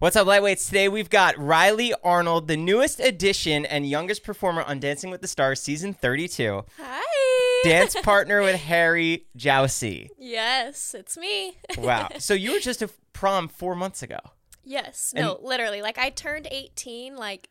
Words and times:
What's 0.00 0.16
up, 0.16 0.26
lightweights? 0.26 0.66
Today 0.66 0.88
we've 0.88 1.08
got 1.08 1.36
Rylee 1.36 1.92
Arnold, 2.02 2.48
the 2.48 2.56
newest 2.56 2.98
addition 3.00 3.64
and 3.64 3.88
youngest 3.88 4.24
performer 4.24 4.62
on 4.62 4.80
Dancing 4.80 5.08
with 5.10 5.20
the 5.22 5.28
Stars 5.28 5.62
season 5.62 5.94
32. 5.94 6.64
Hi. 6.80 7.60
Dance 7.62 7.94
partner 8.02 8.42
with 8.42 8.56
Harry 8.56 9.26
Jowsey. 9.38 10.08
Yes, 10.18 10.94
it's 10.94 11.16
me. 11.16 11.58
Wow. 11.78 12.08
So 12.18 12.34
you 12.34 12.52
were 12.52 12.58
just 12.58 12.82
a 12.82 12.90
prom 13.12 13.46
four 13.48 13.74
months 13.76 14.02
ago. 14.02 14.18
yes. 14.64 15.12
No, 15.16 15.38
literally. 15.40 15.80
Like 15.80 15.96
I 15.96 16.10
turned 16.10 16.48
18 16.50 17.14
like 17.16 17.48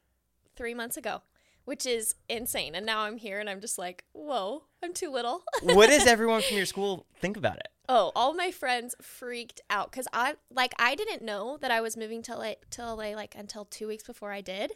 3 0.58 0.74
months 0.74 0.98
ago, 0.98 1.22
which 1.66 1.86
is 1.86 2.14
insane. 2.28 2.76
And 2.76 2.86
now 2.86 3.04
I'm 3.04 3.18
here 3.18 3.40
and 3.40 3.50
I'm 3.50 3.62
just 3.62 3.78
like, 3.78 4.04
"Whoa, 4.12 4.64
I'm 4.84 4.94
too 4.94 5.10
little." 5.12 5.44
What 5.64 5.90
does 5.90 6.06
everyone 6.06 6.42
from 6.42 6.58
your 6.58 6.66
school 6.68 7.08
think 7.20 7.38
about 7.38 7.56
it? 7.58 7.70
Oh, 7.90 8.12
all 8.16 8.34
my 8.34 8.50
friends 8.52 8.96
freaked 9.02 9.62
out 9.70 9.92
cuz 9.92 10.08
I 10.14 10.36
like 10.50 10.74
I 10.80 10.96
didn't 10.96 11.22
know 11.22 11.58
that 11.58 11.72
I 11.72 11.82
was 11.82 11.98
moving 11.98 12.22
to 12.24 12.36
LA, 12.38 12.54
to 12.72 12.82
LA 12.94 13.14
like 13.16 13.36
until 13.36 13.66
2 13.66 13.88
weeks 13.88 14.04
before 14.04 14.32
I 14.32 14.42
did. 14.42 14.74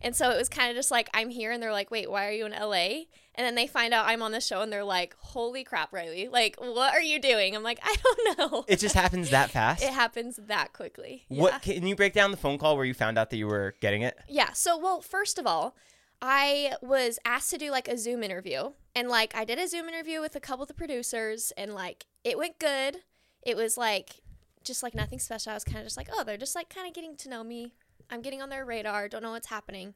And 0.00 0.14
so 0.14 0.30
it 0.30 0.36
was 0.36 0.48
kind 0.48 0.70
of 0.70 0.76
just 0.76 0.92
like 0.92 1.08
I'm 1.12 1.28
here 1.28 1.50
and 1.50 1.60
they're 1.60 1.72
like, 1.72 1.90
"Wait, 1.90 2.08
why 2.08 2.28
are 2.28 2.32
you 2.32 2.46
in 2.46 2.52
LA?" 2.52 3.06
And 3.34 3.44
then 3.44 3.56
they 3.56 3.66
find 3.66 3.92
out 3.92 4.06
I'm 4.06 4.22
on 4.22 4.30
the 4.30 4.40
show 4.40 4.60
and 4.60 4.72
they're 4.72 4.84
like, 4.84 5.16
"Holy 5.18 5.64
crap, 5.64 5.90
Rylee. 5.90 6.30
Like, 6.30 6.54
what 6.60 6.94
are 6.94 7.00
you 7.00 7.20
doing?" 7.20 7.56
I'm 7.56 7.64
like, 7.64 7.80
"I 7.82 7.96
don't 8.04 8.38
know." 8.52 8.64
It 8.68 8.78
just 8.78 8.94
happens 8.94 9.30
that 9.30 9.50
fast. 9.50 9.82
It 9.82 9.92
happens 9.92 10.36
that 10.46 10.72
quickly. 10.72 11.24
What 11.28 11.52
Yeah. 11.54 11.58
can 11.58 11.86
you 11.86 11.96
break 11.96 12.12
down 12.12 12.30
the 12.30 12.36
phone 12.36 12.58
call 12.58 12.76
where 12.76 12.84
you 12.84 12.94
found 12.94 13.18
out 13.18 13.30
that 13.30 13.36
you 13.38 13.48
were 13.48 13.74
getting 13.80 14.02
it? 14.02 14.16
Yeah. 14.28 14.52
So, 14.52 14.78
well, 14.78 15.00
first 15.00 15.36
of 15.36 15.48
all, 15.48 15.74
I 16.20 16.74
was 16.82 17.18
asked 17.24 17.50
to 17.50 17.58
do 17.58 17.70
like 17.70 17.88
a 17.88 17.96
Zoom 17.96 18.22
interview. 18.22 18.70
And 18.94 19.08
like 19.08 19.34
I 19.36 19.44
did 19.44 19.58
a 19.58 19.68
Zoom 19.68 19.88
interview 19.88 20.20
with 20.20 20.34
a 20.34 20.40
couple 20.40 20.62
of 20.62 20.68
the 20.68 20.74
producers 20.74 21.52
and 21.56 21.74
like 21.74 22.06
it 22.24 22.38
went 22.38 22.58
good. 22.58 22.98
It 23.42 23.56
was 23.56 23.76
like 23.76 24.22
just 24.64 24.82
like 24.82 24.94
nothing 24.94 25.18
special. 25.18 25.52
I 25.52 25.54
was 25.54 25.64
kind 25.64 25.78
of 25.78 25.84
just 25.84 25.96
like, 25.96 26.08
oh, 26.12 26.24
they're 26.24 26.36
just 26.36 26.54
like 26.54 26.68
kind 26.68 26.88
of 26.88 26.94
getting 26.94 27.16
to 27.16 27.28
know 27.28 27.44
me. 27.44 27.74
I'm 28.10 28.22
getting 28.22 28.42
on 28.42 28.48
their 28.48 28.64
radar, 28.64 29.08
don't 29.08 29.22
know 29.22 29.30
what's 29.30 29.48
happening. 29.48 29.94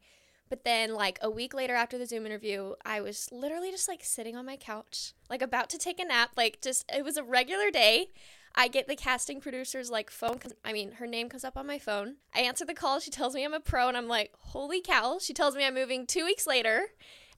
But 0.49 0.65
then 0.65 0.95
like 0.95 1.19
a 1.23 1.31
week 1.31 1.55
later 1.55 1.75
after 1.75 1.97
the 1.97 2.07
Zoom 2.07 2.27
interview, 2.27 2.75
I 2.85 3.01
was 3.01 3.29
literally 3.33 3.71
just 3.71 3.89
like 3.89 4.05
sitting 4.05 4.37
on 4.37 4.47
my 4.47 4.57
couch, 4.57 5.15
like 5.31 5.43
about 5.43 5.71
to 5.71 5.79
take 5.79 5.99
a 5.99 6.05
nap, 6.05 6.33
like 6.37 6.61
just 6.61 6.85
it 6.95 7.05
was 7.05 7.17
a 7.17 7.25
regular 7.25 7.71
day. 7.71 8.11
I 8.55 8.69
get 8.69 8.89
the 8.89 8.97
casting 8.97 9.41
producer's 9.41 9.91
like 9.91 10.11
phone. 10.11 10.39
cuz 10.39 10.53
I 10.65 10.73
mean, 10.73 10.93
her 10.93 11.07
name 11.07 11.29
comes 11.29 11.45
up 11.45 11.57
on 11.57 11.67
my 11.67 11.79
phone. 11.79 12.17
I 12.35 12.41
answer 12.41 12.65
the 12.65 12.75
call. 12.75 13.01
She 13.01 13.11
tells 13.11 13.35
me 13.35 13.45
I'm 13.45 13.55
a 13.55 13.61
pro, 13.61 13.89
and 13.89 13.97
I'm 13.97 14.09
like, 14.09 14.33
holy 14.39 14.81
cow. 14.81 15.19
She 15.21 15.33
tells 15.33 15.57
me 15.57 15.65
I'm 15.65 15.75
moving 15.75 16.07
two 16.07 16.25
weeks 16.25 16.47
later. 16.47 16.89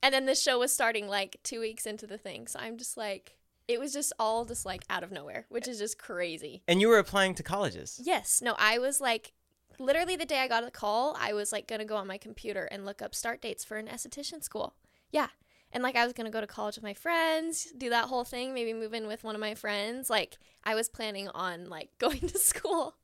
And 0.02 0.12
then 0.12 0.26
the 0.26 0.34
show 0.34 0.58
was 0.58 0.72
starting 0.72 1.08
like 1.08 1.38
two 1.42 1.60
weeks 1.60 1.86
into 1.86 2.06
the 2.06 2.18
thing. 2.18 2.46
So 2.46 2.58
I'm 2.58 2.76
just 2.76 2.96
like, 2.96 3.36
it 3.66 3.80
was 3.80 3.92
just 3.92 4.12
all 4.18 4.44
just 4.44 4.66
like 4.66 4.84
out 4.90 5.02
of 5.02 5.10
nowhere, 5.10 5.46
which 5.48 5.66
is 5.66 5.78
just 5.78 5.98
crazy. 5.98 6.62
And 6.68 6.80
you 6.80 6.88
were 6.88 6.98
applying 6.98 7.34
to 7.36 7.42
colleges. 7.42 7.98
Yes. 8.02 8.42
No, 8.42 8.54
I 8.58 8.78
was 8.78 9.00
like, 9.00 9.32
literally 9.78 10.16
the 10.16 10.26
day 10.26 10.40
I 10.40 10.48
got 10.48 10.62
a 10.62 10.70
call, 10.70 11.16
I 11.18 11.32
was 11.32 11.52
like 11.52 11.66
going 11.66 11.78
to 11.78 11.86
go 11.86 11.96
on 11.96 12.06
my 12.06 12.18
computer 12.18 12.64
and 12.64 12.84
look 12.84 13.00
up 13.00 13.14
start 13.14 13.40
dates 13.40 13.64
for 13.64 13.78
an 13.78 13.86
esthetician 13.86 14.44
school. 14.44 14.74
Yeah. 15.10 15.28
And 15.74 15.82
like 15.82 15.96
I 15.96 16.04
was 16.04 16.12
going 16.12 16.26
to 16.26 16.30
go 16.30 16.40
to 16.40 16.46
college 16.46 16.76
with 16.76 16.84
my 16.84 16.94
friends, 16.94 17.66
do 17.76 17.90
that 17.90 18.04
whole 18.04 18.22
thing, 18.22 18.54
maybe 18.54 18.72
move 18.72 18.94
in 18.94 19.08
with 19.08 19.24
one 19.24 19.34
of 19.34 19.40
my 19.40 19.56
friends. 19.56 20.08
Like 20.08 20.38
I 20.62 20.76
was 20.76 20.88
planning 20.88 21.28
on 21.28 21.68
like 21.68 21.90
going 21.98 22.20
to 22.20 22.38
school, 22.38 22.94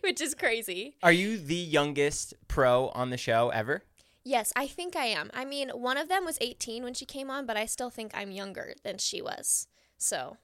which 0.00 0.20
is 0.20 0.34
crazy. 0.34 0.96
Are 1.02 1.12
you 1.12 1.36
the 1.36 1.56
youngest 1.56 2.34
pro 2.46 2.88
on 2.90 3.10
the 3.10 3.18
show 3.18 3.50
ever? 3.50 3.82
Yes, 4.22 4.52
I 4.54 4.68
think 4.68 4.94
I 4.96 5.06
am. 5.06 5.30
I 5.34 5.44
mean, 5.44 5.70
one 5.70 5.96
of 5.96 6.08
them 6.08 6.24
was 6.24 6.38
18 6.40 6.84
when 6.84 6.94
she 6.94 7.04
came 7.04 7.30
on, 7.30 7.46
but 7.46 7.56
I 7.56 7.66
still 7.66 7.90
think 7.90 8.12
I'm 8.14 8.30
younger 8.30 8.74
than 8.84 8.98
she 8.98 9.20
was. 9.20 9.66
So, 9.96 10.36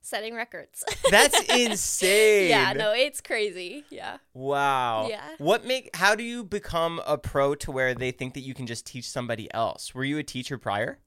setting 0.00 0.34
records. 0.34 0.84
That's 1.10 1.38
insane. 1.48 2.48
yeah, 2.48 2.72
no, 2.72 2.92
it's 2.92 3.20
crazy. 3.20 3.84
Yeah. 3.90 4.18
Wow. 4.34 5.08
Yeah. 5.08 5.22
What 5.38 5.64
make 5.64 5.94
how 5.94 6.14
do 6.14 6.22
you 6.22 6.44
become 6.44 7.00
a 7.06 7.18
pro 7.18 7.54
to 7.56 7.70
where 7.70 7.94
they 7.94 8.10
think 8.10 8.34
that 8.34 8.40
you 8.40 8.54
can 8.54 8.66
just 8.66 8.86
teach 8.86 9.08
somebody 9.08 9.52
else? 9.52 9.94
Were 9.94 10.04
you 10.04 10.18
a 10.18 10.22
teacher 10.22 10.58
prior? 10.58 10.98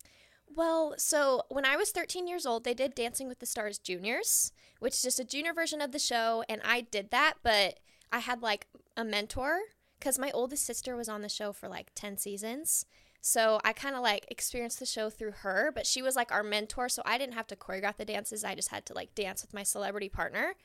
Well, 0.54 0.96
so 0.98 1.44
when 1.50 1.66
I 1.66 1.78
was 1.78 1.92
13 1.92 2.28
years 2.28 2.46
old, 2.46 2.66
they 2.66 2.74
did 2.74 2.94
Dancing 2.94 3.28
with 3.30 3.40
the 3.40 3.46
Stars 3.46 3.78
Juniors, 3.78 4.52
which 4.80 4.94
is 4.94 5.02
just 5.02 5.20
a 5.20 5.24
junior 5.24 5.54
version 5.54 5.80
of 5.82 5.94
the 5.94 6.00
show, 6.00 6.44
and 6.50 6.60
I 6.66 6.82
did 6.82 7.10
that, 7.12 7.36
but 7.42 7.80
I 8.12 8.20
had 8.20 8.42
like 8.42 8.68
a 8.98 9.06
mentor 9.06 9.60
cuz 10.02 10.20
my 10.20 10.32
oldest 10.32 10.66
sister 10.66 10.96
was 10.96 11.08
on 11.08 11.22
the 11.22 11.30
show 11.30 11.54
for 11.54 11.70
like 11.70 11.92
10 11.96 12.18
seasons. 12.18 12.86
So 13.22 13.60
I 13.64 13.72
kind 13.72 13.96
of 13.96 14.02
like 14.02 14.26
experienced 14.30 14.80
the 14.80 14.86
show 14.86 15.10
through 15.10 15.32
her, 15.42 15.72
but 15.74 15.86
she 15.86 16.02
was 16.02 16.16
like 16.16 16.32
our 16.32 16.44
mentor, 16.44 16.90
so 16.90 17.04
I 17.06 17.18
didn't 17.18 17.36
have 17.36 17.48
to 17.48 17.56
choreograph 17.56 17.98
the 17.98 18.06
dances. 18.06 18.44
I 18.44 18.56
just 18.56 18.70
had 18.70 18.86
to 18.88 18.94
like 18.94 19.14
dance 19.14 19.44
with 19.44 19.54
my 19.54 19.64
celebrity 19.64 20.10
partner. 20.10 20.56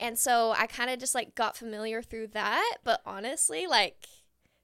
And 0.00 0.16
so 0.16 0.54
I 0.56 0.68
kind 0.68 0.90
of 0.90 1.00
just 1.00 1.14
like 1.14 1.34
got 1.34 1.56
familiar 1.56 2.02
through 2.02 2.28
that, 2.28 2.78
but 2.84 3.02
honestly, 3.04 3.66
like 3.66 4.06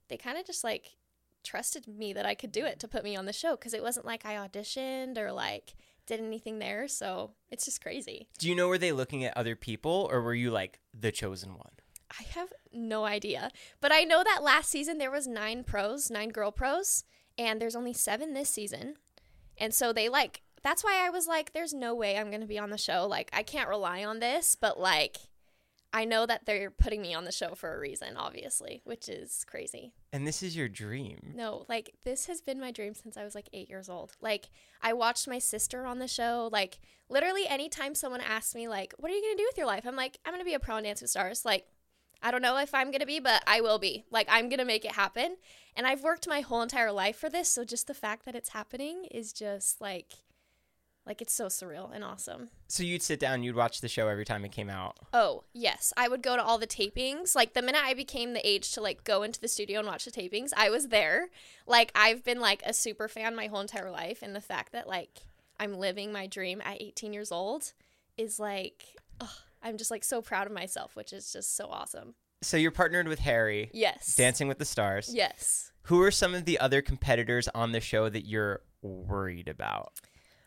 they 0.08 0.16
kind 0.16 0.38
of 0.38 0.46
just 0.46 0.62
like 0.62 0.96
trusted 1.42 1.88
me 1.88 2.12
that 2.12 2.24
I 2.24 2.34
could 2.36 2.52
do 2.52 2.64
it 2.64 2.78
to 2.80 2.88
put 2.88 3.04
me 3.04 3.16
on 3.16 3.26
the 3.26 3.32
show 3.32 3.56
because 3.56 3.74
it 3.74 3.82
wasn't 3.82 4.06
like 4.06 4.24
I 4.24 4.34
auditioned 4.36 5.18
or 5.18 5.32
like 5.32 5.74
did 6.06 6.20
anything 6.20 6.60
there. 6.60 6.86
So 6.86 7.32
it's 7.50 7.64
just 7.64 7.82
crazy. 7.82 8.28
Do 8.38 8.48
you 8.48 8.54
know 8.54 8.68
were 8.68 8.78
they 8.78 8.92
looking 8.92 9.24
at 9.24 9.36
other 9.36 9.56
people 9.56 10.08
or 10.10 10.22
were 10.22 10.34
you 10.34 10.50
like 10.52 10.78
the 10.98 11.10
chosen 11.10 11.50
one? 11.54 11.72
I 12.18 12.22
have 12.34 12.52
no 12.72 13.04
idea. 13.04 13.50
But 13.80 13.92
I 13.92 14.04
know 14.04 14.22
that 14.22 14.42
last 14.42 14.70
season 14.70 14.98
there 14.98 15.10
was 15.10 15.26
nine 15.26 15.64
pros, 15.64 16.10
nine 16.10 16.28
girl 16.28 16.52
pros, 16.52 17.04
and 17.38 17.60
there's 17.60 17.76
only 17.76 17.92
seven 17.92 18.34
this 18.34 18.50
season. 18.50 18.94
And 19.58 19.72
so 19.72 19.92
they 19.92 20.08
like 20.08 20.42
that's 20.62 20.82
why 20.82 21.06
I 21.06 21.10
was 21.10 21.26
like, 21.26 21.52
there's 21.52 21.74
no 21.74 21.94
way 21.94 22.16
I'm 22.16 22.30
gonna 22.30 22.46
be 22.46 22.58
on 22.58 22.70
the 22.70 22.78
show. 22.78 23.06
Like 23.06 23.30
I 23.32 23.42
can't 23.42 23.68
rely 23.68 24.04
on 24.04 24.20
this, 24.20 24.56
but 24.58 24.78
like 24.78 25.18
I 25.92 26.04
know 26.04 26.26
that 26.26 26.44
they're 26.44 26.72
putting 26.72 27.00
me 27.02 27.14
on 27.14 27.22
the 27.22 27.30
show 27.30 27.54
for 27.54 27.72
a 27.72 27.78
reason, 27.78 28.16
obviously, 28.16 28.82
which 28.82 29.08
is 29.08 29.44
crazy. 29.48 29.92
And 30.12 30.26
this 30.26 30.42
is 30.42 30.56
your 30.56 30.68
dream. 30.68 31.34
No, 31.36 31.66
like 31.68 31.94
this 32.04 32.26
has 32.26 32.40
been 32.40 32.58
my 32.58 32.72
dream 32.72 32.94
since 32.94 33.16
I 33.16 33.22
was 33.22 33.36
like 33.36 33.48
eight 33.52 33.68
years 33.68 33.88
old. 33.88 34.16
Like 34.20 34.50
I 34.82 34.92
watched 34.92 35.28
my 35.28 35.38
sister 35.38 35.86
on 35.86 36.00
the 36.00 36.08
show. 36.08 36.48
Like 36.50 36.80
literally 37.08 37.46
anytime 37.46 37.94
someone 37.94 38.20
asks 38.20 38.56
me 38.56 38.66
like, 38.66 38.92
"What 38.98 39.12
are 39.12 39.14
you 39.14 39.22
gonna 39.22 39.36
do 39.36 39.46
with 39.48 39.56
your 39.56 39.68
life?" 39.68 39.86
I'm 39.86 39.94
like, 39.94 40.18
"I'm 40.24 40.32
gonna 40.32 40.44
be 40.44 40.54
a 40.54 40.58
pro 40.58 40.76
and 40.76 40.84
dance 40.84 41.00
with 41.00 41.10
stars." 41.10 41.44
Like 41.44 41.66
I 42.24 42.30
don't 42.30 42.42
know 42.42 42.56
if 42.56 42.74
I'm 42.74 42.90
gonna 42.90 43.06
be, 43.06 43.20
but 43.20 43.44
I 43.46 43.60
will 43.60 43.78
be. 43.78 44.06
Like 44.10 44.26
I'm 44.30 44.48
gonna 44.48 44.64
make 44.64 44.84
it 44.84 44.92
happen. 44.92 45.36
And 45.76 45.86
I've 45.86 46.02
worked 46.02 46.26
my 46.26 46.40
whole 46.40 46.62
entire 46.62 46.90
life 46.90 47.16
for 47.16 47.28
this, 47.28 47.50
so 47.50 47.64
just 47.64 47.86
the 47.86 47.94
fact 47.94 48.24
that 48.24 48.34
it's 48.34 48.50
happening 48.50 49.04
is 49.10 49.32
just 49.32 49.80
like, 49.80 50.12
like 51.04 51.20
it's 51.20 51.34
so 51.34 51.46
surreal 51.46 51.92
and 51.92 52.02
awesome. 52.02 52.48
So 52.68 52.82
you'd 52.82 53.02
sit 53.02 53.20
down, 53.20 53.42
you'd 53.42 53.56
watch 53.56 53.80
the 53.80 53.88
show 53.88 54.08
every 54.08 54.24
time 54.24 54.44
it 54.44 54.52
came 54.52 54.70
out. 54.70 54.96
Oh, 55.12 55.44
yes. 55.52 55.92
I 55.96 56.08
would 56.08 56.22
go 56.22 56.36
to 56.36 56.42
all 56.42 56.58
the 56.58 56.66
tapings. 56.66 57.34
Like 57.34 57.52
the 57.52 57.60
minute 57.60 57.82
I 57.84 57.92
became 57.92 58.32
the 58.32 58.48
age 58.48 58.72
to 58.72 58.80
like 58.80 59.04
go 59.04 59.22
into 59.22 59.40
the 59.40 59.48
studio 59.48 59.80
and 59.80 59.88
watch 59.88 60.04
the 60.04 60.10
tapings, 60.10 60.52
I 60.56 60.70
was 60.70 60.88
there. 60.88 61.28
Like 61.66 61.92
I've 61.94 62.24
been 62.24 62.40
like 62.40 62.62
a 62.64 62.72
super 62.72 63.08
fan 63.08 63.36
my 63.36 63.48
whole 63.48 63.60
entire 63.60 63.90
life 63.90 64.22
and 64.22 64.34
the 64.34 64.40
fact 64.40 64.72
that 64.72 64.88
like 64.88 65.22
I'm 65.58 65.74
living 65.74 66.12
my 66.12 66.26
dream 66.26 66.62
at 66.64 66.80
18 66.80 67.12
years 67.12 67.30
old 67.32 67.72
is 68.16 68.38
like 68.38 68.96
ugh, 69.20 69.28
I'm 69.64 69.76
just 69.78 69.90
like 69.90 70.04
so 70.04 70.22
proud 70.22 70.46
of 70.46 70.52
myself, 70.52 70.94
which 70.94 71.12
is 71.12 71.32
just 71.32 71.56
so 71.56 71.66
awesome. 71.66 72.14
So 72.42 72.56
you're 72.56 72.70
partnered 72.70 73.08
with 73.08 73.20
Harry, 73.20 73.70
Yes. 73.72 74.14
Dancing 74.14 74.46
with 74.46 74.58
the 74.58 74.64
Stars. 74.66 75.10
Yes. 75.12 75.72
Who 75.84 76.02
are 76.02 76.10
some 76.10 76.34
of 76.34 76.44
the 76.44 76.58
other 76.60 76.82
competitors 76.82 77.48
on 77.54 77.72
the 77.72 77.80
show 77.80 78.08
that 78.08 78.26
you're 78.26 78.60
worried 78.82 79.48
about? 79.48 79.92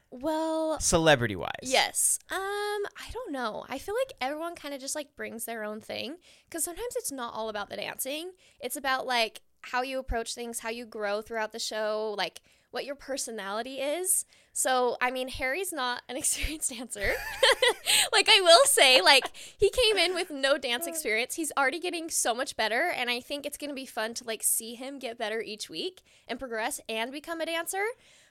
Well, 0.09 0.79
Celebrity 0.79 1.35
wise. 1.35 1.49
Yes. 1.63 2.19
Um, 2.31 2.37
I 2.39 3.09
don't 3.11 3.31
know. 3.33 3.65
I 3.67 3.77
feel 3.77 3.95
like 3.95 4.13
everyone 4.21 4.55
kind 4.55 4.73
of 4.73 4.79
just 4.79 4.95
like 4.95 5.15
brings 5.15 5.45
their 5.45 5.63
own 5.63 5.81
thing 5.81 6.15
because 6.47 6.63
sometimes 6.63 6.95
it's 6.95 7.11
not 7.11 7.33
all 7.33 7.49
about 7.49 7.69
the 7.69 7.75
dancing. 7.75 8.31
It's 8.61 8.77
about 8.77 9.05
like 9.05 9.41
how 9.61 9.81
you 9.81 9.99
approach 9.99 10.33
things, 10.33 10.59
how 10.59 10.69
you 10.69 10.85
grow 10.85 11.21
throughout 11.21 11.51
the 11.51 11.59
show, 11.59 12.15
like 12.17 12.41
what 12.71 12.85
your 12.85 12.95
personality 12.95 13.75
is. 13.79 14.23
So, 14.57 14.97
I 14.99 15.11
mean, 15.11 15.27
Harry's 15.27 15.71
not 15.71 16.01
an 16.09 16.17
experienced 16.21 16.71
dancer. 16.71 17.13
like 18.11 18.27
I 18.27 18.41
will 18.41 18.65
say, 18.65 19.01
like 19.01 19.29
he 19.55 19.69
came 19.69 19.97
in 19.97 20.15
with 20.15 20.31
no 20.31 20.57
dance 20.57 20.87
experience. 20.87 21.35
He's 21.35 21.51
already 21.55 21.79
getting 21.79 22.09
so 22.09 22.33
much 22.33 22.57
better 22.57 22.89
and 22.89 23.07
I 23.07 23.19
think 23.19 23.45
it's 23.45 23.55
going 23.55 23.69
to 23.69 23.75
be 23.75 23.85
fun 23.85 24.15
to 24.15 24.23
like 24.23 24.41
see 24.41 24.73
him 24.73 24.97
get 24.97 25.15
better 25.15 25.41
each 25.41 25.69
week 25.69 26.01
and 26.27 26.39
progress 26.39 26.81
and 26.89 27.11
become 27.11 27.39
a 27.39 27.45
dancer. 27.45 27.83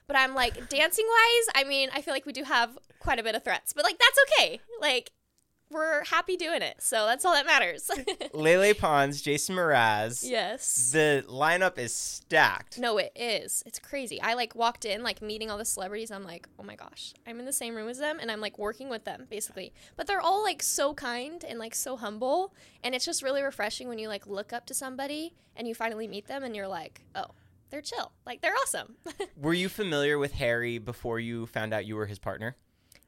But 0.05 0.17
I'm 0.17 0.35
like, 0.35 0.67
dancing 0.67 1.05
wise, 1.07 1.53
I 1.55 1.63
mean, 1.65 1.89
I 1.93 2.01
feel 2.01 2.13
like 2.13 2.25
we 2.25 2.33
do 2.33 2.43
have 2.43 2.77
quite 2.99 3.19
a 3.19 3.23
bit 3.23 3.35
of 3.35 3.45
threats, 3.45 3.71
but 3.71 3.85
like, 3.85 3.97
that's 3.97 4.19
okay. 4.27 4.59
Like, 4.81 5.11
we're 5.69 6.03
happy 6.05 6.37
doing 6.37 6.61
it. 6.61 6.75
So 6.79 7.05
that's 7.05 7.25
all 7.25 7.33
that 7.33 7.45
matters. 7.45 7.89
Lele 8.33 8.73
Pons, 8.73 9.21
Jason 9.21 9.55
Mraz. 9.55 10.23
yes. 10.27 10.91
The 10.91 11.25
lineup 11.27 11.77
is 11.77 11.93
stacked. 11.93 12.79
No, 12.79 12.97
it 12.97 13.11
is. 13.15 13.63
It's 13.65 13.79
crazy. 13.79 14.21
I 14.21 14.33
like 14.33 14.55
walked 14.55 14.85
in, 14.85 15.03
like 15.03 15.21
meeting 15.21 15.51
all 15.51 15.57
the 15.57 15.65
celebrities. 15.65 16.09
I'm 16.11 16.23
like, 16.23 16.47
oh 16.57 16.63
my 16.63 16.75
gosh, 16.75 17.13
I'm 17.27 17.39
in 17.39 17.45
the 17.45 17.53
same 17.53 17.75
room 17.75 17.89
as 17.89 17.97
them 17.99 18.17
and 18.21 18.31
I'm 18.31 18.41
like 18.41 18.57
working 18.57 18.89
with 18.89 19.03
them 19.03 19.27
basically. 19.29 19.73
But 19.95 20.07
they're 20.07 20.21
all 20.21 20.43
like 20.43 20.63
so 20.63 20.93
kind 20.93 21.43
and 21.43 21.59
like 21.59 21.75
so 21.75 21.97
humble. 21.97 22.53
And 22.83 22.95
it's 22.95 23.05
just 23.05 23.21
really 23.23 23.41
refreshing 23.43 23.87
when 23.89 23.99
you 23.99 24.07
like 24.07 24.25
look 24.27 24.53
up 24.53 24.65
to 24.67 24.73
somebody 24.73 25.33
and 25.55 25.67
you 25.67 25.75
finally 25.75 26.07
meet 26.07 26.27
them 26.27 26.43
and 26.43 26.55
you're 26.55 26.67
like, 26.67 27.03
oh, 27.15 27.31
they're 27.69 27.81
chill. 27.81 28.13
Like 28.25 28.41
they're 28.41 28.55
awesome. 28.55 28.95
Were 29.37 29.53
you 29.53 29.67
familiar 29.67 30.17
with 30.17 30.33
Harry 30.33 30.77
before 30.77 31.19
you 31.19 31.45
found 31.45 31.73
out 31.73 31.85
you 31.85 31.95
were 31.97 32.05
his 32.05 32.19
partner? 32.19 32.55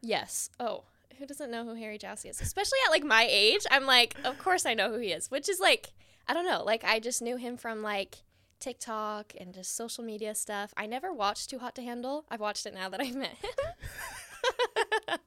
yes. 0.02 0.50
Oh, 0.60 0.84
who 1.20 1.26
doesn't 1.26 1.52
know 1.52 1.66
who 1.66 1.76
Harry 1.76 2.00
Jowsey 2.00 2.30
is? 2.30 2.42
Especially 2.42 2.80
at 2.88 2.92
like 2.92 3.04
my 3.04 3.28
age. 3.30 3.66
I'm 3.70 3.86
like, 3.86 4.16
of 4.24 4.40
course 4.40 4.66
I 4.66 4.74
know 4.74 4.90
who 4.92 5.00
he 5.00 5.12
is, 5.12 5.30
which 5.30 5.50
is 5.50 5.60
like, 5.60 5.92
I 6.28 6.34
don't 6.34 6.46
know. 6.46 6.64
Like 6.64 6.84
I 6.84 7.00
just 7.00 7.22
knew 7.22 7.36
him 7.36 7.58
from 7.58 7.82
like 7.84 8.24
TikTok 8.60 9.34
and 9.40 9.54
just 9.54 9.76
social 9.76 10.04
media 10.04 10.34
stuff. 10.34 10.74
I 10.78 10.86
never 10.86 11.14
watched 11.14 11.50
Too 11.50 11.60
Hot 11.60 11.76
to 11.76 11.82
Handle. 11.82 12.26
I've 12.30 12.40
watched 12.40 12.66
it 12.66 12.74
now 12.74 12.90
that 12.90 13.02
I've 13.02 13.16
met 13.16 13.36
him. 13.38 13.52
but 15.08 15.20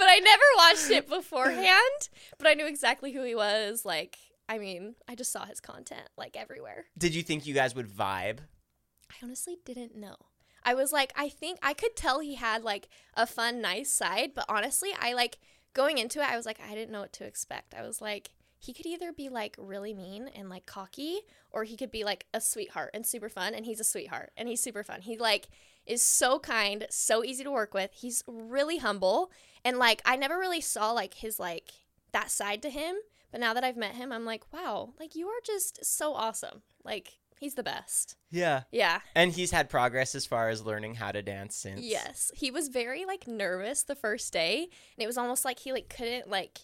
I 0.00 0.18
never 0.18 0.42
watched 0.56 0.90
it 0.90 1.08
beforehand. 1.08 2.08
But 2.38 2.48
I 2.48 2.54
knew 2.54 2.66
exactly 2.66 3.12
who 3.12 3.22
he 3.24 3.34
was. 3.34 3.84
Like, 3.84 4.18
I 4.48 4.58
mean, 4.58 4.96
I 5.08 5.14
just 5.14 5.32
saw 5.32 5.46
his 5.46 5.60
content 5.60 6.08
like 6.18 6.36
everywhere. 6.36 6.84
Did 6.98 7.14
you 7.14 7.22
think 7.22 7.46
you 7.46 7.54
guys 7.54 7.74
would 7.74 7.88
vibe? 7.88 8.40
I 9.10 9.14
honestly 9.22 9.56
didn't 9.64 9.96
know. 9.96 10.16
I 10.66 10.74
was 10.74 10.92
like, 10.92 11.12
I 11.16 11.28
think 11.28 11.60
I 11.62 11.72
could 11.72 11.96
tell 11.96 12.18
he 12.18 12.34
had 12.34 12.64
like 12.64 12.88
a 13.14 13.26
fun, 13.26 13.62
nice 13.62 13.90
side, 13.90 14.32
but 14.34 14.44
honestly, 14.48 14.90
I 14.98 15.12
like 15.12 15.38
going 15.72 15.98
into 15.98 16.20
it, 16.20 16.28
I 16.28 16.36
was 16.36 16.44
like, 16.44 16.58
I 16.60 16.74
didn't 16.74 16.90
know 16.90 17.00
what 17.00 17.12
to 17.14 17.24
expect. 17.24 17.72
I 17.72 17.86
was 17.86 18.02
like, 18.02 18.30
he 18.58 18.72
could 18.72 18.86
either 18.86 19.12
be 19.12 19.28
like 19.28 19.54
really 19.58 19.94
mean 19.94 20.28
and 20.34 20.50
like 20.50 20.66
cocky, 20.66 21.20
or 21.52 21.64
he 21.64 21.76
could 21.76 21.92
be 21.92 22.02
like 22.02 22.26
a 22.34 22.40
sweetheart 22.40 22.90
and 22.94 23.06
super 23.06 23.28
fun. 23.28 23.54
And 23.54 23.64
he's 23.64 23.78
a 23.78 23.84
sweetheart 23.84 24.32
and 24.36 24.48
he's 24.48 24.62
super 24.62 24.82
fun. 24.82 25.02
He 25.02 25.16
like 25.16 25.48
is 25.86 26.02
so 26.02 26.40
kind, 26.40 26.86
so 26.90 27.22
easy 27.22 27.44
to 27.44 27.50
work 27.50 27.72
with. 27.72 27.92
He's 27.94 28.24
really 28.26 28.78
humble. 28.78 29.30
And 29.64 29.78
like, 29.78 30.02
I 30.04 30.16
never 30.16 30.36
really 30.36 30.60
saw 30.60 30.90
like 30.90 31.14
his 31.14 31.38
like 31.38 31.70
that 32.12 32.30
side 32.30 32.60
to 32.62 32.70
him. 32.70 32.96
But 33.30 33.40
now 33.40 33.54
that 33.54 33.64
I've 33.64 33.76
met 33.76 33.94
him, 33.94 34.10
I'm 34.10 34.24
like, 34.24 34.52
wow, 34.52 34.94
like 34.98 35.14
you 35.14 35.28
are 35.28 35.40
just 35.44 35.84
so 35.84 36.14
awesome. 36.14 36.62
Like, 36.84 37.18
he's 37.38 37.54
the 37.54 37.62
best. 37.62 38.16
Yeah. 38.30 38.62
Yeah. 38.70 39.00
And 39.14 39.32
he's 39.32 39.50
had 39.50 39.68
progress 39.68 40.14
as 40.14 40.26
far 40.26 40.48
as 40.48 40.64
learning 40.64 40.94
how 40.96 41.12
to 41.12 41.22
dance 41.22 41.56
since. 41.56 41.80
Yes. 41.80 42.30
He 42.34 42.50
was 42.50 42.68
very 42.68 43.04
like 43.04 43.26
nervous 43.26 43.82
the 43.82 43.94
first 43.94 44.32
day, 44.32 44.62
and 44.96 45.02
it 45.04 45.06
was 45.06 45.18
almost 45.18 45.44
like 45.44 45.58
he 45.60 45.72
like 45.72 45.88
couldn't 45.88 46.28
like 46.28 46.60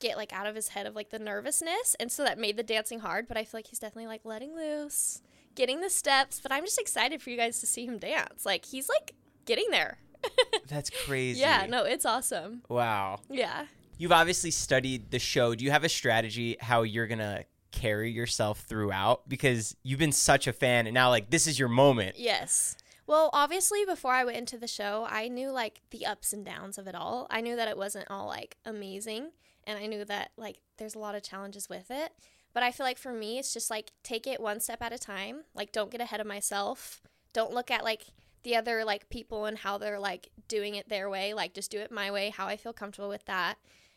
get 0.00 0.16
like 0.16 0.32
out 0.32 0.46
of 0.46 0.54
his 0.54 0.68
head 0.68 0.86
of 0.86 0.94
like 0.94 1.10
the 1.10 1.18
nervousness, 1.18 1.94
and 2.00 2.10
so 2.10 2.24
that 2.24 2.38
made 2.38 2.56
the 2.56 2.62
dancing 2.62 3.00
hard, 3.00 3.28
but 3.28 3.36
I 3.36 3.44
feel 3.44 3.58
like 3.58 3.68
he's 3.68 3.78
definitely 3.78 4.08
like 4.08 4.24
letting 4.24 4.54
loose, 4.54 5.22
getting 5.54 5.80
the 5.80 5.90
steps, 5.90 6.40
but 6.40 6.50
I'm 6.52 6.64
just 6.64 6.80
excited 6.80 7.22
for 7.22 7.30
you 7.30 7.36
guys 7.36 7.60
to 7.60 7.66
see 7.66 7.86
him 7.86 7.98
dance. 7.98 8.44
Like 8.44 8.64
he's 8.64 8.88
like 8.88 9.14
getting 9.46 9.66
there. 9.70 9.98
That's 10.68 10.90
crazy. 10.90 11.40
yeah, 11.40 11.66
no, 11.68 11.84
it's 11.84 12.04
awesome. 12.04 12.62
Wow. 12.68 13.20
Yeah. 13.28 13.66
You've 13.98 14.12
obviously 14.12 14.50
studied 14.50 15.10
the 15.10 15.18
show. 15.18 15.54
Do 15.54 15.64
you 15.64 15.70
have 15.70 15.84
a 15.84 15.88
strategy 15.88 16.56
how 16.60 16.82
you're 16.82 17.06
going 17.06 17.18
to 17.20 17.44
carry 17.72 18.10
yourself 18.10 18.60
throughout 18.60 19.28
because 19.28 19.76
you've 19.82 19.98
been 19.98 20.12
such 20.12 20.46
a 20.46 20.52
fan 20.52 20.86
and 20.86 20.94
now 20.94 21.08
like 21.08 21.30
this 21.30 21.46
is 21.46 21.58
your 21.58 21.68
moment. 21.68 22.16
Yes. 22.18 22.76
Well, 23.06 23.30
obviously 23.32 23.84
before 23.84 24.12
I 24.12 24.24
went 24.24 24.38
into 24.38 24.58
the 24.58 24.68
show, 24.68 25.06
I 25.10 25.28
knew 25.28 25.50
like 25.50 25.80
the 25.90 26.06
ups 26.06 26.32
and 26.32 26.44
downs 26.44 26.78
of 26.78 26.86
it 26.86 26.94
all. 26.94 27.26
I 27.30 27.40
knew 27.40 27.56
that 27.56 27.68
it 27.68 27.76
wasn't 27.76 28.10
all 28.10 28.26
like 28.26 28.56
amazing 28.64 29.30
and 29.66 29.78
I 29.78 29.86
knew 29.86 30.04
that 30.04 30.30
like 30.36 30.60
there's 30.78 30.94
a 30.94 31.00
lot 31.00 31.14
of 31.14 31.22
challenges 31.22 31.68
with 31.68 31.90
it. 31.90 32.12
But 32.54 32.62
I 32.62 32.70
feel 32.70 32.86
like 32.86 32.98
for 32.98 33.12
me 33.12 33.38
it's 33.38 33.52
just 33.52 33.70
like 33.70 33.92
take 34.02 34.26
it 34.26 34.40
one 34.40 34.60
step 34.60 34.82
at 34.82 34.92
a 34.92 34.98
time. 34.98 35.44
Like 35.54 35.72
don't 35.72 35.90
get 35.90 36.00
ahead 36.00 36.20
of 36.20 36.26
myself. 36.26 37.02
Don't 37.32 37.52
look 37.54 37.70
at 37.70 37.84
like 37.84 38.04
the 38.42 38.56
other 38.56 38.84
like 38.84 39.08
people 39.08 39.46
and 39.46 39.58
how 39.58 39.78
they're 39.78 39.98
like 39.98 40.28
doing 40.48 40.74
it 40.74 40.88
their 40.88 41.08
way. 41.08 41.34
Like 41.34 41.54
just 41.54 41.70
do 41.70 41.78
it 41.78 41.90
my 41.90 42.10
way, 42.10 42.30
how 42.30 42.46
I 42.46 42.56
feel 42.56 42.72
comfortable 42.72 43.08
with 43.08 43.24
that. 43.26 43.56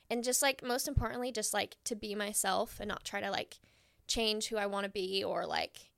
And 0.10 0.24
just 0.24 0.42
like 0.42 0.64
most 0.64 0.88
importantly, 0.88 1.32
just 1.32 1.54
like 1.54 1.76
to 1.86 1.96
be 1.96 2.16
myself 2.16 2.78
and 2.80 2.88
not 2.88 3.04
try 3.04 3.22
to 3.22 3.32
like 3.32 3.60
change 4.08 4.48
who 4.48 4.58
I 4.58 4.66
want 4.68 4.86
to 4.86 4.92
be 4.92 5.24
or 5.24 5.46
like 5.46 5.92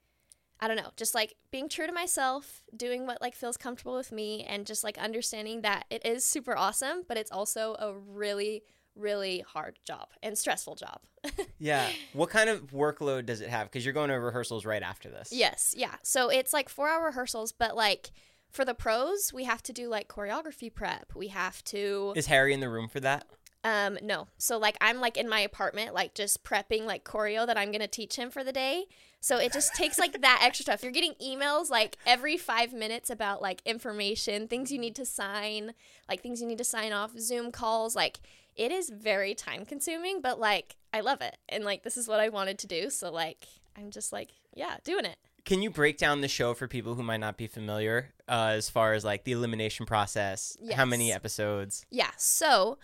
I 0.59 0.67
don't 0.67 0.77
know, 0.77 0.91
just 0.95 1.13
like 1.13 1.35
being 1.51 1.69
true 1.69 1.85
to 1.85 1.93
myself, 1.93 2.63
doing 2.75 3.05
what 3.05 3.21
like 3.21 3.35
feels 3.35 3.57
comfortable 3.57 3.95
with 3.95 4.11
me 4.11 4.43
and 4.43 4.65
just 4.65 4.83
like 4.83 4.97
understanding 4.97 5.61
that 5.61 5.85
it 5.89 6.03
is 6.05 6.25
super 6.25 6.57
awesome, 6.57 7.03
but 7.07 7.17
it's 7.17 7.31
also 7.31 7.75
a 7.79 7.93
really 7.93 8.63
really 8.95 9.43
hard 9.47 9.77
job 9.85 10.09
and 10.23 10.35
stressful 10.35 10.73
job. 10.73 11.01
yeah. 11.59 11.87
What 12.13 12.31
kind 12.31 12.49
of 12.49 12.71
workload 12.71 13.27
does 13.27 13.41
it 13.41 13.49
have 13.49 13.69
cuz 13.69 13.85
you're 13.85 13.93
going 13.93 14.09
to 14.09 14.15
rehearsals 14.15 14.65
right 14.65 14.81
after 14.81 15.09
this? 15.09 15.31
Yes, 15.31 15.75
yeah. 15.77 15.95
So 16.01 16.29
it's 16.29 16.51
like 16.51 16.67
4-hour 16.67 17.05
rehearsals, 17.05 17.51
but 17.51 17.75
like 17.75 18.11
for 18.49 18.65
the 18.65 18.73
pros, 18.73 19.31
we 19.31 19.43
have 19.43 19.61
to 19.63 19.73
do 19.73 19.87
like 19.87 20.07
choreography 20.07 20.73
prep. 20.73 21.13
We 21.15 21.27
have 21.27 21.63
to 21.65 22.13
Is 22.15 22.25
Harry 22.25 22.53
in 22.53 22.59
the 22.59 22.69
room 22.69 22.87
for 22.87 22.99
that? 23.01 23.27
Um, 23.67 23.97
no. 24.01 24.29
So 24.37 24.57
like 24.57 24.77
I'm 24.79 25.01
like 25.01 25.17
in 25.17 25.27
my 25.27 25.41
apartment, 25.41 25.93
like 25.93 26.13
just 26.13 26.45
prepping 26.45 26.85
like 26.85 27.03
choreo 27.03 27.45
that 27.45 27.57
I'm 27.57 27.69
gonna 27.73 27.85
teach 27.85 28.15
him 28.15 28.29
for 28.29 28.41
the 28.41 28.53
day. 28.53 28.85
So 29.19 29.37
it 29.39 29.51
just 29.51 29.75
takes 29.75 29.99
like 29.99 30.21
that 30.21 30.39
extra 30.41 30.63
stuff. 30.63 30.83
You're 30.83 30.93
getting 30.93 31.15
emails 31.15 31.69
like 31.69 31.97
every 32.05 32.37
five 32.37 32.71
minutes 32.71 33.09
about 33.09 33.41
like 33.41 33.61
information, 33.65 34.47
things 34.47 34.71
you 34.71 34.79
need 34.79 34.95
to 34.95 35.05
sign, 35.05 35.73
like 36.07 36.21
things 36.21 36.39
you 36.39 36.47
need 36.47 36.59
to 36.59 36.63
sign 36.63 36.93
off, 36.93 37.19
Zoom 37.19 37.51
calls. 37.51 37.93
Like 37.93 38.21
it 38.55 38.71
is 38.71 38.89
very 38.89 39.35
time 39.35 39.65
consuming, 39.65 40.21
but 40.21 40.39
like 40.39 40.77
I 40.93 41.01
love 41.01 41.19
it. 41.19 41.35
And 41.49 41.65
like 41.65 41.83
this 41.83 41.97
is 41.97 42.07
what 42.07 42.21
I 42.21 42.29
wanted 42.29 42.59
to 42.59 42.67
do. 42.67 42.89
So 42.89 43.11
like 43.11 43.47
I'm 43.75 43.91
just 43.91 44.13
like, 44.13 44.29
yeah, 44.55 44.77
doing 44.85 45.03
it. 45.03 45.17
Can 45.43 45.61
you 45.61 45.69
break 45.69 45.97
down 45.97 46.21
the 46.21 46.29
show 46.29 46.53
for 46.53 46.69
people 46.69 46.95
who 46.95 47.03
might 47.03 47.19
not 47.19 47.35
be 47.35 47.47
familiar 47.47 48.13
uh, 48.29 48.53
as 48.53 48.69
far 48.69 48.93
as 48.93 49.03
like 49.03 49.25
the 49.25 49.33
elimination 49.33 49.85
process? 49.85 50.55
How 50.73 50.85
many 50.85 51.11
episodes? 51.11 51.85
Yeah. 51.89 52.11
So 52.15 52.77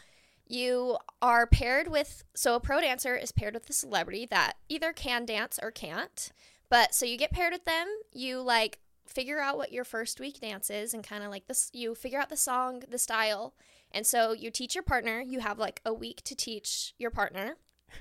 you 0.48 0.98
are 1.22 1.48
paired 1.48 1.88
with 1.88 2.24
so 2.36 2.56
a 2.56 2.60
pro 2.60 2.82
dancer 2.82 3.16
is 3.16 3.32
paired 3.32 3.54
with 3.54 3.70
a 3.70 3.74
celebrity 3.74 4.26
that 4.30 4.54
either 4.70 4.94
can 4.94 5.26
dance 5.26 5.60
or 5.62 5.72
can't. 5.72 6.32
But 6.70 6.94
so 6.94 7.06
you 7.06 7.18
get 7.18 7.32
paired 7.32 7.54
with 7.54 7.66
them, 7.66 7.88
you 8.12 8.42
like 8.42 8.80
figure 9.06 9.40
out 9.40 9.58
what 9.58 9.72
your 9.72 9.84
first 9.84 10.20
week 10.20 10.40
dance 10.40 10.70
is 10.70 10.94
and 10.94 11.04
kind 11.04 11.24
of 11.24 11.30
like 11.30 11.48
this 11.48 11.70
you 11.74 11.96
figure 11.96 12.20
out 12.20 12.30
the 12.30 12.38
song, 12.38 12.84
the 12.90 12.98
style. 12.98 13.54
And 13.92 14.08
so 14.08 14.32
you 14.32 14.50
teach 14.50 14.74
your 14.76 14.84
partner, 14.84 15.22
you 15.22 15.40
have 15.40 15.60
like 15.60 15.82
a 15.86 15.94
week 15.94 16.24
to 16.24 16.36
teach 16.36 16.94
your 16.98 17.12
partner. 17.12 17.56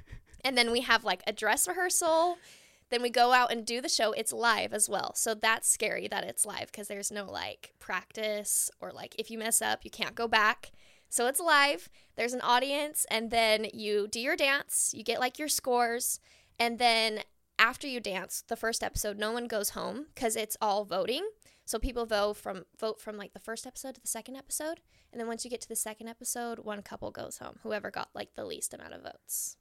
And 0.45 0.59
then 0.59 0.73
we 0.73 0.81
have 0.81 1.05
like 1.05 1.23
a 1.27 1.33
dress 1.33 1.69
rehearsal. 1.69 2.37
Then 2.91 3.01
we 3.01 3.11
go 3.11 3.33
out 3.33 3.53
and 3.53 3.65
do 3.65 3.81
the 3.81 3.89
show. 3.89 4.13
It's 4.13 4.33
live 4.33 4.75
as 4.75 4.89
well. 4.89 5.15
So 5.15 5.35
that's 5.35 5.69
scary 5.69 6.09
that 6.09 6.25
it's 6.25 6.45
live 6.45 6.67
because 6.67 6.89
there's 6.89 7.11
no 7.11 7.25
like 7.25 7.73
practice 7.79 8.71
or 8.81 8.91
like 8.93 9.15
if 9.19 9.31
you 9.31 9.39
mess 9.39 9.63
up, 9.63 9.85
you 9.85 9.91
can't 9.91 10.15
go 10.15 10.29
back. 10.29 10.73
So 11.13 11.27
it's 11.27 11.41
live. 11.41 11.91
There's 12.17 12.33
an 12.33 12.41
audience, 12.41 13.05
and 13.11 13.31
then 13.31 13.67
you 13.75 14.09
do 14.09 14.19
your 14.19 14.35
dance. 14.35 14.95
You 14.97 15.05
get 15.05 15.21
like 15.21 15.39
your 15.39 15.47
scores, 15.47 16.21
and 16.59 16.79
then 16.79 17.21
after 17.59 17.87
you 17.87 18.01
dance, 18.01 18.45
the 18.49 18.57
first 18.57 18.83
episode, 18.83 19.19
no 19.19 19.31
one 19.31 19.47
goes 19.47 19.71
home 19.71 20.07
because 20.15 20.37
it's 20.37 20.57
all 20.63 20.87
voting. 20.87 21.29
So 21.67 21.79
people 21.79 22.07
vote 22.07 22.39
from 22.39 22.65
vote 22.81 22.99
from 22.99 23.19
like 23.19 23.35
the 23.35 23.41
first 23.41 23.67
episode 23.67 23.97
to 23.97 24.01
the 24.01 24.09
second 24.09 24.37
episode, 24.37 24.81
and 25.13 25.21
then 25.21 25.29
once 25.29 25.45
you 25.45 25.51
get 25.51 25.61
to 25.61 25.69
the 25.69 25.77
second 25.77 26.09
episode, 26.09 26.61
one 26.61 26.81
couple 26.81 27.11
goes 27.11 27.37
home. 27.37 27.59
Whoever 27.63 27.91
got 27.91 28.09
like 28.15 28.35
the 28.35 28.47
least 28.47 28.73
amount 28.73 28.95
of 28.95 29.03
votes. 29.03 29.59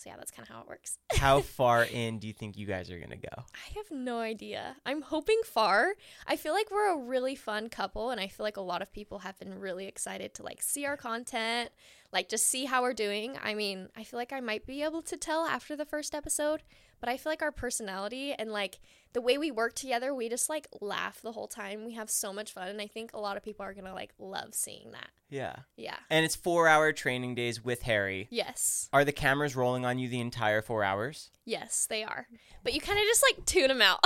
So 0.00 0.08
yeah, 0.08 0.16
that's 0.16 0.30
kind 0.30 0.48
of 0.48 0.54
how 0.54 0.62
it 0.62 0.66
works. 0.66 0.96
How 1.12 1.42
far 1.42 1.84
in 1.84 2.18
do 2.18 2.26
you 2.26 2.32
think 2.32 2.56
you 2.56 2.66
guys 2.66 2.90
are 2.90 2.96
going 2.96 3.10
to 3.10 3.18
go? 3.18 3.28
I 3.36 3.76
have 3.76 3.90
no 3.90 4.20
idea. 4.20 4.76
I'm 4.86 5.02
hoping 5.02 5.38
far. 5.44 5.92
I 6.26 6.36
feel 6.36 6.54
like 6.54 6.70
we're 6.70 6.94
a 6.94 6.96
really 6.96 7.34
fun 7.34 7.68
couple 7.68 8.08
and 8.08 8.18
I 8.18 8.28
feel 8.28 8.44
like 8.44 8.56
a 8.56 8.62
lot 8.62 8.80
of 8.80 8.90
people 8.94 9.18
have 9.18 9.38
been 9.38 9.58
really 9.58 9.86
excited 9.86 10.32
to 10.34 10.42
like 10.42 10.62
see 10.62 10.86
our 10.86 10.96
content, 10.96 11.68
like 12.14 12.30
just 12.30 12.46
see 12.46 12.64
how 12.64 12.80
we're 12.80 12.94
doing. 12.94 13.36
I 13.42 13.52
mean, 13.52 13.88
I 13.94 14.04
feel 14.04 14.18
like 14.18 14.32
I 14.32 14.40
might 14.40 14.66
be 14.66 14.82
able 14.82 15.02
to 15.02 15.18
tell 15.18 15.44
after 15.44 15.76
the 15.76 15.84
first 15.84 16.14
episode, 16.14 16.62
but 16.98 17.10
I 17.10 17.18
feel 17.18 17.30
like 17.30 17.42
our 17.42 17.52
personality 17.52 18.32
and 18.32 18.50
like 18.50 18.80
the 19.12 19.20
way 19.20 19.38
we 19.38 19.50
work 19.50 19.74
together, 19.74 20.14
we 20.14 20.28
just 20.28 20.48
like 20.48 20.68
laugh 20.80 21.20
the 21.22 21.32
whole 21.32 21.48
time. 21.48 21.84
We 21.84 21.94
have 21.94 22.10
so 22.10 22.32
much 22.32 22.52
fun 22.52 22.68
and 22.68 22.80
I 22.80 22.86
think 22.86 23.12
a 23.12 23.20
lot 23.20 23.36
of 23.36 23.42
people 23.42 23.64
are 23.64 23.74
going 23.74 23.86
to 23.86 23.94
like 23.94 24.12
love 24.18 24.54
seeing 24.54 24.92
that. 24.92 25.08
Yeah. 25.28 25.56
Yeah. 25.76 25.96
And 26.10 26.24
it's 26.24 26.36
four 26.36 26.68
hour 26.68 26.92
training 26.92 27.34
days 27.34 27.64
with 27.64 27.82
Harry. 27.82 28.28
Yes. 28.30 28.88
Are 28.92 29.04
the 29.04 29.12
cameras 29.12 29.56
rolling 29.56 29.84
on 29.84 29.98
you 29.98 30.08
the 30.08 30.20
entire 30.20 30.62
four 30.62 30.82
hours? 30.84 31.30
Yes, 31.44 31.86
they 31.88 32.04
are. 32.04 32.26
But 32.62 32.74
you 32.74 32.80
kind 32.80 32.98
of 32.98 33.04
just 33.04 33.24
like 33.28 33.46
tune 33.46 33.68
them 33.68 33.82
out. 33.82 34.04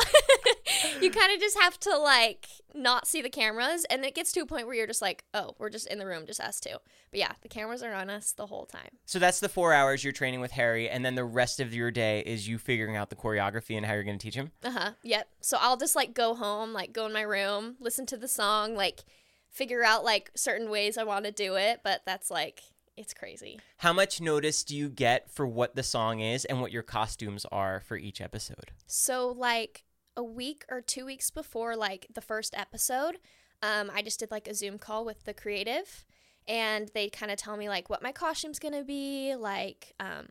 you 1.00 1.11
kind 1.11 1.32
of 1.32 1.40
just 1.40 1.58
have 1.58 1.78
to 1.80 1.96
like 1.96 2.46
not 2.75 3.06
see 3.06 3.23
the 3.23 3.30
cameras. 3.30 3.84
And 3.90 4.04
it 4.04 4.14
gets 4.14 4.32
to 4.32 4.40
a 4.40 4.46
point 4.46 4.66
where 4.66 4.76
you're 4.76 4.87
just 4.87 5.02
like, 5.02 5.25
oh, 5.34 5.54
we're 5.58 5.70
just 5.70 5.87
in 5.87 5.99
the 5.99 6.06
room, 6.06 6.26
just 6.26 6.40
us 6.40 6.61
two. 6.61 6.76
But 7.11 7.20
yeah, 7.20 7.32
the 7.42 7.49
cameras 7.49 7.82
are 7.82 7.92
on 7.92 8.11
us 8.11 8.32
the 8.32 8.46
whole 8.46 8.66
time. 8.66 8.90
So 9.06 9.18
that's 9.18 9.40
the 9.40 9.49
four 9.49 9.73
hours 9.73 10.02
you're 10.02 10.12
training 10.12 10.40
with 10.40 10.52
Harry, 10.52 10.88
and 10.88 11.04
then 11.04 11.14
the 11.14 11.25
rest 11.25 11.61
of 11.61 11.73
your 11.73 11.90
day 11.90 12.20
is 12.26 12.49
you 12.49 12.58
figuring 12.58 12.96
out 12.96 13.11
the 13.11 13.16
choreography 13.16 13.76
and 13.76 13.87
how 13.87 13.94
you're 13.94 14.02
going 14.02 14.18
to 14.18 14.23
teach 14.23 14.34
him? 14.34 14.50
Uh 14.64 14.70
huh. 14.70 14.90
Yep. 15.03 15.29
So 15.41 15.59
I'll 15.61 15.77
just 15.77 15.97
like 15.97 16.15
go 16.15 16.35
home, 16.35 16.73
like 16.73 16.93
go 16.93 17.07
in 17.07 17.13
my 17.13 17.23
room, 17.23 17.77
listen 17.81 18.07
to 18.07 18.17
the 18.17 18.29
song, 18.29 18.75
like 18.75 19.05
figure 19.51 19.83
out 19.83 20.05
like 20.05 20.31
certain 20.35 20.71
ways 20.71 20.97
I 20.97 21.05
want 21.05 21.25
to 21.25 21.33
do 21.33 21.57
it. 21.57 21.81
But 21.83 22.03
that's 22.07 22.31
like, 22.31 22.63
it's 22.97 23.13
crazy. 23.13 23.59
How 23.79 23.93
much 23.93 24.21
notice 24.21 24.63
do 24.63 24.77
you 24.77 24.89
get 24.89 25.31
for 25.31 25.47
what 25.47 25.75
the 25.75 25.83
song 25.83 26.21
is 26.21 26.45
and 26.45 26.61
what 26.61 26.73
your 26.73 26.83
costumes 26.83 27.45
are 27.51 27.81
for 27.81 27.97
each 27.97 28.21
episode? 28.21 28.71
So 28.87 29.29
like 29.29 29.85
a 30.17 30.23
week 30.23 30.65
or 30.71 30.81
two 30.81 31.05
weeks 31.05 31.31
before 31.31 31.77
like 31.77 32.07
the 32.15 32.21
first 32.21 32.55
episode, 32.57 33.19
um, 33.63 33.91
I 33.93 34.03
just 34.03 34.21
did 34.21 34.31
like 34.31 34.47
a 34.47 34.55
Zoom 34.55 34.79
call 34.79 35.05
with 35.05 35.25
the 35.25 35.35
creative, 35.35 36.05
and 36.47 36.91
they 36.95 37.09
kind 37.09 37.33
of 37.33 37.39
tell 37.39 37.57
me 37.57 37.69
like 37.69 37.89
what 37.89 38.03
my 38.03 38.13
costume's 38.13 38.59
gonna 38.59 38.85
be, 38.85 39.35
like 39.35 39.95
um, 39.99 40.29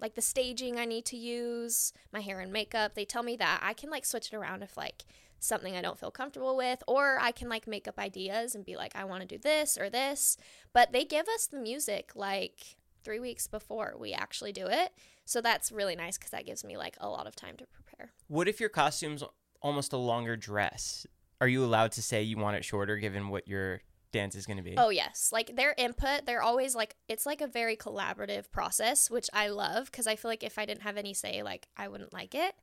like 0.00 0.14
the 0.14 0.22
staging 0.22 0.78
I 0.78 0.84
need 0.84 1.04
to 1.06 1.16
use, 1.16 1.92
my 2.12 2.20
hair 2.20 2.40
and 2.40 2.52
makeup. 2.52 2.94
They 2.94 3.04
tell 3.04 3.22
me 3.22 3.36
that 3.36 3.60
I 3.62 3.72
can 3.72 3.90
like 3.90 4.04
switch 4.04 4.32
it 4.32 4.36
around 4.36 4.62
if 4.62 4.76
like 4.76 5.04
something 5.40 5.76
I 5.76 5.82
don't 5.82 5.98
feel 5.98 6.10
comfortable 6.10 6.56
with, 6.56 6.82
or 6.86 7.18
I 7.20 7.32
can 7.32 7.48
like 7.48 7.66
make 7.66 7.88
up 7.88 7.98
ideas 7.98 8.54
and 8.54 8.64
be 8.64 8.76
like, 8.76 8.94
I 8.94 9.04
want 9.04 9.22
to 9.22 9.26
do 9.26 9.38
this 9.38 9.78
or 9.78 9.88
this. 9.90 10.36
But 10.72 10.92
they 10.92 11.04
give 11.04 11.26
us 11.28 11.46
the 11.46 11.58
music 11.58 12.12
like 12.14 12.76
three 13.04 13.20
weeks 13.20 13.46
before 13.46 13.94
we 13.98 14.12
actually 14.12 14.52
do 14.52 14.66
it. 14.66 14.92
So 15.24 15.40
that's 15.40 15.70
really 15.70 15.96
nice 15.96 16.18
because 16.18 16.30
that 16.30 16.46
gives 16.46 16.64
me 16.64 16.76
like 16.76 16.96
a 17.00 17.08
lot 17.08 17.26
of 17.26 17.36
time 17.36 17.56
to 17.56 17.66
prepare. 17.66 18.12
What 18.28 18.48
if 18.48 18.60
your 18.60 18.68
costume's 18.68 19.22
almost 19.60 19.92
a 19.92 19.96
longer 19.96 20.36
dress? 20.36 21.06
Are 21.40 21.48
you 21.48 21.64
allowed 21.64 21.92
to 21.92 22.02
say 22.02 22.22
you 22.22 22.36
want 22.36 22.56
it 22.56 22.64
shorter 22.64 22.96
given 22.96 23.28
what 23.28 23.46
your 23.46 23.82
dance 24.12 24.34
is 24.34 24.46
going 24.46 24.56
to 24.56 24.62
be? 24.62 24.74
Oh 24.76 24.90
yes, 24.90 25.30
like 25.32 25.56
their 25.56 25.74
input, 25.76 26.26
they're 26.26 26.42
always 26.42 26.74
like 26.74 26.96
it's 27.08 27.26
like 27.26 27.40
a 27.40 27.46
very 27.46 27.76
collaborative 27.76 28.50
process, 28.50 29.10
which 29.10 29.28
I 29.32 29.48
love 29.48 29.90
because 29.90 30.06
I 30.06 30.16
feel 30.16 30.30
like 30.30 30.42
if 30.42 30.58
I 30.58 30.66
didn't 30.66 30.82
have 30.82 30.96
any 30.96 31.14
say, 31.14 31.42
like 31.42 31.68
I 31.76 31.88
wouldn't 31.88 32.12
like 32.12 32.34
it. 32.34 32.54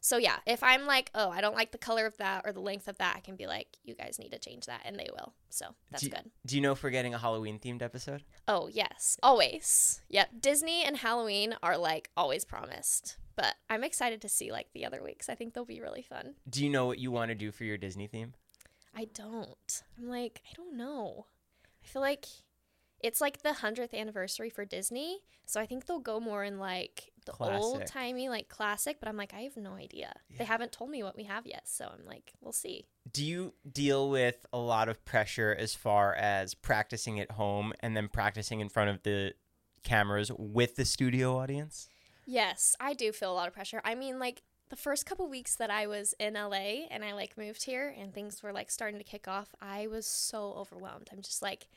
So 0.00 0.18
yeah, 0.18 0.36
if 0.44 0.62
I'm 0.62 0.84
like, 0.84 1.10
oh, 1.14 1.30
I 1.30 1.40
don't 1.40 1.54
like 1.54 1.72
the 1.72 1.78
color 1.78 2.04
of 2.04 2.18
that 2.18 2.42
or 2.44 2.52
the 2.52 2.60
length 2.60 2.88
of 2.88 2.98
that, 2.98 3.14
I 3.16 3.20
can 3.20 3.36
be 3.36 3.46
like, 3.46 3.68
you 3.84 3.94
guys 3.94 4.18
need 4.18 4.32
to 4.32 4.38
change 4.38 4.66
that, 4.66 4.82
and 4.84 4.98
they 4.98 5.08
will. 5.10 5.32
So 5.48 5.74
that's 5.90 6.02
do, 6.02 6.10
good. 6.10 6.30
Do 6.44 6.56
you 6.56 6.60
know 6.60 6.72
if 6.72 6.82
we're 6.82 6.90
getting 6.90 7.14
a 7.14 7.18
Halloween 7.18 7.58
themed 7.58 7.80
episode? 7.80 8.22
Oh 8.46 8.68
yes, 8.70 9.16
always. 9.22 10.02
Yep, 10.10 10.28
Disney 10.40 10.84
and 10.84 10.98
Halloween 10.98 11.56
are 11.62 11.78
like 11.78 12.10
always 12.16 12.44
promised. 12.44 13.16
But 13.36 13.54
I'm 13.68 13.82
excited 13.82 14.20
to 14.20 14.28
see 14.28 14.52
like 14.52 14.68
the 14.74 14.84
other 14.84 15.02
weeks. 15.02 15.28
I 15.28 15.34
think 15.34 15.54
they'll 15.54 15.64
be 15.64 15.80
really 15.80 16.02
fun. 16.02 16.34
Do 16.48 16.62
you 16.62 16.70
know 16.70 16.86
what 16.86 16.98
you 16.98 17.10
want 17.10 17.30
to 17.30 17.34
do 17.34 17.50
for 17.50 17.64
your 17.64 17.78
Disney 17.78 18.06
theme? 18.06 18.34
I 18.96 19.06
don't. 19.12 19.82
I'm 19.98 20.08
like, 20.08 20.42
I 20.50 20.54
don't 20.54 20.76
know. 20.76 21.26
I 21.82 21.86
feel 21.86 22.02
like 22.02 22.26
it's 23.00 23.20
like 23.20 23.42
the 23.42 23.50
100th 23.50 23.92
anniversary 23.92 24.48
for 24.50 24.64
Disney. 24.64 25.18
So 25.46 25.60
I 25.60 25.66
think 25.66 25.84
they'll 25.84 25.98
go 25.98 26.20
more 26.20 26.42
in 26.42 26.58
like 26.58 27.12
the 27.26 27.34
old 27.38 27.86
timey, 27.86 28.28
like 28.30 28.48
classic. 28.48 28.96
But 28.98 29.08
I'm 29.08 29.16
like, 29.16 29.34
I 29.34 29.40
have 29.40 29.56
no 29.56 29.74
idea. 29.74 30.14
Yeah. 30.30 30.38
They 30.38 30.44
haven't 30.44 30.72
told 30.72 30.90
me 30.90 31.02
what 31.02 31.16
we 31.16 31.24
have 31.24 31.46
yet. 31.46 31.62
So 31.66 31.84
I'm 31.84 32.06
like, 32.06 32.32
we'll 32.40 32.52
see. 32.52 32.86
Do 33.12 33.24
you 33.24 33.52
deal 33.70 34.08
with 34.08 34.46
a 34.52 34.58
lot 34.58 34.88
of 34.88 35.04
pressure 35.04 35.54
as 35.58 35.74
far 35.74 36.14
as 36.14 36.54
practicing 36.54 37.20
at 37.20 37.32
home 37.32 37.74
and 37.80 37.94
then 37.94 38.08
practicing 38.08 38.60
in 38.60 38.70
front 38.70 38.90
of 38.90 39.02
the 39.02 39.34
cameras 39.82 40.32
with 40.38 40.76
the 40.76 40.86
studio 40.86 41.36
audience? 41.36 41.88
Yes, 42.26 42.74
I 42.80 42.94
do 42.94 43.12
feel 43.12 43.30
a 43.30 43.34
lot 43.34 43.48
of 43.48 43.54
pressure. 43.54 43.82
I 43.84 43.94
mean, 43.94 44.18
like 44.18 44.42
the 44.70 44.76
first 44.76 45.06
couple 45.06 45.28
weeks 45.28 45.54
that 45.56 45.70
I 45.70 45.86
was 45.86 46.14
in 46.18 46.34
LA 46.34 46.86
and 46.90 47.04
I 47.04 47.12
like 47.12 47.36
moved 47.36 47.64
here 47.64 47.94
and 47.98 48.12
things 48.12 48.42
were 48.42 48.52
like 48.52 48.70
starting 48.70 48.98
to 48.98 49.04
kick 49.04 49.28
off, 49.28 49.54
I 49.60 49.86
was 49.86 50.06
so 50.06 50.54
overwhelmed. 50.56 51.08
I'm 51.12 51.22
just 51.22 51.42
like 51.42 51.68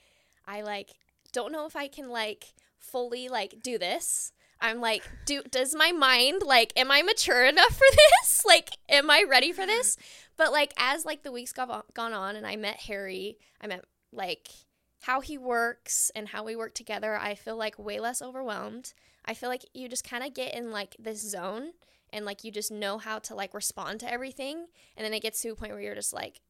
I 0.45 0.61
like 0.61 0.95
don't 1.31 1.51
know 1.51 1.65
if 1.65 1.75
I 1.75 1.87
can 1.87 2.09
like 2.09 2.53
fully 2.77 3.27
like 3.27 3.61
do 3.61 3.77
this. 3.77 4.31
I'm 4.59 4.81
like, 4.81 5.03
do 5.25 5.43
does 5.43 5.75
my 5.75 5.91
mind 5.91 6.41
like 6.43 6.73
am 6.75 6.91
I 6.91 7.01
mature 7.01 7.45
enough 7.45 7.75
for 7.75 7.85
this? 8.21 8.43
Like 8.45 8.77
am 8.89 9.09
I 9.09 9.23
ready 9.29 9.51
for 9.51 9.65
this? 9.65 9.97
But 10.37 10.51
like 10.51 10.73
as 10.77 11.05
like 11.05 11.23
the 11.23 11.31
weeks 11.31 11.51
got 11.51 11.93
gone 11.93 12.13
on 12.13 12.35
and 12.35 12.47
I 12.47 12.55
met 12.55 12.81
Harry, 12.81 13.37
I 13.61 13.67
met 13.67 13.83
like 14.11 14.49
how 15.01 15.21
he 15.21 15.37
works 15.37 16.11
and 16.15 16.29
how 16.29 16.43
we 16.43 16.55
work 16.55 16.73
together, 16.73 17.17
I 17.17 17.35
feel 17.35 17.55
like 17.55 17.77
way 17.77 17.99
less 17.99 18.21
overwhelmed. 18.21 18.93
I 19.25 19.33
feel 19.33 19.49
like 19.49 19.65
you 19.73 19.89
just 19.89 20.09
kind 20.09 20.23
of 20.23 20.33
get 20.33 20.55
in 20.55 20.71
like 20.71 20.95
this 20.97 21.21
zone 21.21 21.73
and 22.11 22.25
like 22.25 22.43
you 22.43 22.51
just 22.51 22.71
know 22.71 22.97
how 22.97 23.19
to 23.19 23.35
like 23.35 23.53
respond 23.53 23.99
to 23.99 24.11
everything 24.11 24.67
and 24.95 25.05
then 25.05 25.13
it 25.13 25.21
gets 25.21 25.41
to 25.41 25.49
a 25.49 25.55
point 25.55 25.71
where 25.71 25.81
you're 25.81 25.95
just 25.95 26.13
like 26.13 26.41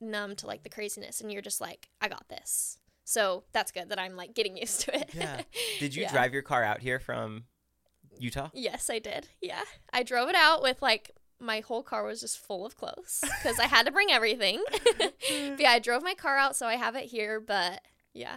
numb 0.00 0.36
to 0.36 0.46
like 0.46 0.62
the 0.62 0.68
craziness 0.68 1.20
and 1.20 1.32
you're 1.32 1.42
just 1.42 1.60
like 1.60 1.88
I 2.00 2.08
got 2.08 2.28
this. 2.28 2.78
So 3.04 3.44
that's 3.52 3.70
good 3.70 3.90
that 3.90 3.98
I'm 3.98 4.16
like 4.16 4.34
getting 4.34 4.56
used 4.56 4.82
to 4.82 4.94
it. 4.94 5.10
Yeah. 5.14 5.42
Did 5.78 5.94
you 5.94 6.02
yeah. 6.04 6.12
drive 6.12 6.32
your 6.32 6.42
car 6.42 6.62
out 6.62 6.80
here 6.80 6.98
from 6.98 7.44
Utah? 8.18 8.50
Yes, 8.52 8.90
I 8.90 8.98
did. 8.98 9.28
Yeah. 9.40 9.62
I 9.92 10.02
drove 10.02 10.28
it 10.28 10.36
out 10.36 10.62
with 10.62 10.82
like 10.82 11.10
my 11.40 11.60
whole 11.60 11.82
car 11.82 12.04
was 12.04 12.20
just 12.20 12.38
full 12.38 12.64
of 12.64 12.76
clothes 12.76 13.22
because 13.22 13.58
I 13.58 13.66
had 13.66 13.86
to 13.86 13.92
bring 13.92 14.10
everything. 14.10 14.62
but 14.98 15.14
yeah, 15.58 15.70
I 15.70 15.78
drove 15.78 16.02
my 16.02 16.14
car 16.14 16.36
out 16.36 16.56
so 16.56 16.66
I 16.66 16.76
have 16.76 16.96
it 16.96 17.04
here, 17.04 17.40
but 17.40 17.82
yeah, 18.12 18.36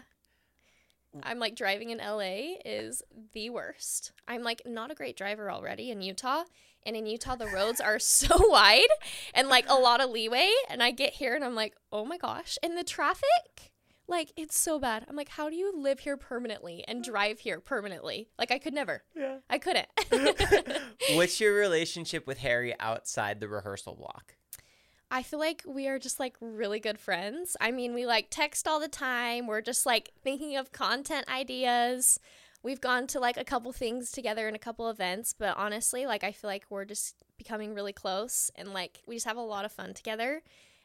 Mm. 1.18 1.22
I'm 1.24 1.40
like 1.40 1.56
driving 1.56 1.90
in 1.90 2.00
LA 2.00 2.56
is 2.66 3.04
the 3.34 3.50
worst. 3.50 4.12
I'm 4.28 4.44
like 4.44 4.62
not 4.66 4.92
a 4.92 4.96
great 4.96 5.18
driver 5.18 5.52
already 5.52 5.92
in 5.92 6.02
Utah. 6.02 6.44
And 6.86 6.96
in 6.96 7.06
Utah, 7.06 7.36
the 7.36 7.48
roads 7.48 7.82
are 7.82 8.00
so 8.00 8.36
wide 8.50 8.88
and 9.34 9.50
like 9.50 9.66
a 9.68 9.76
lot 9.76 10.02
of 10.02 10.10
leeway. 10.10 10.52
And 10.70 10.82
I 10.82 10.92
get 10.92 11.14
here 11.14 11.36
and 11.36 11.44
I'm 11.44 11.56
like, 11.56 11.76
oh 11.92 12.06
my 12.06 12.18
gosh. 12.18 12.58
And 12.64 12.78
the 12.78 12.84
traffic, 12.84 13.74
like, 14.08 14.32
it's 14.38 14.58
so 14.58 14.80
bad. 14.80 15.06
I'm 15.10 15.18
like, 15.18 15.30
how 15.30 15.50
do 15.50 15.56
you 15.56 15.74
live 15.78 16.00
here 16.00 16.16
permanently 16.16 16.86
and 16.88 17.04
drive 17.04 17.40
here 17.40 17.60
permanently? 17.60 18.30
Like, 18.40 18.52
I 18.52 18.58
could 18.58 18.74
never. 18.74 19.04
Yeah. 19.16 19.40
I 19.50 19.58
couldn't. 19.58 19.88
What's 21.14 21.42
your 21.42 21.54
relationship 21.54 22.26
with 22.26 22.38
Harry 22.38 22.74
outside 22.80 23.42
the 23.42 23.50
rehearsal 23.50 23.96
block? 23.96 24.36
I 25.10 25.24
feel 25.24 25.40
like 25.40 25.64
we 25.66 25.88
are 25.88 26.00
just 26.00 26.20
like 26.20 26.36
really 26.42 26.80
good 26.80 27.00
friends. 27.00 27.56
I 27.62 27.72
mean, 27.72 27.94
we 27.94 28.06
like 28.06 28.28
text 28.30 28.68
all 28.68 28.80
the 28.80 28.90
time. 28.90 29.48
We're 29.48 29.62
just 29.62 29.86
like 29.86 30.12
thinking 30.22 30.58
of 30.58 30.72
content 30.72 31.30
ideas. 31.30 32.20
We've 32.62 32.82
gone 32.82 33.08
to 33.08 33.20
like 33.20 33.38
a 33.38 33.46
couple 33.46 33.72
things 33.72 34.12
together 34.12 34.48
in 34.50 34.56
a 34.56 34.60
couple 34.60 34.90
events, 34.90 35.34
but 35.38 35.56
honestly, 35.56 36.06
like 36.06 36.24
I 36.24 36.34
feel 36.34 36.50
like 36.50 36.66
we're 36.70 36.86
just 36.86 37.16
becoming 37.38 37.74
really 37.74 37.94
close 37.94 38.52
and 38.56 38.74
like 38.74 39.00
we 39.08 39.16
just 39.16 39.28
have 39.28 39.38
a 39.38 39.42
lot 39.42 39.64
of 39.64 39.72
fun 39.72 39.94
together. 39.94 40.42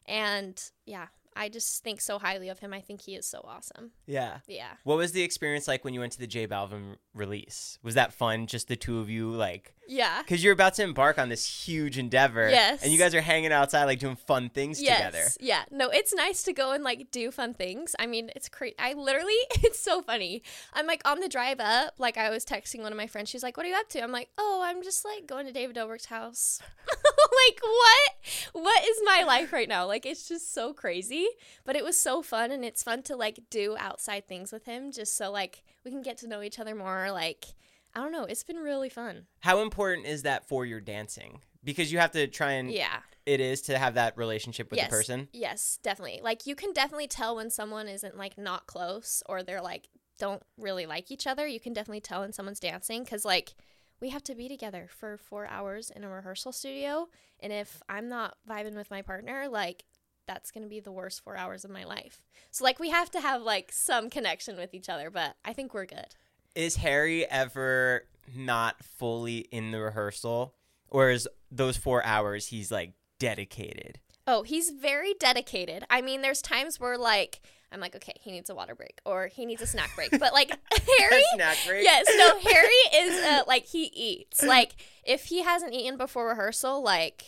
And 0.07 0.63
yeah, 0.87 1.09
I 1.37 1.49
just 1.49 1.83
think 1.83 2.01
so 2.01 2.19
highly 2.19 2.49
of 2.49 2.59
him. 2.59 2.73
I 2.73 2.81
think 2.81 3.03
he 3.03 3.15
is 3.15 3.27
so 3.27 3.45
awesome. 3.45 3.93
Yeah. 4.07 4.39
Yeah. 4.47 4.73
What 4.85 4.99
was 4.99 5.13
the 5.13 5.23
experience 5.23 5.69
like 5.69 5.85
when 5.85 5.95
you 5.95 6.01
went 6.01 6.13
to 6.13 6.19
the 6.19 6.27
J 6.27 6.47
Balvin 6.47 6.97
release? 7.15 7.79
Was 7.83 7.95
that 7.95 8.13
fun? 8.13 8.47
Just 8.47 8.69
the 8.69 8.77
two 8.77 8.99
of 8.99 9.09
you, 9.09 9.31
like? 9.31 9.75
Yeah. 9.89 10.23
Because 10.23 10.43
you're 10.43 10.53
about 10.53 10.75
to 10.75 10.83
embark 10.83 11.19
on 11.19 11.29
this 11.29 11.47
huge 11.47 11.99
endeavor. 11.99 12.49
Yes. 12.49 12.83
And 12.83 12.93
you 12.93 12.99
guys 12.99 13.15
are 13.15 13.21
hanging 13.21 13.53
outside, 13.53 13.85
like 13.85 13.99
doing 13.99 14.17
fun 14.17 14.49
things 14.49 14.81
yes. 14.81 14.97
together. 14.97 15.25
Yeah. 15.41 15.63
No, 15.71 15.89
it's 15.89 16.15
nice 16.15 16.43
to 16.45 16.53
go 16.53 16.73
and 16.73 16.85
like 16.85 17.11
do 17.11 17.31
fun 17.31 17.55
things. 17.55 17.95
I 17.99 18.07
mean, 18.07 18.31
it's 18.35 18.49
crazy. 18.49 18.75
I 18.79 18.95
literally, 18.95 19.35
it's 19.63 19.81
so 19.81 20.03
funny. 20.03 20.43
I'm 20.73 20.87
like 20.87 21.03
on 21.05 21.21
the 21.21 21.29
drive 21.29 21.61
up, 21.61 21.95
like 21.99 22.17
I 22.17 22.31
was 22.31 22.45
texting 22.45 22.83
one 22.83 22.93
of 22.93 22.97
my 22.97 23.07
friends. 23.07 23.29
She's 23.29 23.43
like, 23.43 23.57
"What 23.57 23.67
are 23.67 23.69
you 23.69 23.77
up 23.77 23.89
to?" 23.91 24.03
I'm 24.03 24.13
like, 24.13 24.29
"Oh, 24.39 24.63
I'm 24.65 24.83
just 24.83 25.05
like 25.05 25.27
going 25.27 25.47
to 25.47 25.53
David 25.53 25.77
Dobrik's 25.77 26.07
house." 26.07 26.61
like 26.89 27.61
what? 27.63 28.63
What 28.65 28.85
is 28.85 29.01
my 29.05 29.25
life 29.25 29.53
right 29.53 29.69
now? 29.69 29.87
Like 29.87 30.07
it's 30.07 30.29
just 30.29 30.55
so 30.55 30.73
crazy. 30.73 31.22
But 31.65 31.77
it 31.77 31.85
was 31.85 31.99
so 31.99 32.23
fun, 32.23 32.51
and 32.51 32.65
it's 32.65 32.83
fun 32.83 33.03
to 33.05 33.17
like 33.17 33.41
do 33.51 33.77
outside 33.79 34.27
things 34.27 34.53
with 34.53 34.65
him, 34.65 34.93
just 34.93 35.17
so 35.17 35.31
like 35.31 35.63
we 35.85 35.91
can 35.91 36.03
get 36.03 36.19
to 36.19 36.29
know 36.29 36.43
each 36.43 36.59
other 36.59 36.75
more. 36.75 37.11
Like 37.11 37.47
I 37.95 38.01
don't 38.01 38.13
know. 38.13 38.25
It's 38.25 38.45
been 38.45 38.57
really 38.57 38.89
fun. 38.89 39.27
How 39.41 39.61
important 39.61 40.07
is 40.07 40.23
that 40.23 40.49
for 40.49 40.65
your 40.65 40.81
dancing? 40.81 41.41
Because 41.65 41.93
you 41.93 41.99
have 41.99 42.13
to 42.13 42.27
try 42.27 42.53
and 42.53 42.71
yeah, 42.71 43.01
it 43.27 43.41
is 43.41 43.63
to 43.63 43.79
have 43.79 43.95
that 43.95 44.17
relationship 44.17 44.71
with 44.71 44.79
yes. 44.79 44.89
the 44.89 44.97
person. 44.97 45.29
Yes, 45.33 45.79
definitely. 45.83 46.21
Like 46.23 46.47
you 46.47 46.55
can 46.55 46.73
definitely 46.73 47.07
tell 47.07 47.37
when 47.37 47.51
someone 47.51 47.89
isn't 47.89 48.17
like 48.17 48.39
not 48.39 48.67
close 48.67 49.23
or 49.27 49.43
they're 49.43 49.63
like 49.63 49.89
don't 50.19 50.43
really 50.57 50.87
like 50.87 51.11
each 51.11 51.27
other. 51.27 51.47
You 51.47 51.61
can 51.61 51.73
definitely 51.73 52.01
tell 52.01 52.21
when 52.21 52.33
someone's 52.33 52.61
dancing 52.61 53.05
because 53.05 53.25
like 53.25 53.55
we 54.01 54.11
have 54.11 54.25
to 54.25 54.35
be 54.35 54.49
together 54.49 54.89
for 54.91 55.17
four 55.17 55.47
hours 55.47 55.91
in 55.95 56.03
a 56.03 56.09
rehearsal 56.09 56.51
studio, 56.53 57.09
and 57.39 57.53
if 57.53 57.83
I'm 57.89 58.09
not 58.09 58.37
vibing 58.49 58.75
with 58.75 58.91
my 58.91 59.03
partner, 59.03 59.47
like 59.49 59.85
that's 60.27 60.51
going 60.51 60.63
to 60.63 60.69
be 60.69 60.81
the 60.81 60.93
worst 60.93 61.23
four 61.23 61.37
hours 61.37 61.65
of 61.65 61.71
my 61.71 61.85
life. 61.85 62.23
So 62.51 62.65
like 62.65 62.79
we 62.79 62.91
have 62.91 63.11
to 63.13 63.21
have 63.21 63.43
like 63.43 63.73
some 63.73 64.11
connection 64.11 64.57
with 64.57 64.75
each 64.75 64.89
other, 64.89 65.11
but 65.11 65.37
I 65.45 65.53
think 65.53 65.75
we're 65.75 65.87
good. 65.87 66.15
Is 66.55 66.77
Harry 66.77 67.29
ever 67.31 68.07
not 68.35 68.85
fully 68.85 69.39
in 69.39 69.71
the 69.71 69.81
rehearsal? 69.81 70.55
Or 70.89 71.11
is 71.11 71.29
those 71.51 71.77
four 71.77 72.05
hours 72.05 72.49
he's 72.49 72.71
like 72.71 72.93
dedicated? 73.19 73.99
Oh, 74.27 74.43
he's 74.43 74.71
very 74.71 75.15
dedicated. 75.19 75.85
I 75.91 76.03
mean, 76.03 76.23
there's 76.23 76.43
times 76.43 76.79
where 76.79 76.99
like 76.99 77.41
I'm 77.73 77.81
like, 77.81 77.97
okay, 77.97 78.13
he 78.21 78.31
needs 78.31 78.51
a 78.51 78.55
water 78.55 78.75
break 78.75 79.01
or 79.05 79.29
he 79.29 79.47
needs 79.47 79.63
a 79.63 79.67
snack 79.67 79.91
break. 79.97 80.11
But 80.19 80.33
like 80.33 80.51
Harry, 80.99 81.23
snack 81.35 81.57
break. 81.67 81.85
Yes, 81.85 82.07
no, 82.17 82.39
Harry 82.51 82.69
is 83.07 83.25
uh, 83.25 83.43
like 83.47 83.65
he 83.65 83.85
eats. 83.95 84.43
Like 84.43 84.75
if 85.05 85.25
he 85.25 85.43
hasn't 85.43 85.73
eaten 85.73 85.97
before 85.97 86.29
rehearsal, 86.29 86.83
like 86.83 87.25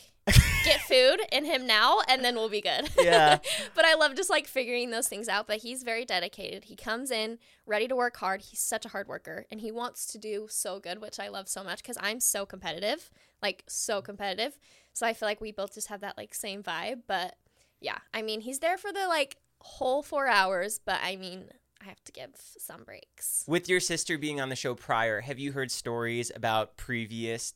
get 0.65 0.81
food 0.81 1.21
in 1.31 1.45
him 1.45 1.67
now 1.67 2.01
and 2.09 2.25
then 2.25 2.35
we'll 2.35 2.49
be 2.49 2.61
good. 2.61 2.89
Yeah. 2.99 3.39
but 3.75 3.85
I 3.85 3.95
love 3.95 4.15
just 4.15 4.31
like 4.31 4.47
figuring 4.47 4.91
those 4.91 5.09
things 5.09 5.29
out. 5.29 5.47
But 5.47 5.59
he's 5.59 5.83
very 5.83 6.05
dedicated. 6.05 6.65
He 6.65 6.77
comes 6.77 7.11
in 7.11 7.39
ready 7.67 7.89
to 7.89 7.97
work 7.97 8.17
hard. 8.17 8.43
He's 8.43 8.61
such 8.61 8.85
a 8.85 8.89
hard 8.89 9.09
worker 9.09 9.47
and 9.51 9.61
he 9.61 9.71
wants 9.71 10.07
to 10.07 10.19
do 10.19 10.47
so 10.49 10.81
good, 10.81 11.01
which 11.01 11.21
I 11.21 11.29
love 11.29 11.49
so 11.49 11.63
much 11.63 11.79
because 11.79 11.99
I'm 12.01 12.21
so 12.21 12.47
competitive, 12.47 13.11
like 13.43 13.65
so 13.67 14.01
competitive. 14.01 14.59
So 14.93 15.07
I 15.07 15.13
feel 15.13 15.29
like 15.29 15.41
we 15.41 15.53
both 15.53 15.75
just 15.75 15.89
have 15.89 16.01
that 16.01 16.17
like 16.17 16.35
same 16.35 16.63
vibe. 16.63 17.03
But 17.07 17.37
yeah, 17.81 17.99
I 18.13 18.23
mean, 18.23 18.41
he's 18.41 18.61
there 18.61 18.79
for 18.79 18.93
the 18.93 19.07
like 19.07 19.37
whole 19.61 20.03
four 20.03 20.27
hours, 20.27 20.81
but 20.85 21.01
I 21.03 21.17
mean, 21.17 21.45
I 21.81 21.89
have 21.89 22.03
to 22.05 22.13
give 22.13 22.31
some 22.37 22.85
breaks. 22.85 23.45
With 23.47 23.69
your 23.69 23.81
sister 23.81 24.17
being 24.17 24.41
on 24.41 24.49
the 24.49 24.57
show 24.57 24.75
prior, 24.75 25.21
have 25.21 25.39
you 25.39 25.53
heard 25.53 25.71
stories 25.71 26.33
about 26.35 26.77
previous 26.77 27.53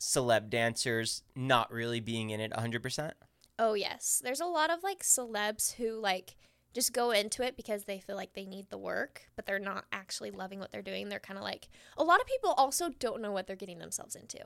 celeb 0.00 0.50
dancers 0.50 1.22
not 1.34 1.72
really 1.72 2.00
being 2.00 2.30
in 2.30 2.40
it 2.40 2.52
100%? 2.52 3.12
Oh, 3.58 3.74
yes. 3.74 4.20
There's 4.22 4.40
a 4.40 4.46
lot 4.46 4.70
of 4.70 4.82
like 4.82 5.02
celebs 5.02 5.74
who 5.74 5.98
like 5.98 6.36
just 6.74 6.92
go 6.92 7.10
into 7.10 7.42
it 7.42 7.56
because 7.56 7.84
they 7.84 7.98
feel 7.98 8.16
like 8.16 8.34
they 8.34 8.46
need 8.46 8.70
the 8.70 8.78
work, 8.78 9.22
but 9.34 9.46
they're 9.46 9.58
not 9.58 9.84
actually 9.90 10.30
loving 10.30 10.60
what 10.60 10.70
they're 10.70 10.82
doing. 10.82 11.08
They're 11.08 11.18
kind 11.18 11.38
of 11.38 11.44
like 11.44 11.68
a 11.96 12.04
lot 12.04 12.20
of 12.20 12.26
people 12.26 12.54
also 12.56 12.90
don't 12.98 13.22
know 13.22 13.32
what 13.32 13.46
they're 13.46 13.56
getting 13.56 13.78
themselves 13.78 14.14
into 14.14 14.38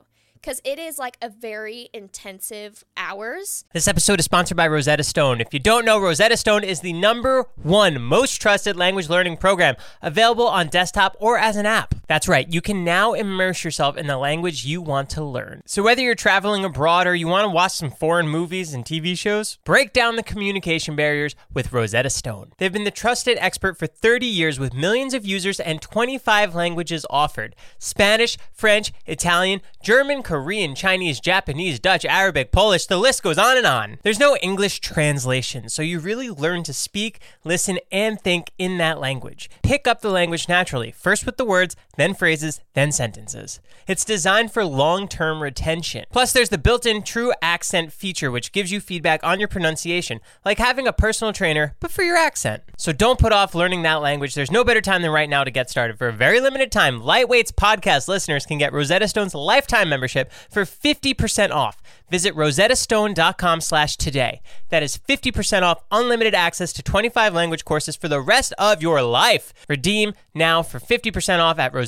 because 0.43 0.59
it 0.65 0.77
is 0.77 0.99
like 0.99 1.17
a 1.21 1.29
very 1.29 1.89
intensive 1.93 2.83
hours. 2.97 3.63
This 3.71 3.87
episode 3.87 4.19
is 4.19 4.25
sponsored 4.25 4.57
by 4.57 4.67
Rosetta 4.67 5.03
Stone. 5.03 5.39
If 5.39 5.53
you 5.53 5.59
don't 5.59 5.85
know, 5.85 6.01
Rosetta 6.01 6.35
Stone 6.35 6.65
is 6.65 6.81
the 6.81 6.91
number 6.91 7.45
one 7.55 8.01
most 8.01 8.41
trusted 8.41 8.75
language 8.75 9.07
learning 9.07 9.37
program 9.37 9.75
available 10.01 10.47
on 10.47 10.67
desktop 10.67 11.15
or 11.19 11.37
as 11.37 11.55
an 11.55 11.65
app. 11.65 11.95
That's 12.07 12.27
right, 12.27 12.51
you 12.51 12.59
can 12.59 12.83
now 12.83 13.13
immerse 13.13 13.63
yourself 13.63 13.95
in 13.95 14.07
the 14.07 14.17
language 14.17 14.65
you 14.65 14.81
want 14.81 15.09
to 15.11 15.23
learn. 15.23 15.61
So, 15.65 15.81
whether 15.81 16.01
you're 16.01 16.13
traveling 16.13 16.65
abroad 16.65 17.07
or 17.07 17.15
you 17.15 17.27
want 17.27 17.45
to 17.45 17.49
watch 17.49 17.71
some 17.71 17.89
foreign 17.89 18.27
movies 18.27 18.73
and 18.73 18.83
TV 18.83 19.17
shows, 19.17 19.57
break 19.63 19.93
down 19.93 20.17
the 20.17 20.23
communication 20.23 20.97
barriers 20.97 21.35
with 21.53 21.71
Rosetta 21.71 22.09
Stone. 22.09 22.51
They've 22.57 22.73
been 22.73 22.83
the 22.83 22.91
trusted 22.91 23.37
expert 23.39 23.77
for 23.77 23.87
30 23.87 24.25
years 24.25 24.59
with 24.59 24.73
millions 24.73 25.13
of 25.13 25.25
users 25.25 25.61
and 25.61 25.81
25 25.81 26.53
languages 26.53 27.05
offered 27.09 27.55
Spanish, 27.79 28.37
French, 28.51 28.91
Italian, 29.05 29.61
German, 29.81 30.21
Korean, 30.21 30.32
Chinese, 30.75 31.19
Japanese, 31.19 31.79
Dutch, 31.79 32.05
Arabic, 32.05 32.51
Polish, 32.51 32.85
the 32.85 32.97
list 32.97 33.23
goes 33.23 33.37
on 33.37 33.57
and 33.57 33.65
on. 33.65 33.97
There's 34.03 34.19
no 34.19 34.37
English 34.37 34.79
translation, 34.79 35.69
so 35.69 35.81
you 35.81 35.99
really 35.99 36.29
learn 36.29 36.63
to 36.63 36.73
speak, 36.73 37.19
listen, 37.43 37.79
and 37.91 38.19
think 38.19 38.51
in 38.57 38.77
that 38.77 38.99
language. 38.99 39.49
Pick 39.61 39.87
up 39.87 40.01
the 40.01 40.09
language 40.09 40.47
naturally, 40.47 40.91
first 40.91 41.25
with 41.25 41.37
the 41.37 41.45
words, 41.45 41.75
then 41.95 42.13
phrases, 42.13 42.59
then 42.73 42.91
sentences. 42.91 43.59
It's 43.87 44.05
designed 44.05 44.51
for 44.51 44.65
long 44.65 45.07
term 45.07 45.41
retention. 45.43 46.05
Plus, 46.11 46.31
there's 46.31 46.49
the 46.49 46.57
built 46.57 46.85
in 46.85 47.03
true 47.03 47.33
accent 47.41 47.93
feature, 47.93 48.31
which 48.31 48.51
gives 48.51 48.71
you 48.71 48.79
feedback 48.79 49.23
on 49.23 49.39
your 49.39 49.47
pronunciation, 49.47 50.19
like 50.43 50.57
having 50.57 50.87
a 50.87 50.93
personal 50.93 51.33
trainer, 51.33 51.75
but 51.79 51.91
for 51.91 52.03
your 52.03 52.17
accent. 52.17 52.63
So 52.77 52.91
don't 52.91 53.19
put 53.19 53.31
off 53.31 53.53
learning 53.53 53.83
that 53.83 54.01
language. 54.01 54.33
There's 54.33 54.51
no 54.51 54.63
better 54.63 54.81
time 54.81 55.01
than 55.01 55.11
right 55.11 55.29
now 55.29 55.43
to 55.43 55.51
get 55.51 55.69
started. 55.69 55.97
For 55.97 56.07
a 56.07 56.13
very 56.13 56.39
limited 56.39 56.71
time, 56.71 57.01
Lightweight's 57.01 57.51
podcast 57.51 58.07
listeners 58.07 58.45
can 58.45 58.57
get 58.57 58.73
Rosetta 58.73 59.07
Stone's 59.07 59.35
lifetime 59.35 59.89
membership 59.89 60.31
for 60.49 60.63
50% 60.63 61.51
off. 61.51 61.81
Visit 62.09 62.35
rosettastone.com 62.35 63.61
slash 63.61 63.97
today. 63.97 64.41
That 64.69 64.83
is 64.83 64.97
50% 64.97 65.63
off 65.63 65.83
unlimited 65.91 66.35
access 66.35 66.73
to 66.73 66.83
25 66.83 67.33
language 67.33 67.65
courses 67.65 67.95
for 67.95 68.07
the 68.07 68.21
rest 68.21 68.53
of 68.57 68.81
your 68.81 69.01
life. 69.01 69.53
Redeem 69.67 70.13
now 70.33 70.63
for 70.63 70.79
50% 70.79 71.39
off 71.39 71.59
at 71.59 71.73
rosettastone.com 71.73 71.82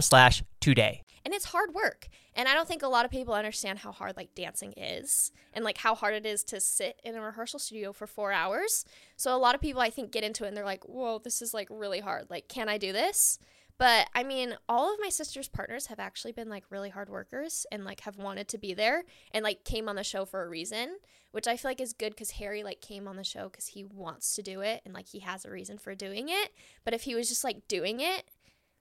slash 0.00 0.42
today. 0.60 1.02
And 1.24 1.34
it's 1.34 1.46
hard 1.46 1.74
work. 1.74 2.08
And 2.34 2.48
I 2.48 2.54
don't 2.54 2.68
think 2.68 2.82
a 2.82 2.88
lot 2.88 3.04
of 3.04 3.10
people 3.10 3.34
understand 3.34 3.80
how 3.80 3.92
hard 3.92 4.16
like 4.16 4.34
dancing 4.34 4.72
is 4.76 5.32
and 5.52 5.64
like 5.64 5.78
how 5.78 5.94
hard 5.94 6.14
it 6.14 6.24
is 6.24 6.44
to 6.44 6.60
sit 6.60 7.00
in 7.04 7.16
a 7.16 7.20
rehearsal 7.20 7.58
studio 7.58 7.92
for 7.92 8.06
four 8.06 8.32
hours. 8.32 8.84
So 9.16 9.34
a 9.34 9.38
lot 9.38 9.54
of 9.54 9.60
people 9.60 9.80
I 9.80 9.90
think 9.90 10.12
get 10.12 10.24
into 10.24 10.44
it 10.44 10.48
and 10.48 10.56
they're 10.56 10.64
like, 10.64 10.84
whoa, 10.84 11.18
this 11.18 11.42
is 11.42 11.52
like 11.52 11.68
really 11.70 12.00
hard. 12.00 12.30
Like, 12.30 12.48
can 12.48 12.68
I 12.68 12.78
do 12.78 12.92
this? 12.92 13.38
But 13.78 14.08
I 14.14 14.24
mean, 14.24 14.56
all 14.68 14.92
of 14.92 15.00
my 15.00 15.08
sister's 15.08 15.48
partners 15.48 15.86
have 15.86 16.00
actually 16.00 16.32
been 16.32 16.48
like 16.48 16.64
really 16.70 16.90
hard 16.90 17.08
workers 17.08 17.64
and 17.70 17.84
like 17.84 18.00
have 18.00 18.16
wanted 18.16 18.48
to 18.48 18.58
be 18.58 18.74
there 18.74 19.04
and 19.32 19.44
like 19.44 19.64
came 19.64 19.88
on 19.88 19.96
the 19.96 20.02
show 20.02 20.24
for 20.24 20.44
a 20.44 20.48
reason, 20.48 20.98
which 21.30 21.46
I 21.46 21.56
feel 21.56 21.70
like 21.70 21.80
is 21.80 21.92
good 21.92 22.10
because 22.10 22.32
Harry 22.32 22.64
like 22.64 22.80
came 22.80 23.06
on 23.06 23.16
the 23.16 23.24
show 23.24 23.48
because 23.48 23.68
he 23.68 23.84
wants 23.84 24.34
to 24.34 24.42
do 24.42 24.62
it 24.62 24.82
and 24.84 24.92
like 24.92 25.08
he 25.08 25.20
has 25.20 25.44
a 25.44 25.50
reason 25.50 25.78
for 25.78 25.94
doing 25.94 26.28
it. 26.28 26.50
But 26.84 26.92
if 26.92 27.02
he 27.02 27.14
was 27.14 27.28
just 27.28 27.44
like 27.44 27.68
doing 27.68 28.00
it, 28.00 28.24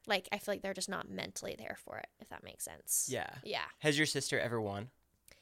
like 0.08 0.28
I 0.32 0.38
feel 0.38 0.54
like 0.54 0.62
they're 0.62 0.74
just 0.74 0.90
not 0.90 1.10
mentally 1.10 1.56
there 1.58 1.78
for 1.84 1.98
it, 1.98 2.08
if 2.20 2.30
that 2.30 2.44
makes 2.44 2.64
sense. 2.64 3.08
Yeah. 3.12 3.30
Yeah. 3.44 3.66
Has 3.80 3.98
your 3.98 4.08
sister 4.08 4.40
ever 4.40 4.60
won? 4.60 4.90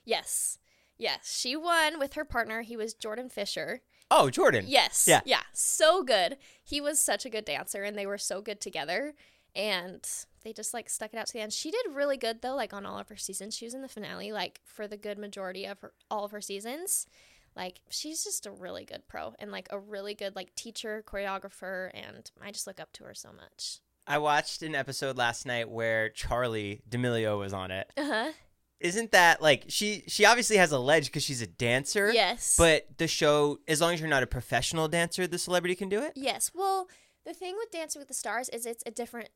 Yes. 0.03 0.57
Yes. 0.97 1.37
She 1.39 1.55
won 1.55 1.99
with 1.99 2.13
her 2.13 2.25
partner. 2.25 2.61
He 2.61 2.75
was 2.75 2.93
Jordan 2.93 3.29
Fisher. 3.29 3.81
Oh, 4.11 4.29
Jordan. 4.29 4.65
Yes. 4.67 5.05
Yeah. 5.07 5.21
Yeah. 5.25 5.41
So 5.53 6.03
good. 6.03 6.37
He 6.63 6.79
was 6.81 6.99
such 6.99 7.25
a 7.25 7.29
good 7.29 7.45
dancer 7.45 7.83
and 7.83 7.97
they 7.97 8.05
were 8.05 8.17
so 8.17 8.41
good 8.41 8.61
together. 8.61 9.13
And 9.55 10.07
they 10.43 10.53
just 10.53 10.73
like 10.73 10.89
stuck 10.89 11.13
it 11.13 11.17
out 11.17 11.27
to 11.27 11.33
the 11.33 11.41
end. 11.41 11.53
She 11.53 11.71
did 11.71 11.85
really 11.93 12.17
good 12.17 12.41
though, 12.41 12.55
like 12.55 12.73
on 12.73 12.85
all 12.85 12.99
of 12.99 13.09
her 13.09 13.15
seasons. 13.15 13.55
She 13.55 13.65
was 13.65 13.73
in 13.73 13.81
the 13.81 13.87
finale, 13.87 14.31
like 14.31 14.59
for 14.63 14.87
the 14.87 14.97
good 14.97 15.17
majority 15.17 15.65
of 15.65 15.79
her 15.81 15.93
all 16.11 16.25
of 16.25 16.31
her 16.31 16.41
seasons. 16.41 17.07
Like 17.55 17.79
she's 17.89 18.23
just 18.23 18.45
a 18.45 18.51
really 18.51 18.83
good 18.83 19.07
pro 19.07 19.33
and 19.39 19.51
like 19.51 19.67
a 19.71 19.79
really 19.79 20.13
good 20.13 20.35
like 20.35 20.53
teacher, 20.55 21.03
choreographer, 21.07 21.89
and 21.93 22.29
I 22.41 22.51
just 22.51 22.67
look 22.67 22.79
up 22.79 22.91
to 22.93 23.05
her 23.05 23.13
so 23.13 23.29
much. 23.31 23.79
I 24.07 24.17
watched 24.19 24.61
an 24.61 24.75
episode 24.75 25.17
last 25.17 25.45
night 25.45 25.69
where 25.69 26.09
Charli 26.09 26.81
D'Amelio 26.87 27.39
was 27.39 27.53
on 27.53 27.71
it. 27.71 27.91
Uh-huh. 27.97 28.31
Isn't 28.79 29.11
that 29.13 29.41
like 29.41 29.65
she 29.67 30.03
she 30.07 30.25
obviously 30.25 30.57
has 30.57 30.71
a 30.71 30.77
ledge 30.77 31.05
because 31.05 31.23
she's 31.23 31.41
a 31.41 31.47
dancer? 31.47 32.11
Yes. 32.13 32.55
But 32.57 32.97
the 32.97 33.07
show, 33.07 33.59
as 33.67 33.81
long 33.81 33.93
as 33.93 33.99
you're 33.99 34.09
not 34.09 34.21
a 34.21 34.27
professional 34.27 34.87
dancer, 34.87 35.25
the 35.27 35.39
celebrity 35.39 35.75
can 35.75 35.89
do 35.89 36.01
it. 36.01 36.11
Yes. 36.15 36.51
Well, 36.53 36.87
the 37.25 37.33
thing 37.33 37.55
with 37.57 37.71
Dancing 37.71 37.99
with 37.99 38.09
the 38.09 38.13
Stars 38.13 38.49
is 38.49 38.65
it's 38.65 38.83
a 38.85 38.91
different 38.91 39.29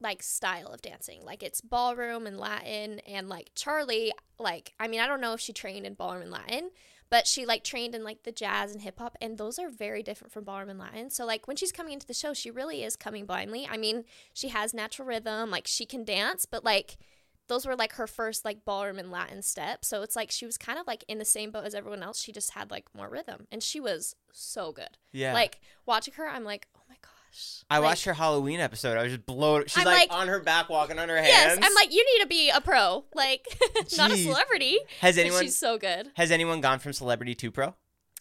like 0.00 0.22
style 0.22 0.68
of 0.68 0.82
dancing. 0.82 1.24
Like 1.24 1.42
it's 1.42 1.60
ballroom 1.60 2.26
and 2.26 2.38
Latin 2.38 3.00
and 3.00 3.28
like 3.28 3.50
Charli, 3.56 4.10
like 4.38 4.74
I 4.78 4.86
mean, 4.86 5.00
I 5.00 5.06
don't 5.06 5.20
know 5.20 5.32
if 5.32 5.40
she 5.40 5.52
trained 5.52 5.86
in 5.86 5.94
ballroom 5.94 6.22
and 6.22 6.30
Latin, 6.30 6.70
but 7.10 7.26
she 7.26 7.46
like 7.46 7.64
trained 7.64 7.94
in 7.94 8.04
like 8.04 8.22
the 8.22 8.32
jazz 8.32 8.72
and 8.72 8.82
hip 8.82 8.98
hop 8.98 9.16
and 9.20 9.38
those 9.38 9.58
are 9.58 9.68
very 9.68 10.02
different 10.02 10.32
from 10.32 10.44
ballroom 10.44 10.70
and 10.70 10.78
Latin. 10.78 11.10
So 11.10 11.24
like 11.24 11.46
when 11.46 11.56
she's 11.56 11.72
coming 11.72 11.92
into 11.92 12.06
the 12.06 12.14
show, 12.14 12.34
she 12.34 12.50
really 12.50 12.82
is 12.82 12.96
coming 12.96 13.26
blindly. 13.26 13.68
I 13.70 13.76
mean, 13.76 14.04
she 14.32 14.48
has 14.48 14.74
natural 14.74 15.06
rhythm, 15.06 15.50
like 15.50 15.66
she 15.66 15.86
can 15.86 16.04
dance, 16.04 16.46
but 16.46 16.64
like 16.64 16.96
those 17.48 17.66
were 17.66 17.76
like 17.76 17.92
her 17.94 18.06
first 18.06 18.44
like 18.44 18.64
ballroom 18.64 18.98
and 18.98 19.10
Latin 19.10 19.42
steps. 19.42 19.88
So 19.88 20.02
it's 20.02 20.16
like 20.16 20.30
she 20.30 20.46
was 20.46 20.56
kind 20.56 20.78
of 20.78 20.86
like 20.86 21.04
in 21.08 21.18
the 21.18 21.24
same 21.24 21.50
boat 21.50 21.64
as 21.64 21.74
everyone 21.74 22.02
else. 22.02 22.20
She 22.20 22.32
just 22.32 22.52
had 22.52 22.70
like 22.70 22.86
more 22.94 23.08
rhythm 23.08 23.46
and 23.52 23.62
she 23.62 23.80
was 23.80 24.16
so 24.32 24.72
good. 24.72 24.98
Yeah. 25.12 25.34
Like 25.34 25.60
watching 25.86 26.14
her, 26.14 26.26
I'm 26.26 26.44
like, 26.44 26.68
oh 26.76 26.83
gosh. 27.34 27.64
I 27.70 27.78
Like, 27.78 27.84
watched 27.90 28.04
her 28.04 28.14
Halloween 28.14 28.60
episode. 28.60 28.96
I 28.98 29.02
was 29.02 29.12
just 29.12 29.26
blown. 29.26 29.64
She's 29.66 29.84
like, 29.84 30.10
like- 30.10 30.12
on 30.18 30.28
her 30.28 30.40
back, 30.40 30.68
walking 30.68 30.98
on 30.98 31.08
her 31.08 31.16
hands. 31.16 31.28
Yes. 31.28 31.58
I'm 31.62 31.74
like, 31.74 31.92
you 31.92 32.04
need 32.14 32.22
to 32.22 32.28
be 32.28 32.50
a 32.50 32.60
pro, 32.60 33.04
like 33.14 33.44
not 33.96 34.10
a 34.10 34.16
celebrity. 34.16 34.78
has 35.00 35.18
anyone 35.18 35.42
She's 35.44 35.58
so 35.58 35.78
good. 35.78 36.10
has 36.14 36.30
anyone 36.30 36.60
gone 36.60 36.78
from 36.78 36.92
celebrity 36.92 37.34
to 37.36 37.50
pro? 37.50 37.74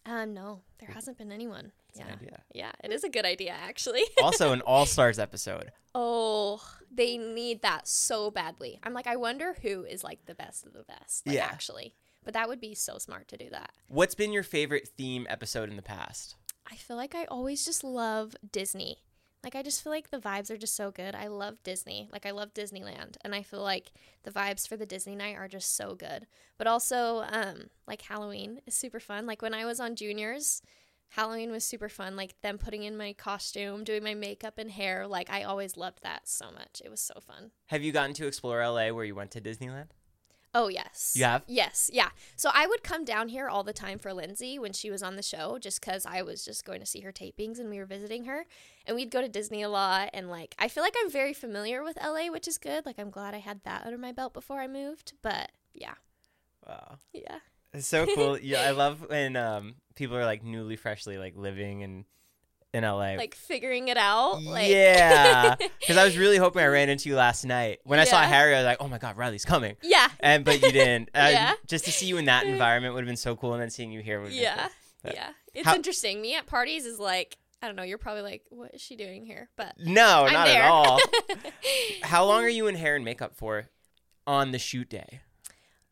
Um, 0.05 0.33
no, 0.33 0.61
there 0.79 0.89
hasn't 0.93 1.17
been 1.17 1.31
anyone. 1.31 1.71
Yeah, 1.95 2.07
an 2.07 2.13
idea. 2.13 2.41
yeah, 2.53 2.71
it 2.83 2.91
is 2.91 3.03
a 3.03 3.09
good 3.09 3.23
idea 3.25 3.51
actually. 3.51 4.01
Also, 4.21 4.51
an 4.51 4.61
All 4.65 4.85
Stars 4.85 5.19
episode. 5.19 5.71
oh, 5.95 6.61
they 6.91 7.17
need 7.17 7.61
that 7.61 7.87
so 7.87 8.29
badly. 8.31 8.79
I'm 8.83 8.93
like, 8.93 9.07
I 9.07 9.15
wonder 9.15 9.55
who 9.61 9.83
is 9.85 10.03
like 10.03 10.25
the 10.25 10.35
best 10.35 10.65
of 10.65 10.73
the 10.73 10.83
best. 10.83 11.25
Like, 11.27 11.35
Yeah. 11.35 11.45
actually, 11.45 11.95
but 12.23 12.33
that 12.33 12.47
would 12.49 12.59
be 12.59 12.73
so 12.75 12.97
smart 12.97 13.27
to 13.29 13.37
do 13.37 13.49
that. 13.51 13.71
What's 13.87 14.15
been 14.15 14.33
your 14.33 14.43
favorite 14.43 14.89
theme 14.97 15.25
episode 15.29 15.69
in 15.69 15.75
the 15.75 15.81
past? 15.83 16.35
I 16.71 16.75
feel 16.75 16.97
like 16.97 17.15
I 17.15 17.25
always 17.25 17.65
just 17.65 17.83
love 17.83 18.35
Disney. 18.51 18.97
Like 19.43 19.55
I 19.55 19.61
just 19.61 19.83
feel 19.83 19.91
like 19.91 20.09
the 20.09 20.19
vibes 20.19 20.49
are 20.49 20.57
just 20.57 20.75
so 20.75 20.89
good. 20.89 21.15
I 21.15 21.27
love 21.27 21.61
Disney. 21.63 22.07
Like 22.11 22.25
I 22.25 22.31
love 22.31 22.53
Disneyland 22.53 23.17
and 23.21 23.35
I 23.35 23.43
feel 23.43 23.61
like 23.61 23.91
the 24.23 24.31
vibes 24.31 24.67
for 24.67 24.77
the 24.77 24.85
Disney 24.85 25.15
night 25.15 25.35
are 25.35 25.49
just 25.49 25.75
so 25.75 25.95
good. 25.95 26.27
But 26.57 26.67
also 26.67 27.25
um 27.29 27.65
like 27.85 28.01
Halloween 28.03 28.61
is 28.65 28.73
super 28.73 29.01
fun. 29.01 29.25
Like 29.25 29.41
when 29.41 29.53
I 29.53 29.65
was 29.65 29.81
on 29.81 29.97
juniors, 29.97 30.61
Halloween 31.09 31.51
was 31.51 31.65
super 31.65 31.89
fun. 31.89 32.15
Like 32.15 32.39
them 32.41 32.57
putting 32.57 32.83
in 32.83 32.95
my 32.95 33.11
costume, 33.11 33.83
doing 33.83 34.03
my 34.03 34.13
makeup 34.13 34.57
and 34.57 34.71
hair. 34.71 35.05
Like 35.07 35.29
I 35.29 35.43
always 35.43 35.75
loved 35.75 36.03
that 36.03 36.29
so 36.29 36.45
much. 36.51 36.81
It 36.83 36.89
was 36.89 37.01
so 37.01 37.15
fun. 37.19 37.51
Have 37.65 37.83
you 37.83 37.91
gotten 37.91 38.13
to 38.15 38.27
explore 38.27 38.65
LA 38.65 38.89
where 38.91 39.05
you 39.05 39.13
went 39.13 39.31
to 39.31 39.41
Disneyland? 39.41 39.89
Oh 40.55 40.67
yes. 40.67 41.13
You 41.15 41.23
have? 41.23 41.43
Yes, 41.47 41.89
yeah. 41.91 42.09
So 42.35 42.49
I 42.53 42.67
would 42.67 42.83
come 42.83 43.03
down 43.05 43.29
here 43.29 43.47
all 43.49 43.63
the 43.63 43.73
time 43.73 43.97
for 43.97 44.13
Lindsay 44.13 44.59
when 44.59 44.71
she 44.73 44.91
was 44.91 45.01
on 45.01 45.15
the 45.15 45.23
show, 45.23 45.57
just 45.59 45.81
because 45.81 46.05
I 46.05 46.21
was 46.21 46.45
just 46.45 46.63
going 46.63 46.79
to 46.79 46.85
see 46.85 46.99
her 47.01 47.11
tapings 47.11 47.59
and 47.59 47.69
we 47.69 47.79
were 47.79 47.85
visiting 47.85 48.25
her, 48.25 48.45
and 48.85 48.95
we'd 48.95 49.09
go 49.09 49.21
to 49.21 49.27
Disney 49.27 49.63
a 49.63 49.69
lot. 49.69 50.11
And 50.13 50.29
like, 50.29 50.53
I 50.59 50.67
feel 50.67 50.83
like 50.83 50.95
I'm 51.01 51.09
very 51.09 51.33
familiar 51.33 51.83
with 51.83 51.97
LA, 52.03 52.27
which 52.31 52.47
is 52.47 52.57
good. 52.59 52.85
Like, 52.85 52.99
I'm 52.99 53.09
glad 53.09 53.33
I 53.33 53.39
had 53.39 53.61
that 53.63 53.85
under 53.85 53.97
my 53.97 54.11
belt 54.11 54.33
before 54.33 54.59
I 54.59 54.67
moved. 54.67 55.13
But 55.23 55.51
yeah, 55.73 55.95
Wow. 56.67 56.97
yeah, 57.13 57.39
It's 57.73 57.87
so 57.87 58.05
cool. 58.13 58.37
yeah, 58.41 58.61
I 58.61 58.71
love 58.71 59.09
when 59.09 59.35
um, 59.35 59.75
people 59.95 60.15
are 60.17 60.25
like 60.25 60.43
newly, 60.43 60.75
freshly 60.75 61.17
like 61.17 61.35
living 61.35 61.81
in 61.81 62.05
in 62.73 62.83
LA. 62.83 63.15
like 63.15 63.35
figuring 63.35 63.87
it 63.87 63.97
out. 63.97 64.41
Like, 64.43 64.69
yeah, 64.69 65.55
because 65.79 65.97
I 65.97 66.03
was 66.03 66.17
really 66.17 66.37
hoping 66.37 66.61
I 66.63 66.65
ran 66.67 66.89
into 66.89 67.07
you 67.09 67.15
last 67.15 67.45
night. 67.45 67.79
When 67.83 67.99
I 67.99 68.03
saw 68.05 68.21
Harry, 68.23 68.53
I 68.55 68.59
was 68.59 68.65
like, 68.65 68.77
"Oh 68.79 68.87
my 68.87 68.97
God, 68.97 69.15
Rylee's 69.15 69.45
coming!" 69.45 69.75
yeah, 69.83 70.09
And 70.19 70.43
but 70.43 70.61
you 70.61 70.71
didn't. 70.71 71.09
Uh, 71.15 71.29
Yeah. 71.31 71.53
Just 71.67 71.85
to 71.85 71.91
see 71.91 72.07
you 72.07 72.17
in 72.17 72.25
that 72.25 72.45
environment 72.47 72.93
would 72.95 73.01
have 73.03 73.07
been 73.07 73.15
so 73.17 73.35
cool, 73.35 73.53
and 73.53 73.61
then 73.61 73.69
seeing 73.69 73.91
you 73.91 74.01
here 74.01 74.19
would. 74.21 74.31
yeah, 74.31 74.67
cool. 75.03 75.11
Yeah. 75.13 75.29
It's 75.53 75.67
how- 75.67 75.75
interesting. 75.75 76.21
Me 76.21 76.35
at 76.35 76.45
parties 76.47 76.85
is 76.85 76.97
like, 76.99 77.37
I 77.61 77.67
don't 77.67 77.75
know. 77.75 77.83
You're 77.83 77.97
probably 77.99 78.23
like, 78.23 78.43
what 78.49 78.73
is 78.73 78.81
she 78.81 78.95
doing 78.95 79.25
here? 79.25 79.49
But 79.55 79.75
No, 79.79 80.25
I'm 80.25 80.33
not 80.33 80.47
there. 80.47 80.63
at 80.63 80.69
all. 80.71 80.99
How 82.01 82.25
long 82.25 82.43
are 82.43 82.49
you 82.49 82.67
in 82.67 82.75
hair 82.75 82.95
and 82.95 83.05
makeup 83.05 83.35
for 83.35 83.69
on 84.27 84.51
the 84.51 84.59
shoot 84.59 84.89
day? 84.89 85.21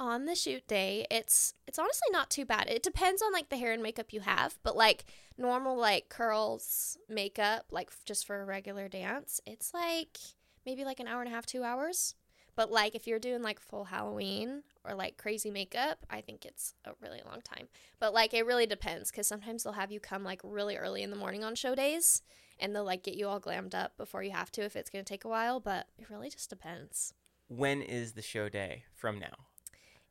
On 0.02 0.26
the 0.26 0.34
shoot 0.34 0.68
day 0.68 1.06
it's 1.12 1.54
it's 1.68 1.78
honestly 1.78 2.08
not 2.12 2.32
too 2.32 2.44
bad. 2.44 2.68
It 2.68 2.82
depends 2.82 3.22
on 3.22 3.32
like 3.32 3.50
the 3.50 3.58
hair 3.58 3.72
and 3.72 3.84
makeup 3.84 4.12
you 4.12 4.22
have 4.22 4.58
but 4.64 4.76
like 4.76 5.06
normal 5.38 5.78
like 5.78 6.10
curls 6.10 6.98
makeup 7.08 7.68
like 7.70 7.92
just 8.04 8.26
for 8.26 8.42
a 8.42 8.46
regular 8.46 8.90
dance 8.90 9.40
it's 9.46 9.74
like 9.76 10.18
maybe 10.66 10.84
like 10.84 11.00
an 11.00 11.08
hour 11.08 11.22
and 11.22 11.32
a 11.32 11.34
half 11.34 11.46
two 11.46 11.64
hours. 11.64 12.16
But 12.56 12.72
like 12.72 12.96
if 12.96 13.06
you're 13.06 13.20
doing 13.20 13.44
like 13.44 13.60
full 13.60 13.86
halloween 13.86 14.64
or 14.84 14.96
like 14.96 15.18
crazy 15.18 15.52
makeup 15.52 16.00
i 16.10 16.20
think 16.20 16.46
it's 16.46 16.74
a 16.84 16.94
really 17.00 17.22
long 17.24 17.42
time. 17.42 17.68
But 18.00 18.12
like 18.12 18.34
it 18.34 18.48
really 18.48 18.66
depends 18.66 19.12
because 19.12 19.28
sometimes 19.28 19.64
they'll 19.64 19.74
have 19.74 19.92
you 19.92 20.00
come 20.00 20.24
like 20.24 20.42
really 20.44 20.78
early 20.78 21.04
in 21.04 21.12
the 21.12 21.16
morning 21.16 21.44
on 21.44 21.54
show 21.54 21.76
days 21.76 22.24
and 22.60 22.76
they'll 22.76 22.84
like 22.84 23.04
get 23.04 23.16
you 23.16 23.28
all 23.28 23.40
glammed 23.40 23.76
up 23.76 23.98
before 23.98 24.24
you 24.24 24.32
have 24.32 24.52
to 24.54 24.64
if 24.64 24.76
it's 24.76 24.90
going 24.90 25.06
to 25.06 25.10
take 25.10 25.26
a 25.26 25.30
while 25.30 25.60
but 25.60 25.86
it 26.00 26.10
really 26.10 26.32
just 26.32 26.50
depends. 26.50 27.14
When 27.48 27.84
is 27.84 28.14
the 28.14 28.24
show 28.24 28.50
day 28.50 28.86
from 28.96 29.20
now? 29.20 29.51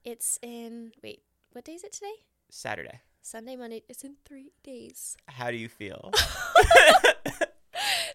It's 0.04 0.38
in 0.42 0.92
wait, 1.02 1.22
what 1.52 1.64
day 1.64 1.72
is 1.74 1.84
it 1.84 1.92
today? 1.92 2.14
Saturday. 2.50 3.00
Sunday, 3.22 3.54
Monday. 3.56 3.82
It's 3.88 4.02
in 4.02 4.16
three 4.24 4.52
days. 4.62 5.16
How 5.26 5.50
do 5.50 5.56
you 5.56 5.68
feel? 5.68 6.10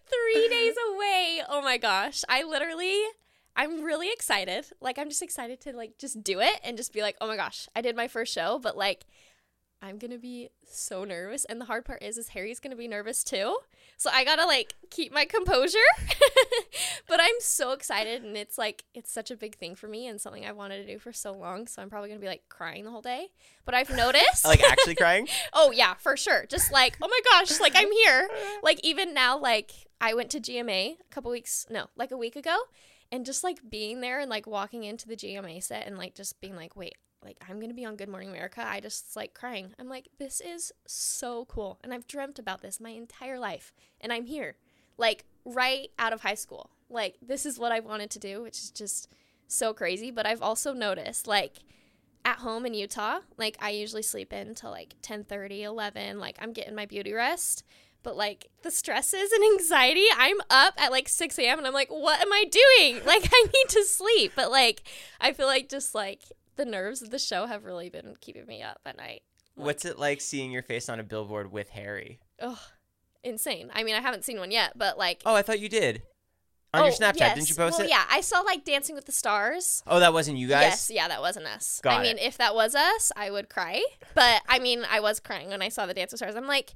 three 0.08 0.48
days 0.50 0.76
away. 0.89 1.41
Oh 1.48 1.62
my 1.63 1.78
gosh. 1.78 2.24
I 2.28 2.43
literally 2.43 3.00
I'm 3.56 3.84
really 3.84 4.12
excited. 4.12 4.65
Like 4.82 4.98
I'm 4.98 5.10
just 5.10 5.21
excited 5.21 5.62
to 5.62 5.74
like 5.74 5.98
just 5.98 6.24
do 6.24 6.41
it 6.41 6.60
and 6.63 6.76
just 6.76 6.91
be 6.91 7.02
like, 7.02 7.15
"Oh 7.21 7.28
my 7.28 7.38
gosh, 7.38 7.69
I 7.76 7.82
did 7.82 7.95
my 7.95 8.08
first 8.08 8.34
show." 8.34 8.60
But 8.60 8.76
like 8.76 9.06
I'm 9.86 10.00
to 10.00 10.17
be 10.17 10.50
so 10.65 11.04
nervous 11.04 11.45
and 11.45 11.62
the 11.62 11.65
hard 11.65 11.86
part 11.86 12.02
is 12.02 12.17
is 12.17 12.30
Harry's 12.30 12.60
to 12.71 12.78
be 12.78 12.88
nervous 12.88 13.24
too. 13.24 13.58
So 13.98 14.10
I 14.12 14.26
got 14.26 14.38
to 14.38 14.45
like 14.45 14.74
keep 14.89 15.13
my 15.13 15.26
composure. 15.26 15.78
but 17.08 17.19
I'm 17.21 17.36
so 17.39 17.71
excited 17.71 18.24
and 18.24 18.36
it's 18.36 18.58
like 18.58 18.84
it's 18.95 19.12
such 19.12 19.30
a 19.30 19.38
big 19.38 19.56
thing 19.56 19.76
for 19.76 19.88
me 19.88 20.08
and 20.08 20.19
something 20.19 20.43
I 20.43 20.54
wanted 20.54 20.86
to 20.86 20.91
do 20.91 20.98
for 20.98 21.13
so 21.13 21.32
long, 21.34 21.67
so 21.67 21.82
I'm 21.82 21.89
probably 21.89 22.10
to 22.19 22.24
be 22.24 22.28
like 22.28 22.50
crying 22.50 22.84
the 22.84 22.91
whole 22.91 23.04
day. 23.04 23.28
But 23.63 23.76
I've 23.76 23.89
noticed 23.95 24.43
like 24.43 24.63
actually 24.63 24.95
crying? 24.95 25.28
Oh 25.54 25.71
yeah, 25.71 25.93
for 25.93 26.17
sure. 26.17 26.45
Just 26.50 26.71
like, 26.71 26.98
oh 27.02 27.08
my 27.08 27.19
gosh, 27.32 27.60
like 27.60 27.74
I'm 27.76 27.91
here. 27.91 28.28
Like 28.63 28.80
even 28.84 29.13
now, 29.13 29.38
like 29.38 29.71
I 30.02 30.13
went 30.13 30.32
to 30.32 30.39
GMA 30.39 30.95
a 31.00 31.10
couple 31.12 31.32
weeks, 31.32 31.67
no, 31.69 31.88
like 31.95 32.12
a 32.12 32.17
week 32.17 32.36
ago, 32.36 32.58
and 33.12 33.26
just 33.26 33.43
like 33.43 33.69
being 33.69 34.02
there 34.02 34.19
and 34.19 34.30
like 34.30 34.48
walking 34.48 34.84
into 34.84 35.08
the 35.08 35.15
GMA 35.15 35.63
set 35.63 35.86
and 35.86 35.98
like 35.98 36.15
just 36.15 36.41
being 36.41 36.56
like, 36.56 36.76
wait, 36.76 36.95
like 37.25 37.38
I'm 37.49 37.59
gonna 37.59 37.73
be 37.73 37.85
on 37.85 37.95
Good 37.97 38.09
Morning 38.09 38.29
America. 38.29 38.63
I 38.65 38.79
just 38.79 39.15
like 39.15 39.33
crying. 39.33 39.73
I'm 39.79 39.89
like, 39.89 40.07
this 40.19 40.41
is 40.41 40.71
so 40.88 41.45
cool, 41.45 41.79
and 41.83 41.93
I've 41.93 42.07
dreamt 42.07 42.39
about 42.39 42.61
this 42.61 42.79
my 42.79 42.91
entire 42.91 43.39
life, 43.39 43.73
and 43.99 44.13
I'm 44.13 44.25
here, 44.25 44.55
like 44.97 45.25
right 45.43 45.89
out 45.99 46.13
of 46.13 46.21
high 46.21 46.35
school. 46.35 46.69
Like 46.89 47.15
this 47.21 47.45
is 47.45 47.59
what 47.59 47.71
I 47.71 47.79
wanted 47.79 48.09
to 48.11 48.19
do, 48.19 48.43
which 48.43 48.59
is 48.59 48.71
just 48.71 49.09
so 49.47 49.73
crazy. 49.73 50.11
But 50.11 50.25
I've 50.25 50.41
also 50.41 50.73
noticed 50.73 51.27
like 51.27 51.57
at 52.23 52.39
home 52.39 52.65
in 52.65 52.73
Utah, 52.73 53.19
like 53.38 53.57
I 53.61 53.69
usually 53.69 54.01
sleep 54.01 54.33
in 54.33 54.47
until 54.47 54.71
like 54.71 54.95
10 55.01 55.23
30, 55.25 55.63
11. 55.63 56.19
Like 56.19 56.38
I'm 56.41 56.53
getting 56.53 56.75
my 56.75 56.85
beauty 56.85 57.13
rest. 57.13 57.63
But 58.03 58.15
like 58.15 58.49
the 58.61 58.69
stresses 58.69 59.31
and 59.31 59.43
anxiety, 59.59 60.05
I'm 60.15 60.38
up 60.49 60.75
at 60.77 60.91
like 60.91 61.09
6 61.09 61.39
a.m. 61.39 61.57
and 61.57 61.67
I'm 61.67 61.73
like, 61.73 61.89
what 61.89 62.21
am 62.21 62.31
I 62.33 62.45
doing? 62.45 63.03
Like 63.05 63.27
I 63.31 63.43
need 63.43 63.69
to 63.69 63.83
sleep. 63.83 64.33
But 64.35 64.51
like 64.51 64.83
I 65.21 65.33
feel 65.33 65.47
like 65.47 65.69
just 65.69 65.95
like 65.95 66.23
the 66.55 66.65
nerves 66.65 67.01
of 67.01 67.09
the 67.09 67.19
show 67.19 67.45
have 67.45 67.65
really 67.65 67.89
been 67.89 68.15
keeping 68.19 68.45
me 68.45 68.61
up 68.61 68.79
at 68.85 68.97
night. 68.97 69.23
Like, 69.55 69.65
What's 69.65 69.85
it 69.85 69.97
like 69.97 70.21
seeing 70.21 70.51
your 70.51 70.63
face 70.63 70.89
on 70.89 70.99
a 70.99 71.03
billboard 71.03 71.51
with 71.51 71.69
Harry? 71.69 72.19
Ugh, 72.41 72.57
insane. 73.23 73.71
I 73.73 73.83
mean, 73.83 73.95
I 73.95 74.01
haven't 74.01 74.25
seen 74.25 74.39
one 74.39 74.51
yet, 74.51 74.73
but 74.75 74.97
like. 74.97 75.21
Oh, 75.25 75.35
I 75.35 75.41
thought 75.41 75.59
you 75.59 75.69
did. 75.69 76.03
On 76.73 76.81
oh, 76.81 76.85
your 76.85 76.93
Snapchat, 76.93 77.19
yes. 77.19 77.35
didn't 77.35 77.49
you 77.49 77.55
post 77.55 77.77
well, 77.77 77.87
it? 77.87 77.89
yeah, 77.89 78.03
I 78.09 78.19
saw 78.19 78.41
like 78.41 78.65
Dancing 78.65 78.95
with 78.95 79.05
the 79.05 79.13
Stars. 79.13 79.81
Oh, 79.87 79.99
that 80.01 80.11
wasn't 80.11 80.37
you 80.37 80.49
guys? 80.49 80.63
Yes, 80.63 80.91
yeah, 80.93 81.07
that 81.07 81.21
wasn't 81.21 81.45
us. 81.45 81.79
Got 81.81 81.99
I 81.99 82.03
mean, 82.03 82.17
if 82.17 82.37
that 82.37 82.53
was 82.53 82.75
us, 82.75 83.13
I 83.15 83.31
would 83.31 83.49
cry. 83.49 83.81
But 84.13 84.41
I 84.49 84.59
mean, 84.59 84.83
I 84.89 84.99
was 84.99 85.21
crying 85.21 85.49
when 85.49 85.61
I 85.61 85.69
saw 85.69 85.85
the 85.85 85.93
Dance 85.93 86.11
with 86.11 86.19
Stars. 86.19 86.35
I'm 86.35 86.47
like, 86.47 86.73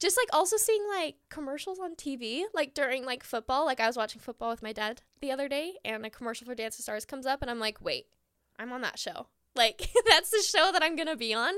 just 0.00 0.16
like 0.16 0.28
also 0.32 0.56
seeing 0.56 0.82
like 0.88 1.16
commercials 1.30 1.78
on 1.78 1.94
TV, 1.94 2.42
like 2.54 2.74
during 2.74 3.04
like 3.04 3.22
football. 3.22 3.64
Like 3.66 3.78
I 3.78 3.86
was 3.86 3.96
watching 3.96 4.20
football 4.20 4.50
with 4.50 4.62
my 4.62 4.72
dad 4.72 5.02
the 5.20 5.30
other 5.30 5.48
day, 5.48 5.74
and 5.84 6.04
a 6.04 6.10
commercial 6.10 6.44
for 6.44 6.56
Dance 6.56 6.76
with 6.76 6.82
Stars 6.82 7.04
comes 7.04 7.24
up, 7.24 7.40
and 7.40 7.50
I'm 7.50 7.60
like, 7.60 7.80
wait, 7.80 8.06
I'm 8.58 8.72
on 8.72 8.80
that 8.82 8.98
show. 8.98 9.26
Like 9.56 9.88
that's 10.06 10.28
the 10.28 10.42
show 10.42 10.70
that 10.70 10.82
I'm 10.82 10.96
gonna 10.96 11.16
be 11.16 11.32
on, 11.32 11.54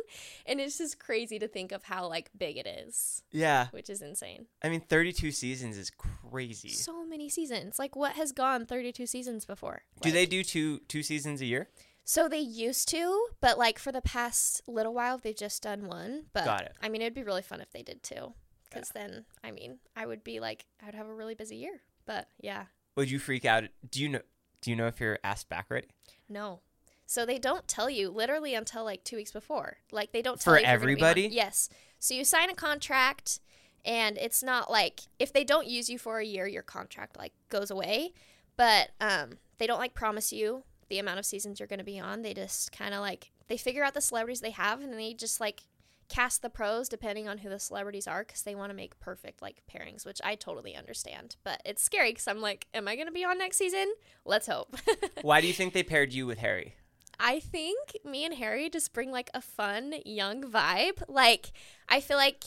and 0.47 0.61
it's 0.61 0.79
just 0.79 1.01
crazy 1.01 1.37
to 1.41 1.49
think 1.49 1.73
of 1.73 1.83
how 1.83 2.07
like 2.07 2.31
big 2.39 2.57
it 2.57 2.65
is, 2.65 3.25
Yeah. 3.33 3.67
which 3.73 3.91
is 3.91 4.01
insane. 4.03 4.47
I 4.63 4.69
mean, 4.69 4.79
32 4.83 5.33
seasons 5.33 5.77
is 5.77 5.91
crazy. 5.91 6.69
So 6.69 7.05
many 7.05 7.29
seasons. 7.29 7.77
Like 7.77 7.97
what 7.97 8.13
has 8.13 8.31
gone 8.31 8.67
32 8.67 9.05
seasons 9.07 9.45
before? 9.45 9.83
do 10.01 10.11
Like- 10.11 10.15
they 10.15 10.27
do 10.27 10.45
two 10.45 10.79
two 10.87 11.03
seasons 11.03 11.41
a 11.41 11.45
year? 11.47 11.71
So 12.05 12.29
they 12.29 12.39
used 12.39 12.89
to, 12.91 13.27
but 13.41 13.59
like 13.59 13.81
for 13.81 13.91
the 13.91 14.01
past 14.01 14.63
little 14.69 14.95
while, 14.95 15.19
they've 15.19 15.35
just 15.37 15.61
done 15.65 15.89
one. 15.89 16.27
But 16.33 16.45
Got 16.45 16.63
it. 16.67 16.77
I 16.81 16.89
mean, 16.91 17.03
it'd 17.03 17.15
be 17.15 17.25
really 17.25 17.43
fun 17.43 17.61
if 17.61 17.73
they 17.73 17.83
did 17.83 18.05
two, 18.05 18.33
because 18.71 18.91
then 18.91 19.25
I 19.43 19.51
mean, 19.51 19.81
I 19.97 20.07
would 20.07 20.23
be 20.23 20.39
like, 20.39 20.67
I 20.81 20.87
would 20.87 20.95
have 20.95 21.09
a 21.09 21.15
really 21.15 21.35
busy 21.35 21.57
year. 21.57 21.81
But 22.07 22.29
yeah, 22.41 22.67
Would 22.95 23.11
you 23.11 23.19
freak 23.19 23.45
out? 23.45 23.65
Do 23.91 24.01
you 24.01 24.09
know? 24.09 24.23
Do 24.61 24.71
you 24.71 24.77
know 24.77 24.87
if 24.87 25.01
you're 25.01 25.19
asked 25.25 25.49
back 25.49 25.67
already? 25.69 25.89
no. 26.29 26.61
So 27.09 27.25
they 27.25 27.39
don't 27.39 27.67
tell 27.67 27.89
you 27.89 28.11
literally 28.11 28.55
until 28.55 28.85
like 28.85 29.03
two 29.03 29.17
weeks 29.17 29.33
before. 29.33 29.79
Like 29.91 30.13
they 30.13 30.21
don't 30.21 30.39
tell 30.39 30.53
you 30.53 30.59
if 30.59 30.67
you're 30.67 30.79
gonna 30.79 30.95
be 30.95 31.03
on. 31.03 31.09
everybody? 31.09 31.35
Yes. 31.35 31.71
So 31.99 32.13
you 32.13 32.23
sign 32.23 32.51
a 32.51 32.55
contract, 32.55 33.41
and 33.83 34.19
it's 34.19 34.43
not 34.43 34.71
like 34.71 35.01
if 35.19 35.33
they 35.33 35.43
don't 35.43 35.67
use 35.67 35.89
you 35.89 35.99
for 35.99 36.19
a 36.19 36.25
year, 36.25 36.47
your 36.47 36.63
contract 36.63 37.17
like 37.17 37.33
goes 37.49 37.71
away. 37.71 38.13
But 38.59 38.91
um, 39.01 39.39
they 39.57 39.67
don't 39.67 39.79
like 39.79 39.95
promise 39.95 40.35
you 40.35 40.65
the 40.91 40.99
amount 40.99 41.19
of 41.19 41.25
seasons 41.25 41.59
you're 41.59 41.67
going 41.67 41.79
to 41.79 41.85
be 41.85 41.99
on. 41.99 42.21
They 42.21 42.35
just 42.35 42.73
kind 42.73 42.93
of 42.93 43.01
like 43.01 43.33
they 43.49 43.57
figure 43.57 43.85
out 43.85 43.95
the 43.95 44.03
celebrities 44.03 44.43
they 44.43 44.51
have, 44.51 44.83
and 44.83 44.93
they 44.93 45.15
just 45.15 45.41
like 45.41 45.63
cast 46.11 46.43
the 46.43 46.51
pros 46.51 46.91
depending 46.91 47.27
on 47.27 47.39
who 47.39 47.49
the 47.49 47.59
celebrities 47.59 48.07
are 48.07 48.23
because 48.23 48.43
they 48.43 48.55
want 48.55 48.69
to 48.69 48.77
make 48.77 49.01
perfect 49.01 49.41
like 49.41 49.63
pairings, 49.75 50.05
which 50.05 50.21
I 50.23 50.35
totally 50.35 50.77
understand. 50.77 51.37
But 51.43 51.63
it's 51.65 51.83
scary 51.83 52.11
because 52.11 52.29
I'm 52.29 52.43
like, 52.43 52.67
am 52.75 52.87
I 52.87 52.97
going 52.97 53.09
to 53.09 53.13
be 53.13 53.25
on 53.25 53.39
next 53.39 53.57
season? 53.57 53.95
Let's 54.27 54.47
hope. 54.47 54.77
Why 55.23 55.41
do 55.41 55.47
you 55.47 55.55
think 55.55 55.73
they 55.73 55.83
paired 55.83 56.13
you 56.13 56.27
with 56.27 56.41
Harry? 56.41 56.75
I 57.21 57.41
think 57.41 57.97
me 58.05 58.25
and 58.25 58.35
Harry 58.35 58.71
just 58.71 58.93
bring 58.93 59.11
like 59.11 59.31
a 59.35 59.41
fun 59.41 59.95
young 60.05 60.43
vibe. 60.43 61.03
Like 61.09 61.53
I 61.89 62.01
feel 62.01 62.17
like 62.17 62.45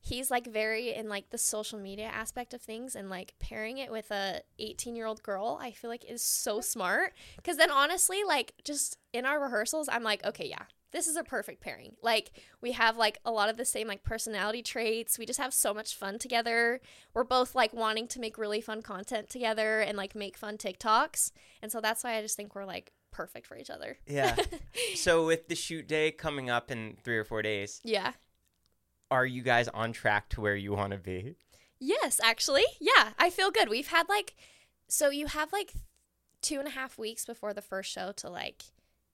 he's 0.00 0.30
like 0.30 0.46
very 0.46 0.94
in 0.94 1.08
like 1.08 1.30
the 1.30 1.38
social 1.38 1.78
media 1.78 2.06
aspect 2.06 2.54
of 2.54 2.62
things 2.62 2.94
and 2.96 3.10
like 3.10 3.34
pairing 3.40 3.78
it 3.78 3.90
with 3.90 4.10
a 4.10 4.40
18 4.58 4.94
year 4.94 5.06
old 5.06 5.22
girl 5.24 5.58
i 5.60 5.72
feel 5.72 5.90
like 5.90 6.04
is 6.04 6.22
so 6.22 6.60
smart. 6.60 7.14
Because 7.36 7.56
then 7.56 7.70
honestly 7.70 8.22
like 8.26 8.54
just 8.64 8.98
in 9.12 9.24
our 9.24 9.40
rehearsals 9.40 9.88
i'm 9.90 10.02
like 10.02 10.24
okay 10.24 10.46
yeah 10.46 10.64
this 10.90 11.06
is 11.06 11.16
a 11.16 11.24
perfect 11.24 11.60
pairing. 11.60 11.96
Like 12.02 12.30
we 12.60 12.72
have 12.72 12.96
like 12.96 13.18
a 13.24 13.30
lot 13.30 13.48
of 13.48 13.56
the 13.56 13.64
same 13.64 13.86
like 13.86 14.02
personality 14.02 14.62
traits. 14.62 15.18
We 15.18 15.26
just 15.26 15.38
have 15.38 15.52
so 15.52 15.74
much 15.74 15.94
fun 15.94 16.18
together. 16.18 16.80
We're 17.12 17.24
both 17.24 17.54
like 17.54 17.74
wanting 17.74 18.08
to 18.08 18.20
make 18.20 18.38
really 18.38 18.60
fun 18.60 18.82
content 18.82 19.28
together 19.28 19.80
and 19.80 19.96
like 19.96 20.14
make 20.14 20.36
fun 20.36 20.56
tiktoks. 20.56 21.32
And 21.62 21.70
so 21.70 21.80
that's 21.80 22.04
why 22.04 22.16
i 22.16 22.22
just 22.22 22.36
think 22.36 22.54
we're 22.54 22.64
like 22.64 22.92
perfect 23.10 23.46
for 23.46 23.56
each 23.56 23.70
other 23.70 23.98
Yeah. 24.06 24.36
so 24.94 25.26
with 25.26 25.48
the 25.48 25.54
shoot 25.54 25.86
day 25.88 26.10
coming 26.10 26.50
up 26.50 26.70
in 26.70 26.96
three 27.02 27.18
or 27.18 27.24
four 27.24 27.42
days, 27.42 27.80
yeah 27.84 28.12
are 29.10 29.26
you 29.26 29.42
guys 29.42 29.68
on 29.68 29.92
track 29.92 30.28
to 30.30 30.40
where 30.40 30.56
you 30.56 30.72
want 30.72 30.92
to 30.92 30.98
be? 30.98 31.34
Yes, 31.80 32.20
actually. 32.22 32.64
Yeah, 32.80 33.10
I 33.18 33.30
feel 33.30 33.50
good. 33.50 33.68
We've 33.68 33.88
had 33.88 34.08
like, 34.08 34.34
so 34.88 35.10
you 35.10 35.26
have 35.26 35.52
like 35.52 35.72
two 36.42 36.58
and 36.58 36.68
a 36.68 36.72
half 36.72 36.98
weeks 36.98 37.24
before 37.24 37.54
the 37.54 37.62
first 37.62 37.90
show 37.90 38.12
to 38.16 38.28
like 38.28 38.64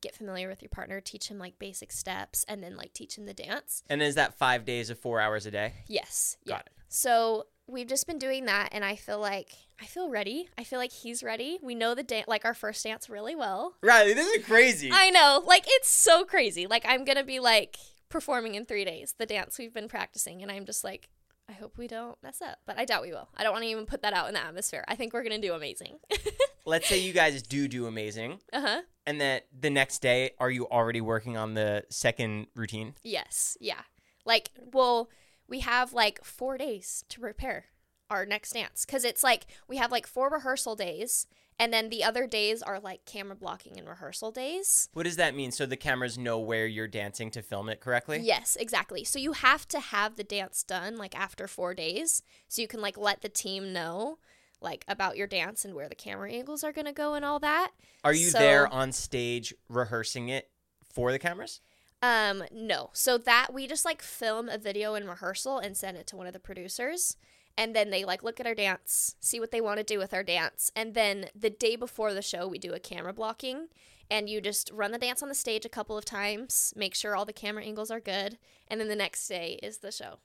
get 0.00 0.14
familiar 0.14 0.48
with 0.48 0.62
your 0.62 0.70
partner, 0.70 1.00
teach 1.00 1.28
him 1.28 1.38
like 1.38 1.58
basic 1.58 1.92
steps, 1.92 2.44
and 2.48 2.62
then 2.62 2.76
like 2.76 2.92
teach 2.92 3.16
him 3.16 3.26
the 3.26 3.34
dance. 3.34 3.82
And 3.88 4.02
is 4.02 4.14
that 4.16 4.34
five 4.34 4.64
days 4.64 4.90
of 4.90 4.98
four 4.98 5.20
hours 5.20 5.46
a 5.46 5.50
day? 5.50 5.74
Yes. 5.86 6.36
Yeah. 6.44 6.54
Got 6.54 6.66
it. 6.66 6.72
So 6.88 7.46
we've 7.66 7.86
just 7.86 8.06
been 8.06 8.18
doing 8.18 8.44
that, 8.46 8.68
and 8.72 8.84
I 8.84 8.96
feel 8.96 9.18
like 9.18 9.50
I 9.80 9.86
feel 9.86 10.08
ready. 10.08 10.48
I 10.56 10.64
feel 10.64 10.78
like 10.78 10.92
he's 10.92 11.22
ready. 11.22 11.58
We 11.62 11.74
know 11.74 11.94
the 11.94 12.02
dance, 12.02 12.28
like 12.28 12.44
our 12.44 12.54
first 12.54 12.84
dance, 12.84 13.08
really 13.08 13.34
well. 13.34 13.74
Rylee, 13.82 14.14
this 14.14 14.26
is 14.28 14.44
crazy. 14.44 14.90
I 14.92 15.10
know, 15.10 15.42
like 15.46 15.64
it's 15.66 15.88
so 15.88 16.24
crazy. 16.24 16.66
Like 16.66 16.84
I'm 16.86 17.04
gonna 17.04 17.24
be 17.24 17.40
like 17.40 17.76
performing 18.08 18.54
in 18.54 18.64
three 18.64 18.84
days 18.84 19.14
the 19.18 19.26
dance 19.26 19.58
we've 19.58 19.74
been 19.74 19.88
practicing, 19.88 20.42
and 20.42 20.50
I'm 20.50 20.64
just 20.64 20.84
like, 20.84 21.08
I 21.48 21.52
hope 21.52 21.76
we 21.76 21.86
don't 21.86 22.16
mess 22.22 22.40
up, 22.40 22.58
but 22.66 22.78
I 22.78 22.84
doubt 22.84 23.02
we 23.02 23.10
will. 23.10 23.28
I 23.36 23.42
don't 23.42 23.52
want 23.52 23.64
to 23.64 23.70
even 23.70 23.86
put 23.86 24.02
that 24.02 24.14
out 24.14 24.28
in 24.28 24.34
the 24.34 24.44
atmosphere. 24.44 24.84
I 24.88 24.94
think 24.96 25.12
we're 25.12 25.24
gonna 25.24 25.40
do 25.40 25.54
amazing. 25.54 25.98
Let's 26.66 26.88
say 26.88 26.98
you 26.98 27.12
guys 27.12 27.42
do 27.42 27.68
do 27.68 27.86
amazing, 27.86 28.40
uh 28.52 28.60
huh. 28.60 28.82
and 29.06 29.20
that 29.20 29.46
the 29.58 29.70
next 29.70 30.00
day, 30.00 30.32
are 30.38 30.50
you 30.50 30.66
already 30.68 31.00
working 31.00 31.36
on 31.36 31.54
the 31.54 31.84
second 31.90 32.46
routine? 32.54 32.94
Yes. 33.02 33.56
Yeah. 33.60 33.80
Like, 34.24 34.50
well, 34.72 35.10
we 35.48 35.60
have 35.60 35.92
like 35.92 36.24
four 36.24 36.56
days 36.58 37.04
to 37.08 37.20
prepare 37.20 37.66
our 38.10 38.26
next 38.26 38.52
dance 38.52 38.84
because 38.84 39.04
it's 39.04 39.22
like 39.22 39.46
we 39.68 39.76
have 39.76 39.90
like 39.90 40.06
four 40.06 40.28
rehearsal 40.30 40.76
days, 40.76 41.26
and 41.58 41.72
then 41.72 41.88
the 41.88 42.04
other 42.04 42.26
days 42.26 42.62
are 42.62 42.78
like 42.80 43.04
camera 43.04 43.36
blocking 43.36 43.78
and 43.78 43.88
rehearsal 43.88 44.30
days. 44.30 44.88
What 44.92 45.04
does 45.04 45.16
that 45.16 45.34
mean? 45.34 45.52
So 45.52 45.66
the 45.66 45.76
cameras 45.76 46.18
know 46.18 46.38
where 46.38 46.66
you're 46.66 46.88
dancing 46.88 47.30
to 47.32 47.42
film 47.42 47.68
it 47.68 47.80
correctly? 47.80 48.20
Yes, 48.22 48.56
exactly. 48.60 49.04
So 49.04 49.18
you 49.18 49.32
have 49.32 49.66
to 49.68 49.80
have 49.80 50.16
the 50.16 50.24
dance 50.24 50.62
done 50.62 50.96
like 50.96 51.18
after 51.18 51.46
four 51.46 51.74
days, 51.74 52.22
so 52.48 52.60
you 52.62 52.68
can 52.68 52.80
like 52.80 52.98
let 52.98 53.22
the 53.22 53.28
team 53.28 53.72
know 53.72 54.18
like 54.60 54.84
about 54.88 55.16
your 55.16 55.26
dance 55.26 55.64
and 55.64 55.74
where 55.74 55.88
the 55.88 55.94
camera 55.94 56.30
angles 56.32 56.64
are 56.64 56.72
gonna 56.72 56.92
go 56.92 57.14
and 57.14 57.24
all 57.24 57.38
that. 57.40 57.72
Are 58.02 58.14
you 58.14 58.30
So- 58.30 58.38
there 58.38 58.66
on 58.68 58.92
stage 58.92 59.54
rehearsing 59.68 60.28
it 60.28 60.50
for 60.92 61.12
the 61.12 61.18
cameras? 61.18 61.60
Um, 62.04 62.44
no. 62.52 62.90
So 62.92 63.16
that 63.16 63.54
we 63.54 63.66
just 63.66 63.86
like 63.86 64.02
film 64.02 64.50
a 64.50 64.58
video 64.58 64.94
in 64.94 65.08
rehearsal 65.08 65.56
and 65.56 65.74
send 65.74 65.96
it 65.96 66.06
to 66.08 66.16
one 66.16 66.26
of 66.26 66.34
the 66.34 66.38
producers. 66.38 67.16
And 67.56 67.74
then 67.74 67.88
they 67.88 68.04
like 68.04 68.22
look 68.22 68.38
at 68.38 68.46
our 68.46 68.54
dance, 68.54 69.16
see 69.20 69.40
what 69.40 69.52
they 69.52 69.62
want 69.62 69.78
to 69.78 69.84
do 69.84 69.98
with 69.98 70.12
our 70.12 70.22
dance. 70.22 70.70
And 70.76 70.92
then 70.92 71.30
the 71.34 71.48
day 71.48 71.76
before 71.76 72.12
the 72.12 72.20
show, 72.20 72.46
we 72.46 72.58
do 72.58 72.74
a 72.74 72.78
camera 72.78 73.14
blocking. 73.14 73.68
And 74.10 74.28
you 74.28 74.42
just 74.42 74.70
run 74.70 74.92
the 74.92 74.98
dance 74.98 75.22
on 75.22 75.30
the 75.30 75.34
stage 75.34 75.64
a 75.64 75.70
couple 75.70 75.96
of 75.96 76.04
times, 76.04 76.74
make 76.76 76.94
sure 76.94 77.16
all 77.16 77.24
the 77.24 77.32
camera 77.32 77.64
angles 77.64 77.90
are 77.90 78.00
good. 78.00 78.36
And 78.68 78.78
then 78.78 78.88
the 78.88 78.96
next 78.96 79.26
day 79.26 79.58
is 79.62 79.78
the 79.78 79.90
show. 79.90 80.18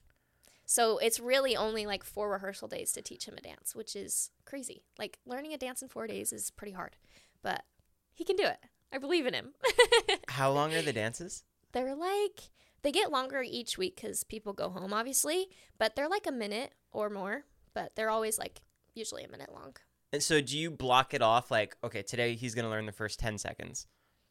So 0.66 0.98
it's 0.98 1.18
really 1.18 1.56
only 1.56 1.86
like 1.86 2.04
four 2.04 2.30
rehearsal 2.30 2.68
days 2.68 2.92
to 2.92 3.00
teach 3.00 3.24
him 3.24 3.38
a 3.38 3.40
dance, 3.40 3.74
which 3.74 3.96
is 3.96 4.32
crazy. 4.44 4.82
Like 4.98 5.18
learning 5.24 5.54
a 5.54 5.58
dance 5.58 5.80
in 5.80 5.88
four 5.88 6.06
days 6.06 6.30
is 6.30 6.50
pretty 6.50 6.72
hard. 6.72 6.96
But 7.42 7.64
he 8.12 8.24
can 8.24 8.36
do 8.36 8.44
it. 8.44 8.58
I 8.92 8.98
believe 8.98 9.24
in 9.24 9.32
him. 9.32 9.54
How 10.28 10.52
long 10.52 10.74
are 10.74 10.82
the 10.82 10.92
dances? 10.92 11.44
They're 11.72 11.94
like 11.94 12.50
they 12.82 12.92
get 12.92 13.10
longer 13.10 13.42
each 13.46 13.76
week 13.76 13.96
because 13.96 14.24
people 14.24 14.52
go 14.52 14.70
home, 14.70 14.92
obviously, 14.92 15.48
but 15.78 15.96
they're 15.96 16.08
like 16.08 16.26
a 16.26 16.32
minute 16.32 16.72
or 16.92 17.10
more. 17.10 17.44
But 17.74 17.94
they're 17.94 18.10
always 18.10 18.38
like 18.38 18.62
usually 18.94 19.24
a 19.24 19.28
minute 19.28 19.52
long. 19.52 19.76
And 20.12 20.22
so 20.22 20.40
do 20.40 20.58
you 20.58 20.70
block 20.70 21.14
it 21.14 21.22
off 21.22 21.50
like, 21.50 21.76
okay, 21.84 22.02
today 22.02 22.34
he's 22.34 22.54
going 22.54 22.64
to 22.64 22.70
learn 22.70 22.86
the 22.86 22.92
first 22.92 23.20
10 23.20 23.38
seconds. 23.38 23.86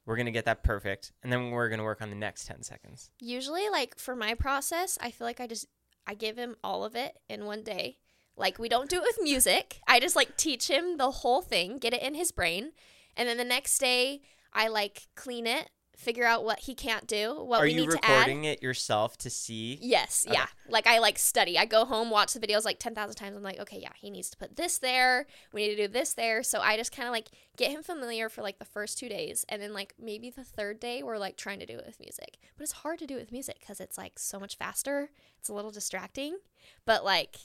We're 0.05 0.17
going 0.17 0.25
to 0.25 0.31
get 0.31 0.45
that 0.45 0.63
perfect. 0.63 1.13
And 1.23 1.31
then 1.31 1.51
we're 1.51 1.69
going 1.69 1.79
to 1.79 1.85
work 1.85 2.01
on 2.01 2.09
the 2.09 2.15
next 2.15 2.47
10 2.47 2.63
seconds. 2.63 3.11
Usually, 3.19 3.69
like 3.69 3.97
for 3.97 4.15
my 4.15 4.33
process, 4.33 4.97
I 4.99 5.11
feel 5.11 5.25
like 5.27 5.39
I 5.39 5.47
just 5.47 5.67
I 6.07 6.15
give 6.15 6.37
him 6.37 6.55
all 6.63 6.83
of 6.83 6.95
it 6.95 7.19
in 7.29 7.45
one 7.45 7.63
day. 7.63 7.97
Like 8.35 8.57
we 8.57 8.67
don't 8.67 8.89
do 8.89 8.97
it 8.97 9.03
with 9.03 9.19
music. 9.21 9.79
I 9.87 9.99
just 9.99 10.15
like 10.15 10.35
teach 10.35 10.69
him 10.69 10.97
the 10.97 11.11
whole 11.11 11.41
thing, 11.41 11.77
get 11.77 11.93
it 11.93 12.01
in 12.01 12.15
his 12.15 12.31
brain, 12.31 12.71
and 13.15 13.29
then 13.29 13.37
the 13.37 13.43
next 13.43 13.77
day 13.77 14.21
I 14.51 14.67
like 14.67 15.07
clean 15.15 15.45
it, 15.45 15.69
figure 15.99 16.23
out 16.25 16.45
what 16.45 16.59
he 16.59 16.73
can't 16.73 17.05
do, 17.07 17.35
what 17.43 17.59
Are 17.59 17.63
we 17.65 17.73
need 17.73 17.89
to 17.89 17.97
add. 17.97 18.09
Are 18.09 18.13
you 18.13 18.17
recording 18.19 18.43
it 18.45 18.63
yourself 18.63 19.17
to 19.17 19.29
see? 19.29 19.77
Yes, 19.81 20.23
Okay. 20.25 20.33
yeah. 20.37 20.45
Like 20.69 20.87
I 20.87 20.99
like 20.99 21.19
study. 21.19 21.57
I 21.57 21.65
go 21.65 21.83
home, 21.83 22.09
watch 22.09 22.31
the 22.33 22.39
videos 22.39 22.63
like 22.63 22.79
10,000 22.79 23.15
times. 23.15 23.35
I'm 23.35 23.43
like, 23.43 23.59
okay, 23.59 23.79
yeah, 23.81 23.91
he 23.97 24.09
needs 24.09 24.29
to 24.29 24.37
put 24.37 24.55
this 24.55 24.77
there. 24.77 25.27
We 25.51 25.67
need 25.67 25.75
to 25.75 25.87
do 25.87 25.91
this 25.91 26.13
there. 26.13 26.41
So 26.41 26.61
I 26.61 26.77
just 26.77 26.95
kind 26.95 27.05
of 27.07 27.11
like 27.11 27.27
get 27.57 27.71
him 27.71 27.83
familiar 27.83 28.29
for 28.29 28.41
like 28.41 28.59
the 28.59 28.65
first 28.65 28.97
2 28.97 29.09
days 29.09 29.45
and 29.49 29.61
then 29.61 29.73
like 29.73 29.93
maybe 29.99 30.29
the 30.29 30.45
third 30.45 30.79
day 30.79 31.03
we're 31.03 31.17
like 31.17 31.35
trying 31.35 31.59
to 31.59 31.65
do 31.65 31.77
it 31.77 31.85
with 31.85 31.99
music. 31.99 32.37
But 32.55 32.63
it's 32.63 32.71
hard 32.71 32.99
to 32.99 33.05
do 33.07 33.17
it 33.17 33.19
with 33.19 33.31
music 33.33 33.61
cuz 33.67 33.81
it's 33.81 33.97
like 33.97 34.17
so 34.17 34.39
much 34.39 34.55
faster. 34.55 35.11
It's 35.37 35.49
a 35.49 35.53
little 35.53 35.71
distracting. 35.71 36.37
But 36.85 37.03
like 37.03 37.35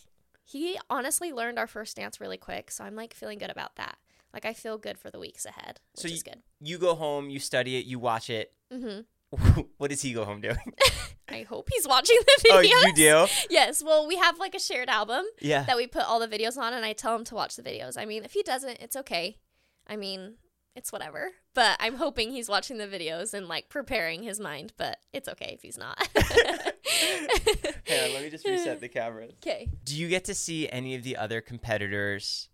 he 0.45 0.79
honestly 0.89 1.33
learned 1.33 1.59
our 1.59 1.67
first 1.67 1.97
dance 1.97 2.21
really 2.21 2.37
quick, 2.37 2.71
so 2.71 2.85
I'm 2.85 2.95
like 2.95 3.15
feeling 3.15 3.39
good 3.39 3.51
about 3.51 3.75
that. 3.77 3.99
Like 4.35 4.45
I 4.45 4.53
feel 4.53 4.77
good 4.77 4.99
for 4.99 5.11
the 5.11 5.19
weeks 5.21 5.47
ahead, 5.47 5.79
which 5.95 6.03
So 6.03 6.09
is 6.09 6.23
good. 6.25 6.43
You 6.61 6.77
go 6.77 6.95
home, 6.97 7.31
you 7.31 7.39
study 7.39 7.77
it, 7.79 7.87
you 7.87 7.99
watch 8.01 8.29
it. 8.29 8.53
Mhm. 8.73 9.05
what 9.79 9.91
does 9.91 10.03
he 10.03 10.13
go 10.13 10.25
home 10.25 10.41
doing? 10.41 10.59
I 11.29 11.43
hope 11.43 11.69
he's 11.73 11.87
watching 11.89 12.19
the 12.27 12.49
videos. 12.49 12.53
oh, 12.53 12.61
you 12.61 12.95
do? 12.95 13.27
Yes. 13.49 13.83
Well, 13.83 14.07
we 14.07 14.17
have 14.17 14.39
like 14.39 14.55
a 14.55 14.59
shared 14.61 14.89
album. 14.89 15.25
Yeah. 15.41 15.63
that 15.65 15.77
we 15.77 15.87
put 15.87 16.03
all 16.03 16.19
the 16.21 16.29
videos 16.29 16.57
on 16.59 16.75
and 16.75 16.85
I 16.85 16.93
tell 16.93 17.15
him 17.17 17.25
to 17.25 17.35
watch 17.35 17.57
the 17.57 17.63
videos. 17.63 17.97
I 17.97 18.05
mean, 18.05 18.25
if 18.25 18.33
he 18.33 18.43
doesn't, 18.43 18.79
it's 18.81 18.97
okay. 18.97 19.39
I 19.87 19.97
mean, 19.97 20.35
it's 20.77 20.93
whatever. 20.93 21.31
But 21.55 21.77
I'm 21.81 21.95
hoping 21.97 22.33
he's 22.33 22.49
watching 22.49 22.79
the 22.79 22.87
videos 22.89 23.33
and 23.35 23.47
like 23.49 23.69
preparing 23.69 24.25
his 24.25 24.41
mind, 24.41 24.73
but 24.77 24.99
it's 25.13 25.29
okay 25.29 25.53
if 25.55 25.63
he's 25.63 25.79
not. 25.79 25.97
Hang 26.17 28.05
on, 28.05 28.15
let 28.15 28.23
me 28.23 28.31
just 28.31 28.47
reset 28.47 28.81
the 28.81 28.89
cameras. 28.89 29.33
Okay. 29.43 29.69
Do 29.85 29.97
you 29.97 30.09
get 30.09 30.25
to 30.27 30.35
see 30.35 30.69
any 30.69 30.95
of 30.97 31.03
the 31.05 31.17
other 31.17 31.41
competitors 31.41 32.49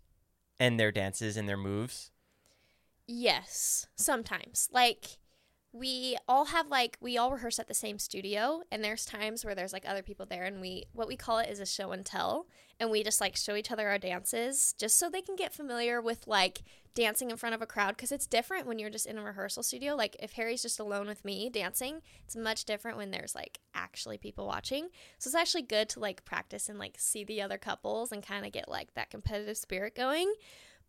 and 0.61 0.79
their 0.79 0.91
dances 0.91 1.37
and 1.37 1.49
their 1.49 1.57
moves? 1.57 2.11
Yes, 3.07 3.87
sometimes. 3.95 4.69
Like 4.71 5.17
we 5.73 6.17
all 6.27 6.45
have 6.45 6.67
like 6.67 6.97
we 6.99 7.17
all 7.17 7.31
rehearse 7.31 7.57
at 7.57 7.67
the 7.67 7.73
same 7.73 7.97
studio 7.97 8.61
and 8.71 8.83
there's 8.83 9.05
times 9.05 9.45
where 9.45 9.55
there's 9.55 9.71
like 9.71 9.87
other 9.87 10.01
people 10.01 10.25
there 10.25 10.43
and 10.43 10.59
we 10.59 10.83
what 10.91 11.07
we 11.07 11.15
call 11.15 11.39
it 11.39 11.49
is 11.49 11.61
a 11.61 11.65
show 11.65 11.91
and 11.91 12.05
tell 12.05 12.45
and 12.77 12.91
we 12.91 13.03
just 13.03 13.21
like 13.21 13.37
show 13.37 13.55
each 13.55 13.71
other 13.71 13.87
our 13.87 13.97
dances 13.97 14.73
just 14.77 14.99
so 14.99 15.09
they 15.09 15.21
can 15.21 15.37
get 15.37 15.53
familiar 15.53 16.01
with 16.01 16.27
like 16.27 16.63
dancing 16.93 17.31
in 17.31 17.37
front 17.37 17.55
of 17.55 17.61
a 17.61 17.65
crowd 17.65 17.95
because 17.95 18.11
it's 18.11 18.27
different 18.27 18.67
when 18.67 18.79
you're 18.79 18.89
just 18.89 19.05
in 19.05 19.17
a 19.17 19.23
rehearsal 19.23 19.63
studio. 19.63 19.95
Like 19.95 20.17
if 20.19 20.33
harry's 20.33 20.61
just 20.61 20.79
alone 20.79 21.07
with 21.07 21.23
me 21.23 21.49
dancing 21.49 22.01
it's 22.25 22.35
much 22.35 22.65
different 22.65 22.97
when 22.97 23.11
there's 23.11 23.33
like 23.33 23.59
actually 23.73 24.17
people 24.17 24.45
watching. 24.45 24.89
So 25.19 25.29
it's 25.29 25.35
actually 25.35 25.61
good 25.61 25.87
to 25.89 26.01
like 26.01 26.25
practice 26.25 26.67
and 26.67 26.79
like 26.79 26.95
see 26.97 27.23
the 27.23 27.41
other 27.41 27.57
couples 27.57 28.11
and 28.11 28.25
kind 28.25 28.45
of 28.45 28.51
get 28.51 28.67
like 28.67 28.93
that 28.95 29.09
competitive 29.09 29.57
spirit 29.57 29.95
going. 29.95 30.33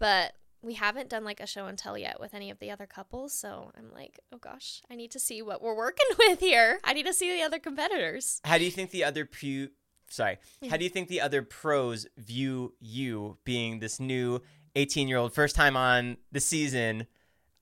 But 0.01 0.33
we 0.63 0.75
haven't 0.75 1.09
done 1.09 1.25
like 1.25 1.41
a 1.41 1.47
show 1.47 1.67
and 1.67 1.77
tell 1.77 1.99
yet 1.99 2.21
with 2.21 2.35
any 2.35 2.51
of 2.51 2.59
the 2.59 2.71
other 2.71 2.87
couples 2.87 3.33
so 3.33 3.71
i'm 3.77 3.93
like 3.93 4.21
oh 4.33 4.39
gosh 4.39 4.83
i 4.91 4.95
need 4.95 5.11
to 5.11 5.19
see 5.19 5.43
what 5.43 5.61
we're 5.63 5.77
working 5.77 6.07
with 6.19 6.41
here. 6.41 6.81
I 6.85 6.93
need 6.93 7.07
to 7.07 7.13
see 7.15 7.35
the 7.37 7.43
other 7.43 7.59
competitors. 7.59 8.41
How 8.45 8.59
do 8.59 8.65
you 8.65 8.71
think 8.71 8.91
the 8.91 9.05
other 9.05 9.25
pu- 9.25 9.71
sorry, 10.09 10.39
how 10.69 10.77
do 10.77 10.85
you 10.85 10.91
think 10.91 11.09
the 11.09 11.21
other 11.21 11.43
pros 11.43 12.07
view 12.17 12.75
you 12.81 13.39
being 13.45 13.81
this 13.81 13.99
new 14.01 14.41
18-year-old 14.77 15.35
first 15.35 15.57
time 15.57 15.77
on 15.77 16.17
the 16.31 16.41
season? 16.41 17.07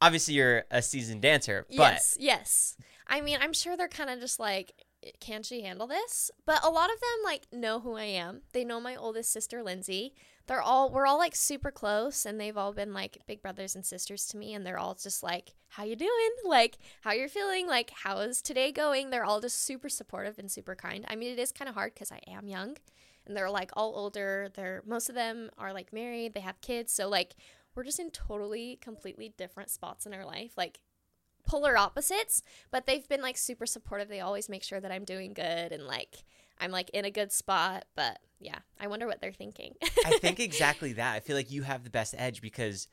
Obviously 0.01 0.35
you're 0.35 0.65
a 0.71 0.83
seasoned 0.83 1.23
dancer, 1.23 1.67
but 1.69 1.77
yes 1.77 2.17
yes. 2.19 2.77
I 3.07 3.21
mean 3.21 3.39
i'm 3.41 3.53
sure 3.53 3.77
they're 3.77 3.89
kind 3.89 4.11
of 4.11 4.21
just 4.21 4.39
like 4.41 4.73
can 5.21 5.43
she 5.43 5.63
handle 5.63 5.87
this? 5.87 6.31
But 6.45 6.65
a 6.65 6.71
lot 6.71 6.93
of 6.93 7.01
them 7.01 7.25
like 7.25 7.47
know 7.53 7.81
who 7.81 7.97
i 7.97 8.05
am. 8.05 8.43
They 8.53 8.65
know 8.65 8.81
my 8.81 8.97
oldest 8.97 9.33
sister 9.33 9.63
lindsay. 9.63 10.15
They're 10.47 10.63
all 10.63 10.91
we're 10.91 11.07
all 11.07 11.19
like 11.19 11.37
super 11.37 11.71
close 11.71 12.27
and 12.27 12.41
they've 12.41 12.57
all 12.57 12.73
been 12.73 12.93
like 12.93 13.19
big 13.27 13.41
brothers 13.43 13.75
and 13.75 13.85
sisters 13.85 14.27
to 14.27 14.37
me 14.37 14.53
and 14.55 14.67
they're 14.67 14.79
all 14.79 14.95
just 14.95 15.23
like 15.23 15.55
how 15.69 15.85
you 15.85 15.97
doing? 15.97 16.11
Like 16.45 16.79
how 17.03 17.13
you're 17.13 17.29
feeling? 17.29 17.67
Like 17.67 17.91
how 18.03 18.19
is 18.19 18.43
today 18.43 18.73
going? 18.73 19.11
They're 19.11 19.25
all 19.25 19.41
just 19.41 19.63
super 19.65 19.89
supportive 19.89 20.39
and 20.39 20.51
super 20.51 20.75
kind. 20.75 21.05
I 21.09 21.17
mean 21.17 21.33
it 21.33 21.39
is 21.39 21.53
kind 21.53 21.69
of 21.69 21.75
hard 21.75 21.95
because 21.95 22.13
i 22.13 22.21
am 22.27 22.49
young 22.49 22.77
and 23.27 23.37
they're 23.37 23.51
like 23.51 23.71
all 23.75 23.95
older. 23.97 24.49
They're 24.55 24.83
most 24.87 25.09
of 25.09 25.15
them 25.15 25.51
are 25.59 25.73
like 25.73 25.93
married. 25.93 26.35
They 26.35 26.41
have 26.41 26.61
kids. 26.61 26.93
So 26.93 27.09
like 27.09 27.37
we're 27.75 27.85
just 27.85 28.01
in 28.01 28.11
totally 28.11 28.79
completely 28.81 29.33
different 29.37 29.71
spots 29.71 30.07
in 30.07 30.13
our 30.13 30.25
life. 30.25 30.53
Like 30.57 30.81
polar 31.51 31.77
opposites 31.77 32.43
but 32.71 32.87
they've 32.87 33.09
been 33.09 33.23
like 33.23 33.37
super 33.37 33.67
supportive 33.67 34.09
they 34.09 34.21
always 34.21 34.49
make 34.49 34.63
sure 34.63 34.81
that 34.81 34.93
i'm 34.93 35.05
doing 35.05 35.33
good 35.33 35.73
and 35.73 35.87
like 35.87 36.25
i'm 36.61 36.71
like 36.71 36.91
in 36.91 37.05
a 37.05 37.11
good 37.11 37.33
spot 37.33 37.85
but 37.97 38.19
yeah 38.39 38.59
i 38.79 38.87
wonder 38.87 39.07
what 39.07 39.21
they're 39.21 39.33
thinking 39.33 39.75
I 40.07 40.19
think 40.19 40.41
exactly 40.41 40.93
that. 40.95 41.15
I 41.15 41.21
feel 41.21 41.37
like 41.37 41.51
you 41.51 41.63
have 41.63 41.85
the 41.85 41.91
best 41.91 42.15
edge 42.17 42.41
because 42.41 42.89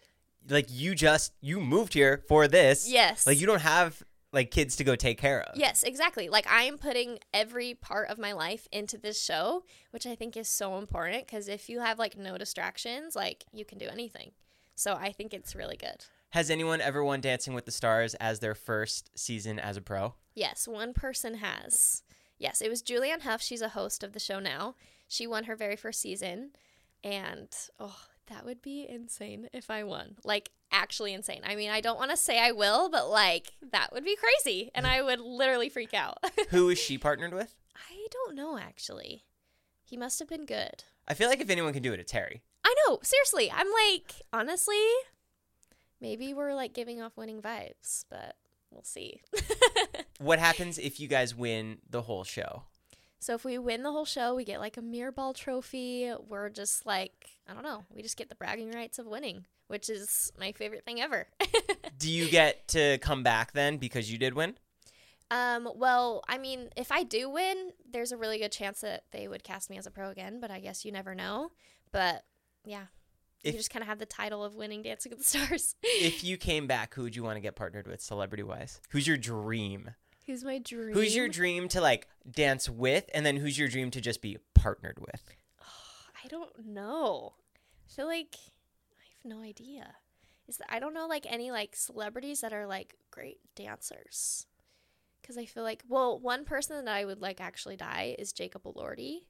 like 0.49 0.67
you 0.69 0.95
just 0.95 1.33
you 1.41 1.59
moved 1.59 1.93
here 1.93 2.23
for 2.27 2.47
this. 2.47 2.89
yes 2.89 3.25
Like 3.27 3.39
you 3.39 3.47
don't 3.47 3.61
have 3.61 4.03
like 4.33 4.51
kids 4.51 4.75
to 4.75 4.83
go 4.83 4.95
take 4.95 5.17
care 5.17 5.41
of. 5.41 5.57
Yes, 5.57 5.83
exactly. 5.83 6.29
Like 6.29 6.47
I 6.51 6.63
am 6.63 6.77
putting 6.77 7.19
every 7.33 7.73
part 7.73 8.09
of 8.09 8.17
my 8.19 8.33
life 8.33 8.67
into 8.71 8.97
this 8.97 9.21
show, 9.21 9.63
which 9.91 10.05
I 10.05 10.15
think 10.15 10.35
is 10.35 10.49
so 10.49 10.77
important 10.77 11.25
because 11.25 11.47
if 11.47 11.69
you 11.69 11.79
have 11.79 11.97
like 11.97 12.17
no 12.17 12.37
distractions, 12.37 13.15
like 13.15 13.45
you 13.53 13.65
can 13.65 13.77
do 13.77 13.87
anything. 13.87 14.31
So 14.75 14.93
I 14.93 15.11
think 15.11 15.33
it's 15.33 15.55
really 15.55 15.77
good. 15.77 16.05
Has 16.31 16.49
anyone 16.49 16.81
ever 16.81 17.03
won 17.03 17.21
Dancing 17.21 17.53
with 17.53 17.65
the 17.65 17.71
Stars 17.71 18.13
as 18.15 18.39
their 18.39 18.55
first 18.55 19.09
season 19.15 19.59
as 19.59 19.77
a 19.77 19.81
pro? 19.81 20.15
Yes, 20.35 20.67
one 20.67 20.93
person 20.93 21.35
has. 21.35 22.03
Yes, 22.37 22.61
it 22.61 22.69
was 22.69 22.83
Julianne 22.83 23.21
Hough. 23.21 23.41
She's 23.41 23.61
a 23.61 23.69
host 23.69 24.03
of 24.03 24.11
the 24.11 24.19
show 24.19 24.39
now. 24.39 24.75
She 25.07 25.25
won 25.25 25.45
her 25.45 25.55
very 25.55 25.77
first 25.77 26.01
season. 26.01 26.51
And 27.03 27.47
oh, 27.79 27.97
that 28.27 28.45
would 28.45 28.61
be 28.61 28.85
insane 28.87 29.47
if 29.53 29.71
I 29.71 29.85
won. 29.85 30.17
Like, 30.25 30.49
actually 30.71 31.13
insane. 31.13 31.41
I 31.45 31.55
mean, 31.55 31.69
I 31.69 31.79
don't 31.79 31.97
want 31.97 32.11
to 32.11 32.17
say 32.17 32.39
I 32.39 32.51
will, 32.51 32.89
but 32.89 33.09
like, 33.09 33.53
that 33.71 33.93
would 33.93 34.03
be 34.03 34.17
crazy. 34.17 34.69
And 34.75 34.85
I 34.85 35.01
would 35.01 35.21
literally 35.21 35.69
freak 35.69 35.93
out. 35.93 36.17
Who 36.49 36.69
is 36.69 36.77
she 36.77 36.97
partnered 36.97 37.33
with? 37.33 37.55
I 37.75 38.07
don't 38.11 38.35
know, 38.35 38.57
actually. 38.57 39.23
He 39.85 39.95
must 39.95 40.19
have 40.19 40.27
been 40.27 40.45
good. 40.45 40.83
I 41.07 41.13
feel 41.13 41.29
like 41.29 41.39
if 41.39 41.49
anyone 41.49 41.71
can 41.71 41.83
do 41.83 41.93
it, 41.93 42.01
it's 42.01 42.11
Terry. 42.11 42.41
I 42.65 42.75
know, 42.85 42.99
seriously. 43.01 43.49
I'm 43.49 43.67
like, 43.87 44.21
honestly, 44.33 44.75
maybe 46.01 46.33
we're 46.33 46.53
like 46.53 46.73
giving 46.73 47.01
off 47.01 47.17
winning 47.17 47.41
vibes, 47.41 48.05
but 48.09 48.35
we'll 48.71 48.83
see. 48.83 49.21
What 50.19 50.39
happens 50.39 50.79
if 50.79 50.99
you 50.99 51.07
guys 51.07 51.35
win 51.35 51.77
the 51.87 52.01
whole 52.01 52.23
show? 52.23 52.63
so 53.19 53.35
if 53.35 53.43
we 53.43 53.57
win 53.57 53.83
the 53.83 53.91
whole 53.91 54.05
show, 54.05 54.35
we 54.35 54.43
get 54.43 54.59
like 54.59 54.77
a 54.77 54.81
mirror 54.81 55.11
ball 55.11 55.33
trophy. 55.33 56.11
We're 56.27 56.49
just 56.49 56.85
like, 56.85 57.37
I 57.47 57.53
don't 57.53 57.63
know, 57.63 57.83
we 57.93 58.01
just 58.01 58.17
get 58.17 58.29
the 58.29 58.35
bragging 58.35 58.71
rights 58.71 58.99
of 58.99 59.05
winning, 59.05 59.45
which 59.67 59.89
is 59.89 60.31
my 60.39 60.51
favorite 60.53 60.85
thing 60.85 61.01
ever. 61.01 61.27
Do 61.97 62.11
you 62.11 62.29
get 62.29 62.67
to 62.69 62.97
come 62.99 63.23
back 63.23 63.53
then 63.53 63.77
because 63.77 64.11
you 64.11 64.17
did 64.17 64.33
win? 64.33 64.55
um, 65.29 65.69
well, 65.75 66.23
I 66.27 66.37
mean, 66.37 66.69
if 66.77 66.91
I 66.91 67.03
do 67.03 67.29
win, 67.29 67.71
there's 67.91 68.11
a 68.13 68.17
really 68.17 68.39
good 68.39 68.51
chance 68.51 68.81
that 68.81 69.03
they 69.11 69.27
would 69.27 69.43
cast 69.43 69.69
me 69.69 69.77
as 69.77 69.85
a 69.85 69.91
pro 69.91 70.09
again, 70.09 70.39
but 70.39 70.51
I 70.51 70.59
guess 70.59 70.85
you 70.85 70.91
never 70.91 71.13
know. 71.13 71.51
But 71.91 72.23
yeah. 72.65 72.85
If- 73.47 73.53
you 73.53 73.59
just 73.59 73.69
kind 73.69 73.83
of 73.83 73.87
have 73.89 73.99
the 73.99 74.05
title 74.05 74.43
of 74.43 74.55
winning 74.55 74.81
Dancing 74.81 75.09
with 75.11 75.19
the 75.19 75.25
Stars. 75.25 75.75
If 75.83 76.23
you 76.23 76.37
came 76.49 76.67
back, 76.67 76.93
who 76.93 77.03
would 77.03 77.15
you 77.15 77.23
want 77.23 77.37
to 77.37 77.41
get 77.41 77.55
partnered 77.55 77.87
with 77.87 78.01
celebrity 78.01 78.43
wise? 78.43 78.81
Who's 78.91 79.07
your 79.07 79.17
dream? 79.17 79.91
Who's 80.25 80.43
my 80.43 80.57
dream? 80.57 80.93
Who's 80.93 81.15
your 81.15 81.29
dream 81.29 81.69
to 81.69 81.79
like 81.81 82.07
dance 82.29 82.69
with 82.69 83.09
and 83.13 83.25
then 83.25 83.37
who's 83.37 83.57
your 83.57 83.69
dream 83.69 83.91
to 83.91 84.01
just 84.01 84.21
be 84.21 84.37
partnered 84.53 84.99
with? 84.99 85.21
I 85.61 86.27
don't 86.27 86.65
know. 86.65 87.33
I 87.85 87.93
feel 87.95 88.07
like 88.07 88.35
I 88.91 89.05
have 89.15 89.37
no 89.37 89.41
idea. 89.41 89.95
Is 90.49 90.57
that 90.57 90.67
I 90.69 90.79
don't 90.79 90.93
know 90.93 91.07
like 91.07 91.25
any 91.29 91.49
like 91.51 91.75
celebrities 91.77 92.41
that 92.41 92.51
are 92.51 92.67
like 92.67 92.95
great 93.09 93.37
dancers. 93.55 94.47
Cuz 95.23 95.37
I 95.37 95.45
feel 95.45 95.63
like 95.63 95.83
well, 95.87 96.19
one 96.19 96.43
person 96.43 96.83
that 96.83 96.93
I 96.93 97.05
would 97.05 97.21
like 97.21 97.39
actually 97.39 97.77
die 97.77 98.15
is 98.19 98.33
Jacob 98.33 98.63
Elordi. 98.63 99.27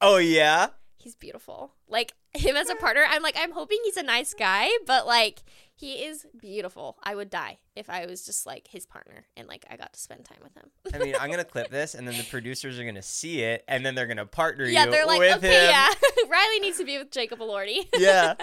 Oh 0.00 0.16
yeah? 0.16 0.68
He's 1.00 1.14
beautiful. 1.14 1.72
Like 1.88 2.12
him 2.34 2.56
as 2.56 2.68
a 2.68 2.74
partner, 2.74 3.04
I'm 3.08 3.22
like 3.22 3.36
I'm 3.38 3.52
hoping 3.52 3.78
he's 3.84 3.96
a 3.96 4.02
nice 4.02 4.34
guy, 4.34 4.68
but 4.84 5.06
like 5.06 5.42
he 5.74 6.04
is 6.04 6.26
beautiful. 6.40 6.98
I 7.04 7.14
would 7.14 7.30
die 7.30 7.58
if 7.76 7.88
I 7.88 8.04
was 8.06 8.26
just 8.26 8.46
like 8.46 8.66
his 8.66 8.84
partner 8.84 9.26
and 9.36 9.46
like 9.46 9.64
I 9.70 9.76
got 9.76 9.92
to 9.92 10.00
spend 10.00 10.24
time 10.24 10.38
with 10.42 10.54
him. 10.54 10.70
I 10.92 10.98
mean, 10.98 11.14
I'm 11.20 11.30
gonna 11.30 11.44
clip 11.44 11.70
this, 11.70 11.94
and 11.94 12.06
then 12.06 12.16
the 12.18 12.24
producers 12.24 12.80
are 12.80 12.84
gonna 12.84 13.00
see 13.00 13.42
it, 13.42 13.62
and 13.68 13.86
then 13.86 13.94
they're 13.94 14.08
gonna 14.08 14.26
partner 14.26 14.64
yeah, 14.64 14.70
you 14.70 14.74
Yeah, 14.86 14.90
they're 14.90 15.06
like, 15.06 15.20
with 15.20 15.36
okay, 15.38 15.66
him. 15.66 15.70
yeah, 15.70 15.88
Rylee 16.26 16.60
needs 16.62 16.78
to 16.78 16.84
be 16.84 16.98
with 16.98 17.12
Jacob 17.12 17.38
Elordi. 17.38 17.86
Yeah. 17.96 18.34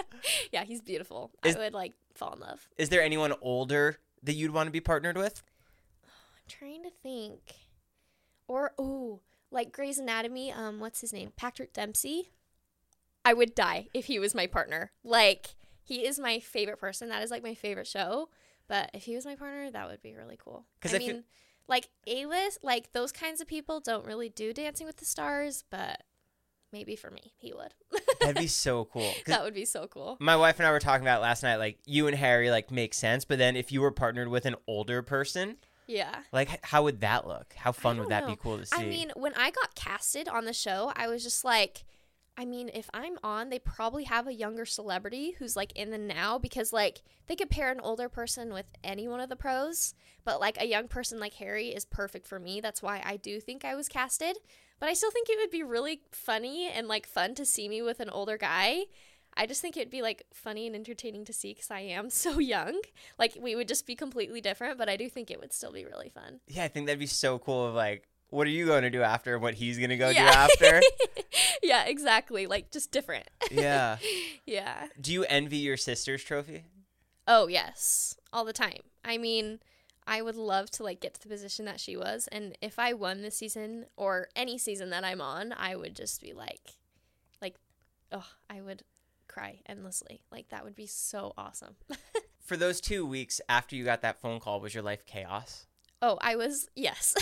yeah, 0.50 0.64
he's 0.64 0.80
beautiful. 0.80 1.30
Is- 1.44 1.56
I 1.56 1.58
would 1.58 1.74
like 1.74 1.92
fall 2.14 2.32
in 2.32 2.40
love. 2.40 2.66
Is 2.78 2.88
there 2.88 3.02
anyone 3.02 3.34
older 3.42 3.98
that 4.22 4.32
you'd 4.32 4.52
want 4.52 4.66
to 4.68 4.72
be 4.72 4.80
partnered 4.80 5.18
with? 5.18 5.42
I'm 6.04 6.48
trying 6.48 6.82
to 6.84 6.90
think. 7.02 7.40
Or 8.48 8.72
oh, 8.78 9.20
like 9.50 9.72
Grey's 9.72 9.98
Anatomy, 9.98 10.52
um 10.52 10.80
what's 10.80 11.02
his 11.02 11.12
name? 11.12 11.32
Patrick 11.36 11.74
Dempsey. 11.74 12.30
I 13.26 13.32
would 13.34 13.54
die 13.54 13.88
if 13.92 14.06
he 14.06 14.18
was 14.18 14.34
my 14.34 14.46
partner. 14.46 14.92
Like 15.04 15.48
he 15.82 16.06
is 16.06 16.18
my 16.18 16.38
favorite 16.40 16.78
person. 16.78 17.08
That 17.08 17.22
is 17.22 17.30
like 17.30 17.42
my 17.42 17.54
favorite 17.54 17.86
show. 17.86 18.28
But 18.68 18.90
if 18.94 19.04
he 19.04 19.14
was 19.14 19.24
my 19.24 19.34
partner, 19.36 19.70
that 19.70 19.88
would 19.88 20.02
be 20.02 20.14
really 20.14 20.36
cool. 20.42 20.64
'Cause 20.80 20.94
I 20.94 20.98
mean, 20.98 21.24
like 21.68 21.88
A-list, 22.06 22.60
like 22.62 22.92
those 22.92 23.12
kinds 23.12 23.40
of 23.40 23.46
people 23.48 23.80
don't 23.80 24.04
really 24.06 24.28
do 24.28 24.52
Dancing 24.52 24.86
with 24.86 24.96
the 24.96 25.04
Stars, 25.04 25.64
but 25.70 26.02
maybe 26.72 26.96
for 26.96 27.10
me, 27.10 27.32
he 27.36 27.52
would. 27.52 27.74
That'd 28.20 28.36
be 28.36 28.46
so 28.48 28.84
cool. 28.86 29.12
that 29.26 29.42
would 29.44 29.54
be 29.54 29.64
so 29.64 29.86
cool. 29.86 30.16
my 30.20 30.36
wife 30.36 30.58
and 30.58 30.66
I 30.66 30.70
were 30.72 30.78
talking 30.80 31.04
about 31.04 31.18
it 31.18 31.22
last 31.22 31.42
night. 31.42 31.56
Like 31.56 31.78
you 31.84 32.06
and 32.06 32.16
Harry, 32.16 32.50
like 32.50 32.70
make 32.70 32.94
sense. 32.94 33.24
But 33.24 33.38
then 33.38 33.56
if 33.56 33.70
you 33.72 33.80
were 33.80 33.92
partnered 33.92 34.28
with 34.28 34.46
an 34.46 34.56
older 34.66 35.02
person, 35.02 35.56
Yeah. 35.86 36.22
like 36.32 36.64
how 36.64 36.82
would 36.84 37.00
that 37.02 37.26
look? 37.26 37.54
How 37.54 37.70
fun 37.72 37.98
would 37.98 38.08
that 38.08 38.26
be 38.26 38.34
cool 38.36 38.58
to 38.58 38.66
see? 38.66 38.76
I 38.82 38.84
mean, 38.86 39.12
when 39.14 39.34
I 39.34 39.50
got 39.52 39.74
casted 39.76 40.28
on 40.28 40.44
the 40.44 40.52
show, 40.52 40.92
I 40.96 41.06
was 41.08 41.22
just 41.22 41.44
like, 41.44 41.84
I 42.38 42.44
mean, 42.44 42.70
if 42.74 42.90
I'm 42.92 43.18
on, 43.22 43.48
they 43.48 43.58
probably 43.58 44.04
have 44.04 44.26
a 44.26 44.34
younger 44.34 44.66
celebrity 44.66 45.36
who's 45.38 45.56
like 45.56 45.72
in 45.72 45.90
the 45.90 45.98
now 45.98 46.38
because 46.38 46.72
like 46.72 47.02
they 47.28 47.36
could 47.36 47.48
pair 47.48 47.70
an 47.70 47.80
older 47.80 48.08
person 48.08 48.52
with 48.52 48.66
any 48.84 49.08
one 49.08 49.20
of 49.20 49.30
the 49.30 49.36
pros, 49.36 49.94
but 50.24 50.38
like 50.38 50.60
a 50.60 50.66
young 50.66 50.86
person 50.86 51.18
like 51.18 51.34
Harry 51.34 51.68
is 51.68 51.86
perfect 51.86 52.26
for 52.26 52.38
me. 52.38 52.60
That's 52.60 52.82
why 52.82 53.02
I 53.04 53.16
do 53.16 53.40
think 53.40 53.64
I 53.64 53.74
was 53.74 53.88
casted. 53.88 54.36
But 54.78 54.90
I 54.90 54.92
still 54.92 55.10
think 55.10 55.28
it 55.30 55.38
would 55.40 55.50
be 55.50 55.62
really 55.62 56.02
funny 56.12 56.68
and 56.68 56.86
like 56.86 57.06
fun 57.06 57.34
to 57.36 57.46
see 57.46 57.68
me 57.68 57.80
with 57.80 58.00
an 58.00 58.10
older 58.10 58.36
guy. 58.36 58.84
I 59.38 59.46
just 59.46 59.60
think 59.60 59.76
it'd 59.76 59.90
be 59.90 60.02
like 60.02 60.24
funny 60.32 60.66
and 60.66 60.74
entertaining 60.74 61.24
to 61.26 61.32
see 61.32 61.54
because 61.54 61.70
I 61.70 61.80
am 61.80 62.10
so 62.10 62.38
young. 62.38 62.80
Like 63.18 63.36
we 63.40 63.54
would 63.54 63.68
just 63.68 63.86
be 63.86 63.94
completely 63.94 64.42
different, 64.42 64.76
but 64.76 64.88
I 64.90 64.96
do 64.96 65.08
think 65.08 65.30
it 65.30 65.40
would 65.40 65.52
still 65.52 65.72
be 65.72 65.84
really 65.86 66.10
fun. 66.10 66.40
yeah, 66.48 66.64
I 66.64 66.68
think 66.68 66.86
that'd 66.86 66.98
be 66.98 67.06
so 67.06 67.38
cool. 67.38 67.66
Of 67.66 67.74
like, 67.74 68.06
what 68.30 68.46
are 68.46 68.50
you 68.50 68.66
going 68.66 68.82
to 68.82 68.90
do 68.90 69.02
after? 69.02 69.34
and 69.34 69.42
What 69.42 69.54
he's 69.54 69.78
gonna 69.78 69.96
go 69.96 70.12
do 70.12 70.18
after? 70.18 70.82
yeah, 71.62 71.84
exactly. 71.84 72.46
Like 72.46 72.70
just 72.70 72.90
different. 72.90 73.28
yeah. 73.50 73.98
yeah. 74.46 74.88
Do 75.00 75.12
you 75.12 75.24
envy 75.28 75.58
your 75.58 75.76
sister's 75.76 76.22
trophy? 76.24 76.64
Oh, 77.28 77.46
yes. 77.46 78.16
All 78.32 78.44
the 78.44 78.52
time. 78.52 78.80
I 79.04 79.18
mean, 79.18 79.60
I 80.06 80.22
would 80.22 80.36
love 80.36 80.70
to 80.72 80.82
like 80.84 81.00
get 81.00 81.14
to 81.14 81.22
the 81.22 81.28
position 81.28 81.64
that 81.64 81.80
she 81.80 81.96
was 81.96 82.28
and 82.30 82.56
if 82.60 82.78
I 82.78 82.92
won 82.92 83.22
this 83.22 83.36
season 83.36 83.86
or 83.96 84.28
any 84.36 84.58
season 84.58 84.90
that 84.90 85.04
I'm 85.04 85.20
on, 85.20 85.52
I 85.56 85.74
would 85.74 85.96
just 85.96 86.20
be 86.20 86.32
like 86.32 86.76
like 87.42 87.56
oh, 88.12 88.26
I 88.48 88.60
would 88.60 88.82
cry 89.28 89.60
endlessly. 89.66 90.22
Like 90.30 90.48
that 90.50 90.64
would 90.64 90.76
be 90.76 90.86
so 90.86 91.32
awesome. 91.36 91.76
For 92.40 92.56
those 92.56 92.80
two 92.80 93.04
weeks 93.04 93.40
after 93.48 93.74
you 93.74 93.84
got 93.84 94.02
that 94.02 94.20
phone 94.20 94.38
call, 94.38 94.60
was 94.60 94.72
your 94.74 94.84
life 94.84 95.04
chaos? 95.06 95.66
Oh, 96.00 96.18
I 96.20 96.36
was 96.36 96.68
yes. 96.76 97.14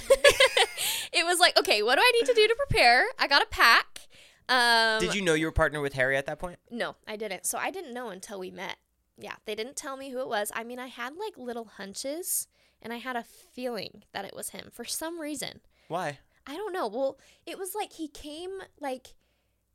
It 1.15 1.25
was 1.25 1.39
like, 1.39 1.59
okay, 1.59 1.83
what 1.83 1.97
do 1.97 2.03
I 2.03 2.13
need 2.21 2.27
to 2.27 2.35
do 2.35 2.47
to 2.47 2.55
prepare? 2.67 3.07
I 3.19 3.27
got 3.27 3.41
to 3.41 3.47
pack. 3.47 4.01
Um 4.49 5.01
Did 5.01 5.15
you 5.15 5.23
know 5.23 5.35
you 5.35 5.47
were 5.47 5.53
partnered 5.53 5.83
with 5.83 5.95
Harry 5.95 6.17
at 6.17 6.27
that 6.27 6.39
point? 6.39 6.59
No, 6.71 6.97
I 7.09 7.17
didn't. 7.17 7.47
So 7.47 7.57
I 7.57 7.71
didn't 7.71 7.95
know 7.95 8.11
until 8.11 8.39
we 8.39 8.51
met. 8.51 8.77
Yeah, 9.17 9.37
they 9.47 9.55
didn't 9.55 9.77
tell 9.77 9.97
me 9.97 10.11
who 10.11 10.21
it 10.21 10.29
was. 10.29 10.51
I 10.55 10.65
mean, 10.65 10.79
I 10.79 10.89
had 10.89 11.15
like 11.17 11.39
little 11.39 11.65
hunches 11.65 12.47
and 12.83 12.93
I 12.93 12.99
had 12.99 13.17
a 13.17 13.25
feeling 13.25 14.03
that 14.13 14.25
it 14.25 14.37
was 14.37 14.51
him 14.51 14.69
for 14.73 14.85
some 14.85 15.19
reason. 15.21 15.61
Why? 15.89 16.19
I 16.47 16.57
don't 16.57 16.73
know. 16.73 16.87
Well, 16.87 17.19
it 17.47 17.59
was 17.59 17.75
like 17.75 17.95
he 17.95 18.09
came 18.09 18.51
like 18.81 19.15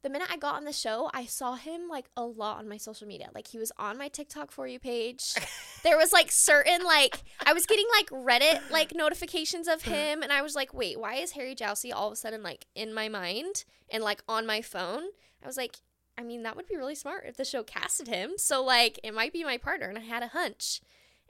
the 0.01 0.09
minute 0.09 0.29
I 0.31 0.37
got 0.37 0.55
on 0.55 0.63
the 0.63 0.73
show, 0.73 1.09
I 1.13 1.25
saw 1.25 1.55
him 1.55 1.89
like 1.89 2.09
a 2.15 2.23
lot 2.23 2.59
on 2.59 2.69
my 2.69 2.77
social 2.77 3.07
media. 3.07 3.29
Like 3.33 3.47
he 3.47 3.57
was 3.57 3.71
on 3.77 3.97
my 3.97 4.07
TikTok 4.07 4.51
for 4.51 4.67
you 4.67 4.79
page. 4.79 5.33
there 5.83 5.97
was 5.97 6.13
like 6.13 6.31
certain 6.31 6.83
like 6.83 7.23
I 7.45 7.53
was 7.53 7.65
getting 7.65 7.85
like 7.97 8.09
Reddit 8.09 8.71
like 8.71 8.95
notifications 8.95 9.67
of 9.67 9.85
uh-huh. 9.85 9.91
him 9.91 10.23
and 10.23 10.31
I 10.31 10.41
was 10.41 10.55
like, 10.55 10.73
"Wait, 10.73 10.99
why 10.99 11.15
is 11.15 11.31
Harry 11.31 11.55
Jowsey 11.55 11.91
all 11.93 12.07
of 12.07 12.13
a 12.13 12.15
sudden 12.15 12.43
like 12.43 12.65
in 12.75 12.93
my 12.93 13.09
mind 13.09 13.65
and 13.89 14.03
like 14.03 14.23
on 14.27 14.45
my 14.45 14.61
phone?" 14.61 15.03
I 15.43 15.47
was 15.47 15.57
like, 15.57 15.77
I 16.17 16.23
mean, 16.23 16.43
that 16.43 16.55
would 16.55 16.67
be 16.67 16.75
really 16.75 16.95
smart 16.95 17.25
if 17.27 17.37
the 17.37 17.45
show 17.45 17.63
casted 17.63 18.07
him. 18.07 18.33
So 18.37 18.63
like 18.63 18.99
it 19.03 19.13
might 19.13 19.33
be 19.33 19.43
my 19.43 19.57
partner 19.57 19.89
and 19.89 19.97
I 19.97 20.01
had 20.01 20.23
a 20.23 20.27
hunch. 20.27 20.81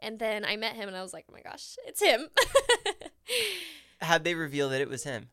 And 0.02 0.18
then 0.18 0.46
I 0.46 0.56
met 0.56 0.76
him 0.76 0.88
and 0.88 0.96
I 0.96 1.02
was 1.02 1.12
like, 1.12 1.26
"Oh 1.30 1.34
my 1.34 1.42
gosh, 1.42 1.76
it's 1.86 2.02
him." 2.02 2.30
How'd 4.02 4.24
they 4.24 4.36
reveal 4.36 4.70
that 4.70 4.80
it 4.80 4.88
was 4.88 5.04
him? 5.04 5.30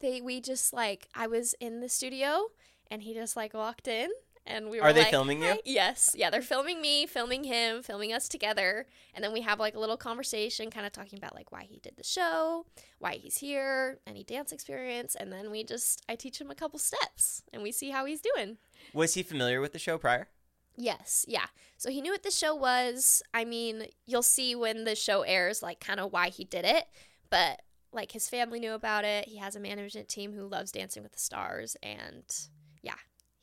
they 0.00 0.20
we 0.20 0.40
just 0.40 0.72
like 0.72 1.08
I 1.14 1.26
was 1.26 1.54
in 1.60 1.80
the 1.80 1.88
studio 1.88 2.46
and 2.90 3.02
he 3.02 3.14
just 3.14 3.36
like 3.36 3.54
walked 3.54 3.88
in 3.88 4.10
and 4.46 4.70
we 4.70 4.78
were 4.78 4.86
Are 4.86 4.92
they 4.92 5.00
like, 5.00 5.10
filming 5.10 5.42
you? 5.42 5.58
Yes. 5.64 6.14
Yeah, 6.16 6.30
they're 6.30 6.40
filming 6.40 6.80
me, 6.80 7.06
filming 7.06 7.44
him, 7.44 7.82
filming 7.82 8.12
us 8.12 8.28
together, 8.28 8.86
and 9.14 9.24
then 9.24 9.32
we 9.32 9.40
have 9.40 9.58
like 9.58 9.74
a 9.74 9.80
little 9.80 9.96
conversation 9.96 10.70
kind 10.70 10.86
of 10.86 10.92
talking 10.92 11.18
about 11.18 11.34
like 11.34 11.50
why 11.50 11.64
he 11.64 11.80
did 11.80 11.96
the 11.96 12.04
show, 12.04 12.66
why 12.98 13.14
he's 13.14 13.38
here, 13.38 13.98
any 14.06 14.22
dance 14.22 14.52
experience, 14.52 15.16
and 15.16 15.32
then 15.32 15.50
we 15.50 15.64
just 15.64 16.02
I 16.08 16.14
teach 16.14 16.40
him 16.40 16.50
a 16.50 16.54
couple 16.54 16.78
steps 16.78 17.42
and 17.52 17.62
we 17.62 17.72
see 17.72 17.90
how 17.90 18.04
he's 18.04 18.20
doing. 18.20 18.58
Was 18.92 19.14
he 19.14 19.22
familiar 19.22 19.60
with 19.60 19.72
the 19.72 19.78
show 19.78 19.98
prior? 19.98 20.28
Yes, 20.76 21.24
yeah. 21.26 21.46
So 21.78 21.90
he 21.90 22.00
knew 22.00 22.12
what 22.12 22.22
the 22.22 22.30
show 22.30 22.54
was. 22.54 23.22
I 23.32 23.44
mean, 23.44 23.86
you'll 24.04 24.22
see 24.22 24.54
when 24.54 24.84
the 24.84 24.94
show 24.94 25.22
airs, 25.22 25.62
like, 25.62 25.80
kind 25.80 26.00
of 26.00 26.12
why 26.12 26.28
he 26.28 26.44
did 26.44 26.64
it. 26.64 26.84
But, 27.30 27.62
like, 27.92 28.12
his 28.12 28.28
family 28.28 28.60
knew 28.60 28.72
about 28.72 29.04
it. 29.04 29.28
He 29.28 29.38
has 29.38 29.56
a 29.56 29.60
management 29.60 30.08
team 30.08 30.34
who 30.34 30.46
loves 30.46 30.72
Dancing 30.72 31.02
with 31.02 31.12
the 31.12 31.18
Stars. 31.18 31.76
And, 31.82 32.24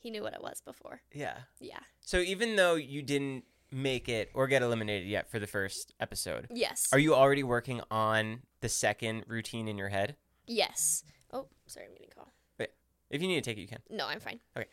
he 0.04 0.10
knew 0.10 0.22
what 0.22 0.34
it 0.34 0.42
was 0.42 0.60
before. 0.60 1.00
Yeah. 1.14 1.38
Yeah. 1.60 1.80
So 2.00 2.18
even 2.18 2.56
though 2.56 2.74
you 2.74 3.00
didn't 3.02 3.44
make 3.72 4.06
it 4.06 4.30
or 4.34 4.46
get 4.46 4.60
eliminated 4.62 5.08
yet 5.08 5.30
for 5.30 5.38
the 5.38 5.46
first 5.46 5.94
episode, 5.98 6.46
Yes. 6.50 6.86
are 6.92 6.98
you 6.98 7.14
already 7.14 7.42
working 7.42 7.80
on 7.90 8.42
the 8.60 8.68
second 8.68 9.24
routine 9.26 9.66
in 9.66 9.78
your 9.78 9.88
head? 9.88 10.16
yes. 10.46 11.02
Oh, 11.32 11.48
sorry, 11.66 11.86
I'm 11.86 11.92
getting 11.94 12.10
a 12.12 12.14
call. 12.14 12.32
If 13.10 13.22
you 13.22 13.28
need 13.28 13.42
to 13.44 13.48
take 13.50 13.58
it, 13.58 13.60
you 13.60 13.68
can. 13.68 13.78
No, 13.90 14.06
I'm 14.08 14.18
fine. 14.20 14.40
Okay. 14.56 14.66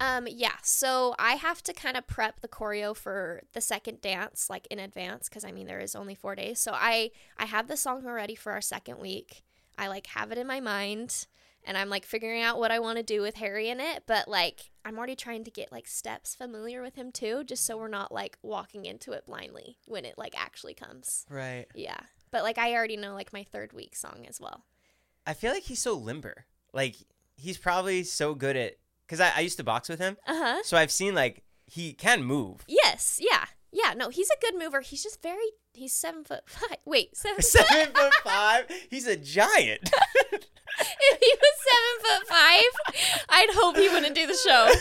Um, 0.00 0.26
yeah, 0.30 0.56
so 0.62 1.14
I 1.18 1.32
have 1.36 1.62
to 1.62 1.72
kind 1.72 1.96
of 1.96 2.06
prep 2.06 2.40
the 2.40 2.48
choreo 2.48 2.94
for 2.94 3.42
the 3.54 3.60
second 3.62 4.00
dance 4.02 4.50
like 4.50 4.66
in 4.70 4.78
advance 4.78 5.28
because 5.28 5.44
I 5.44 5.52
mean 5.52 5.66
there 5.66 5.80
is 5.80 5.94
only 5.96 6.14
four 6.14 6.34
days. 6.34 6.58
So 6.60 6.72
I 6.74 7.10
I 7.38 7.46
have 7.46 7.68
the 7.68 7.76
song 7.76 8.04
already 8.06 8.34
for 8.34 8.52
our 8.52 8.60
second 8.60 8.98
week. 8.98 9.44
I 9.78 9.88
like 9.88 10.08
have 10.08 10.30
it 10.32 10.36
in 10.38 10.46
my 10.46 10.60
mind 10.60 11.26
and 11.66 11.76
I'm 11.76 11.90
like 11.90 12.06
figuring 12.06 12.42
out 12.42 12.58
what 12.58 12.70
I 12.70 12.78
want 12.78 12.96
to 12.96 13.02
do 13.02 13.20
with 13.20 13.34
Harry 13.34 13.68
in 13.68 13.80
it, 13.80 14.04
but 14.06 14.28
like 14.28 14.70
I'm 14.84 14.96
already 14.96 15.16
trying 15.16 15.44
to 15.44 15.50
get 15.50 15.70
like 15.72 15.86
steps 15.86 16.34
familiar 16.34 16.80
with 16.80 16.94
him 16.94 17.12
too, 17.12 17.44
just 17.44 17.66
so 17.66 17.76
we're 17.76 17.88
not 17.88 18.12
like 18.12 18.38
walking 18.42 18.86
into 18.86 19.12
it 19.12 19.26
blindly 19.26 19.76
when 19.86 20.04
it 20.04 20.14
like 20.16 20.34
actually 20.40 20.74
comes. 20.74 21.26
Right. 21.28 21.66
Yeah. 21.74 21.98
But 22.30 22.42
like 22.44 22.56
I 22.56 22.72
already 22.74 22.96
know 22.96 23.14
like 23.14 23.32
my 23.32 23.42
third 23.44 23.72
week 23.72 23.94
song 23.96 24.24
as 24.28 24.40
well. 24.40 24.64
I 25.26 25.34
feel 25.34 25.52
like 25.52 25.64
he's 25.64 25.80
so 25.80 25.94
limber. 25.94 26.46
Like 26.72 26.96
he's 27.36 27.58
probably 27.58 28.04
so 28.04 28.34
good 28.34 28.56
at 28.56 28.76
because 29.06 29.20
I, 29.20 29.32
I 29.36 29.40
used 29.40 29.56
to 29.58 29.64
box 29.64 29.88
with 29.88 29.98
him, 30.00 30.16
Uh-huh. 30.26 30.62
so 30.64 30.76
I've 30.76 30.90
seen 30.90 31.14
like 31.14 31.42
he 31.66 31.92
can 31.92 32.22
move. 32.22 32.64
Yes, 32.68 33.18
yeah. 33.20 33.44
Yeah, 33.72 33.94
no, 33.94 34.08
he's 34.08 34.30
a 34.30 34.40
good 34.40 34.58
mover. 34.58 34.80
He's 34.80 35.02
just 35.02 35.22
very 35.22 35.50
he's 35.74 35.92
seven 35.92 36.24
foot 36.24 36.42
five. 36.46 36.78
Wait, 36.84 37.16
seven 37.16 37.42
Seven 37.42 37.92
foot 37.94 38.14
five. 38.24 38.66
He's 38.90 39.06
a 39.06 39.16
giant. 39.16 39.90
if 40.32 41.20
he 41.20 41.34
was 41.40 41.52
seven 41.68 42.18
foot 42.18 42.28
five, 42.28 43.24
I'd 43.28 43.50
hope 43.52 43.76
he 43.76 43.88
wouldn't 43.88 44.14
do 44.14 44.26
the 44.26 44.34
show. 44.34 44.72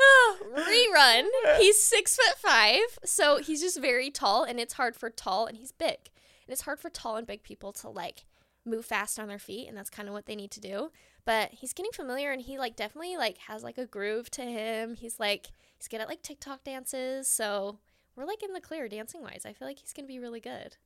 Oh, 0.00 0.36
rerun. 0.56 1.58
He's 1.58 1.82
six 1.82 2.16
foot 2.16 2.36
five, 2.38 2.98
so 3.04 3.38
he's 3.38 3.60
just 3.60 3.80
very 3.80 4.10
tall, 4.10 4.44
and 4.44 4.58
it's 4.60 4.74
hard 4.74 4.96
for 4.96 5.10
tall, 5.10 5.46
and 5.46 5.56
he's 5.56 5.72
big, 5.72 5.98
and 6.46 6.52
it's 6.52 6.62
hard 6.62 6.80
for 6.80 6.90
tall 6.90 7.16
and 7.16 7.26
big 7.26 7.42
people 7.42 7.72
to 7.74 7.88
like 7.88 8.24
move 8.64 8.84
fast 8.84 9.18
on 9.18 9.28
their 9.28 9.38
feet, 9.38 9.68
and 9.68 9.76
that's 9.76 9.90
kind 9.90 10.08
of 10.08 10.14
what 10.14 10.26
they 10.26 10.36
need 10.36 10.50
to 10.52 10.60
do. 10.60 10.90
But 11.24 11.50
he's 11.52 11.72
getting 11.72 11.92
familiar, 11.92 12.30
and 12.30 12.40
he 12.42 12.58
like 12.58 12.76
definitely 12.76 13.16
like 13.16 13.38
has 13.48 13.62
like 13.62 13.78
a 13.78 13.86
groove 13.86 14.30
to 14.32 14.42
him. 14.42 14.96
He's 14.96 15.18
like 15.18 15.48
he's 15.76 15.88
good 15.88 16.00
at 16.00 16.08
like 16.08 16.22
TikTok 16.22 16.64
dances, 16.64 17.28
so 17.28 17.78
we're 18.18 18.26
like 18.26 18.42
in 18.42 18.52
the 18.52 18.60
clear 18.60 18.88
dancing 18.88 19.22
wise. 19.22 19.44
I 19.46 19.52
feel 19.52 19.68
like 19.68 19.78
he's 19.78 19.92
gonna 19.92 20.08
be 20.08 20.18
really 20.18 20.40
good. 20.40 20.76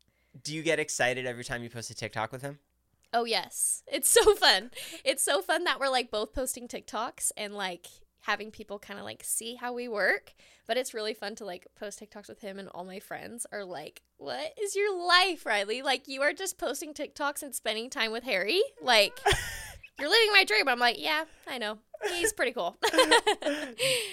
Do 0.43 0.55
you 0.55 0.63
get 0.63 0.79
excited 0.79 1.27
every 1.27 1.45
time 1.45 1.63
you 1.63 1.71
post 1.71 1.91
a 1.91 1.95
TikTok 1.95 2.31
with 2.31 2.43
him? 2.43 2.59
Oh 3.15 3.25
yes. 3.25 3.83
It's 3.91 4.11
so 4.11 4.35
fun. 4.37 4.71
It's 5.03 5.25
so 5.25 5.41
fun 5.41 5.65
that 5.65 5.81
we're 5.81 5.89
like 5.89 6.11
both 6.11 6.35
posting 6.35 6.69
TikToks 6.69 7.33
and 7.37 7.55
like 7.55 7.87
having 8.21 8.51
people 8.51 8.79
kind 8.79 9.01
of 9.01 9.05
like 9.05 9.23
see 9.25 9.55
how 9.55 9.73
we 9.73 9.89
work. 9.89 10.35
But 10.67 10.77
it's 10.77 10.93
really 10.95 11.15
fun 11.15 11.35
to 11.37 11.45
like 11.47 11.67
post 11.75 12.01
TikToks 12.01 12.29
with 12.29 12.41
him 12.41 12.59
and 12.59 12.69
all 12.69 12.85
my 12.85 13.01
friends 13.01 13.47
are 13.51 13.65
like, 13.65 14.03
"What 14.19 14.53
is 14.61 14.77
your 14.77 14.95
life, 14.95 15.45
Rylee? 15.45 15.83
Like 15.83 16.09
you 16.09 16.21
are 16.21 16.35
just 16.35 16.59
posting 16.59 16.93
TikToks 16.93 17.43
and 17.43 17.55
spending 17.55 17.89
time 17.89 18.13
with 18.13 18.25
Harry? 18.25 18.61
Like 18.83 19.19
you're 19.99 20.11
living 20.11 20.33
my 20.33 20.45
dream." 20.45 20.69
I'm 20.69 20.79
like, 20.79 21.01
"Yeah, 21.01 21.25
I 21.49 21.57
know. 21.57 21.79
He's 22.15 22.33
pretty 22.35 22.53
cool." 22.53 22.77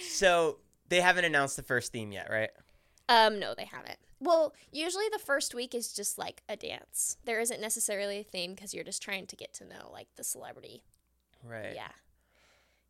So 0.09 0.57
they 0.89 0.99
haven't 1.01 1.23
announced 1.23 1.55
the 1.55 1.63
first 1.63 1.93
theme 1.93 2.11
yet, 2.11 2.29
right? 2.29 2.49
Um, 3.09 3.39
no, 3.39 3.53
they 3.55 3.65
haven't. 3.65 3.97
Well, 4.21 4.53
usually 4.71 5.05
the 5.11 5.19
first 5.19 5.55
week 5.55 5.73
is 5.73 5.91
just 5.91 6.17
like 6.17 6.41
a 6.47 6.55
dance. 6.55 7.17
There 7.25 7.39
isn't 7.39 7.59
necessarily 7.59 8.19
a 8.19 8.23
theme 8.23 8.53
because 8.53 8.73
you're 8.73 8.83
just 8.83 9.01
trying 9.01 9.25
to 9.27 9.35
get 9.35 9.53
to 9.55 9.65
know 9.65 9.89
like 9.91 10.07
the 10.15 10.23
celebrity. 10.23 10.83
Right. 11.43 11.73
Yeah. 11.73 11.87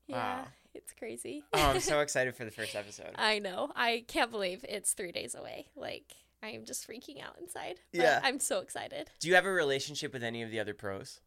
Yeah. 0.07 0.39
Wow. 0.41 0.47
It's 0.73 0.93
crazy. 0.93 1.43
Oh, 1.53 1.71
I'm 1.71 1.79
so 1.79 1.99
excited 2.01 2.35
for 2.35 2.45
the 2.45 2.51
first 2.51 2.75
episode. 2.75 3.11
I 3.15 3.39
know. 3.39 3.71
I 3.75 4.03
can't 4.07 4.31
believe 4.31 4.65
it's 4.67 4.93
three 4.93 5.11
days 5.11 5.35
away. 5.35 5.67
Like, 5.75 6.13
I 6.43 6.49
am 6.49 6.65
just 6.65 6.87
freaking 6.87 7.23
out 7.23 7.37
inside. 7.39 7.79
Yeah. 7.91 8.19
I'm 8.23 8.39
so 8.39 8.59
excited. 8.59 9.09
Do 9.19 9.27
you 9.27 9.35
have 9.35 9.45
a 9.45 9.51
relationship 9.51 10.13
with 10.13 10.23
any 10.23 10.41
of 10.41 10.51
the 10.51 10.59
other 10.59 10.73
pros? 10.73 11.21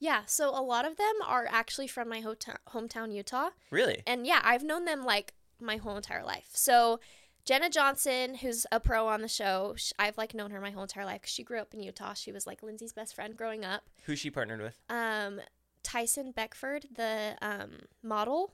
Yeah, 0.00 0.22
so 0.26 0.50
a 0.50 0.60
lot 0.60 0.84
of 0.84 0.96
them 0.96 1.14
are 1.24 1.46
actually 1.48 1.86
from 1.86 2.08
my 2.08 2.20
hota- 2.20 2.58
hometown, 2.70 3.12
Utah. 3.14 3.50
Really? 3.70 4.02
And 4.06 4.26
yeah, 4.26 4.40
I've 4.42 4.64
known 4.64 4.84
them 4.84 5.04
like 5.04 5.32
my 5.60 5.76
whole 5.76 5.96
entire 5.96 6.24
life. 6.24 6.48
So 6.52 7.00
Jenna 7.44 7.68
Johnson, 7.68 8.36
who's 8.36 8.66
a 8.72 8.80
pro 8.80 9.06
on 9.06 9.20
the 9.20 9.28
show, 9.28 9.74
sh- 9.76 9.92
I've 9.98 10.16
like 10.16 10.34
known 10.34 10.50
her 10.50 10.60
my 10.60 10.70
whole 10.70 10.82
entire 10.82 11.04
life. 11.04 11.22
she 11.24 11.42
grew 11.42 11.58
up 11.58 11.74
in 11.74 11.82
Utah. 11.82 12.14
She 12.14 12.32
was 12.32 12.46
like 12.46 12.62
Lindsay's 12.62 12.92
best 12.94 13.14
friend 13.14 13.36
growing 13.36 13.64
up. 13.64 13.84
Who's 14.04 14.18
she 14.18 14.30
partnered 14.30 14.62
with? 14.62 14.78
Um, 14.88 15.40
Tyson 15.82 16.32
Beckford, 16.32 16.86
the 16.94 17.36
um, 17.42 17.80
model. 18.02 18.52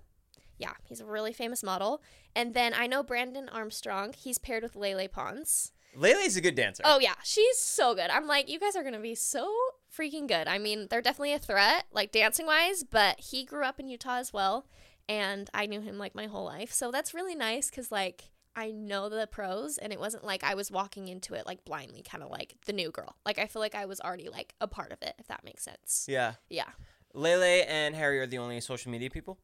Yeah, 0.58 0.72
he's 0.84 1.00
a 1.00 1.06
really 1.06 1.32
famous 1.32 1.62
model. 1.62 2.02
And 2.34 2.52
then 2.52 2.74
I 2.76 2.86
know 2.86 3.02
Brandon 3.02 3.48
Armstrong. 3.48 4.12
He's 4.12 4.38
paired 4.38 4.62
with 4.62 4.76
Lele 4.76 5.08
Pons. 5.08 5.72
Lele's 5.94 6.36
a 6.36 6.40
good 6.40 6.54
dancer. 6.54 6.82
Oh 6.84 6.98
yeah, 6.98 7.14
she's 7.24 7.58
so 7.58 7.94
good. 7.94 8.10
I'm 8.10 8.26
like, 8.26 8.48
you 8.48 8.60
guys 8.60 8.76
are 8.76 8.84
gonna 8.84 9.00
be 9.00 9.14
so 9.14 9.52
freaking 9.96 10.28
good. 10.28 10.46
I 10.46 10.58
mean, 10.58 10.86
they're 10.88 11.00
definitely 11.00 11.32
a 11.32 11.38
threat, 11.38 11.86
like 11.92 12.12
dancing 12.12 12.46
wise, 12.46 12.84
but 12.84 13.18
he 13.18 13.44
grew 13.44 13.64
up 13.64 13.80
in 13.80 13.88
Utah 13.88 14.18
as 14.18 14.32
well, 14.32 14.66
and 15.08 15.50
I 15.52 15.66
knew 15.66 15.80
him 15.80 15.98
like 15.98 16.14
my 16.14 16.26
whole 16.26 16.44
life. 16.44 16.72
So 16.72 16.90
that's 16.90 17.14
really 17.14 17.34
nice 17.34 17.70
because 17.70 17.90
like 17.90 18.30
I 18.60 18.72
know 18.72 19.08
the 19.08 19.26
pros, 19.26 19.78
and 19.78 19.92
it 19.92 19.98
wasn't 19.98 20.24
like 20.24 20.44
I 20.44 20.54
was 20.54 20.70
walking 20.70 21.08
into 21.08 21.34
it 21.34 21.46
like 21.46 21.64
blindly, 21.64 22.02
kind 22.02 22.22
of 22.22 22.30
like 22.30 22.56
the 22.66 22.72
new 22.74 22.90
girl. 22.90 23.16
Like 23.24 23.38
I 23.38 23.46
feel 23.46 23.60
like 23.60 23.74
I 23.74 23.86
was 23.86 24.00
already 24.00 24.28
like 24.28 24.54
a 24.60 24.68
part 24.68 24.92
of 24.92 24.98
it, 25.02 25.14
if 25.18 25.26
that 25.28 25.44
makes 25.44 25.64
sense. 25.64 26.04
Yeah. 26.08 26.34
Yeah. 26.50 26.68
Lele 27.14 27.64
and 27.66 27.94
Harry 27.94 28.20
are 28.20 28.26
the 28.26 28.38
only 28.38 28.60
social 28.60 28.92
media 28.92 29.08
people? 29.10 29.38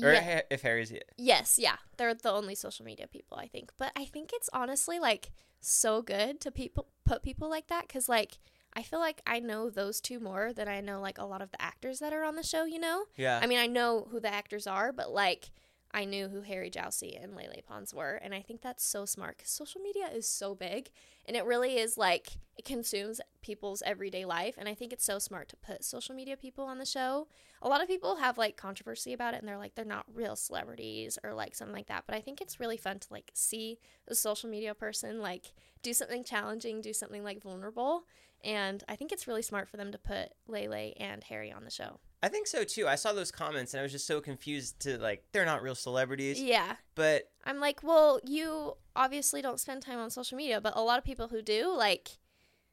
Or 0.00 0.12
Yeah. 0.12 0.42
If 0.50 0.62
Harry's 0.62 0.92
it. 0.92 1.10
Yes, 1.16 1.58
yeah. 1.58 1.76
They're 1.96 2.14
the 2.14 2.30
only 2.30 2.54
social 2.54 2.84
media 2.84 3.08
people, 3.08 3.36
I 3.36 3.48
think. 3.48 3.72
But 3.76 3.90
I 3.96 4.04
think 4.04 4.30
it's 4.32 4.48
honestly 4.52 5.00
like 5.00 5.32
so 5.60 6.00
good 6.02 6.40
to 6.42 6.52
people 6.52 6.86
put 7.04 7.24
people 7.24 7.50
like 7.50 7.66
that 7.66 7.88
cuz 7.88 8.08
like 8.08 8.38
I 8.74 8.82
feel 8.82 9.00
like 9.00 9.20
I 9.26 9.40
know 9.40 9.70
those 9.70 10.00
two 10.00 10.20
more 10.20 10.52
than 10.52 10.68
I 10.68 10.80
know 10.80 11.00
like 11.00 11.18
a 11.18 11.24
lot 11.24 11.42
of 11.42 11.50
the 11.50 11.60
actors 11.60 11.98
that 11.98 12.12
are 12.12 12.22
on 12.22 12.36
the 12.36 12.44
show, 12.44 12.64
you 12.64 12.78
know? 12.78 13.06
Yeah. 13.16 13.40
I 13.42 13.46
mean, 13.48 13.58
I 13.58 13.66
know 13.66 14.06
who 14.10 14.20
the 14.20 14.32
actors 14.32 14.68
are, 14.68 14.92
but 14.92 15.10
like 15.10 15.50
I 15.92 16.04
knew 16.04 16.28
who 16.28 16.42
Harry 16.42 16.70
Jowsey 16.70 17.22
and 17.22 17.34
Lele 17.34 17.62
Pons 17.66 17.94
were, 17.94 18.16
and 18.16 18.34
I 18.34 18.42
think 18.42 18.60
that's 18.60 18.84
so 18.84 19.04
smart 19.04 19.38
cuz 19.38 19.50
social 19.50 19.80
media 19.80 20.08
is 20.08 20.28
so 20.28 20.54
big 20.54 20.90
and 21.24 21.36
it 21.36 21.44
really 21.44 21.78
is 21.78 21.96
like 21.96 22.38
it 22.56 22.64
consumes 22.64 23.20
people's 23.42 23.82
everyday 23.82 24.24
life 24.24 24.56
and 24.58 24.68
I 24.68 24.74
think 24.74 24.92
it's 24.92 25.04
so 25.04 25.18
smart 25.18 25.48
to 25.48 25.56
put 25.56 25.84
social 25.84 26.14
media 26.14 26.36
people 26.36 26.64
on 26.64 26.78
the 26.78 26.86
show. 26.86 27.28
A 27.60 27.68
lot 27.68 27.82
of 27.82 27.88
people 27.88 28.16
have 28.16 28.38
like 28.38 28.56
controversy 28.56 29.12
about 29.12 29.34
it 29.34 29.38
and 29.38 29.48
they're 29.48 29.58
like 29.58 29.74
they're 29.74 29.84
not 29.84 30.06
real 30.12 30.36
celebrities 30.36 31.18
or 31.24 31.34
like 31.34 31.54
something 31.54 31.74
like 31.74 31.88
that 31.88 32.04
but 32.06 32.14
i 32.14 32.20
think 32.20 32.40
it's 32.40 32.60
really 32.60 32.76
fun 32.76 32.98
to 32.98 33.08
like 33.10 33.30
see 33.34 33.78
a 34.06 34.14
social 34.14 34.48
media 34.48 34.74
person 34.74 35.20
like 35.20 35.52
do 35.82 35.92
something 35.92 36.22
challenging 36.24 36.80
do 36.80 36.92
something 36.92 37.24
like 37.24 37.42
vulnerable 37.42 38.04
and 38.44 38.84
i 38.88 38.94
think 38.94 39.12
it's 39.12 39.26
really 39.26 39.42
smart 39.42 39.68
for 39.68 39.76
them 39.76 39.90
to 39.90 39.98
put 39.98 40.32
lele 40.46 40.92
and 40.98 41.24
harry 41.24 41.50
on 41.50 41.64
the 41.64 41.70
show 41.70 41.98
I 42.22 42.28
think 42.28 42.46
so 42.46 42.64
too. 42.64 42.88
I 42.88 42.96
saw 42.96 43.12
those 43.12 43.30
comments 43.30 43.74
and 43.74 43.80
I 43.80 43.82
was 43.82 43.92
just 43.92 44.06
so 44.06 44.20
confused 44.20 44.80
to 44.80 44.98
like 44.98 45.24
they're 45.32 45.44
not 45.46 45.62
real 45.62 45.74
celebrities. 45.74 46.40
yeah 46.40 46.76
But 46.94 47.30
i'm 47.44 47.60
like 47.60 47.82
well 47.82 48.20
you 48.24 48.76
obviously 48.96 49.40
don't 49.40 49.60
spend 49.60 49.82
time 49.82 49.98
on 49.98 50.10
social 50.10 50.36
media 50.36 50.60
but 50.60 50.72
a 50.76 50.80
lot 50.82 50.98
of 50.98 51.04
people 51.04 51.28
who 51.28 51.40
do 51.42 51.72
like 51.74 52.10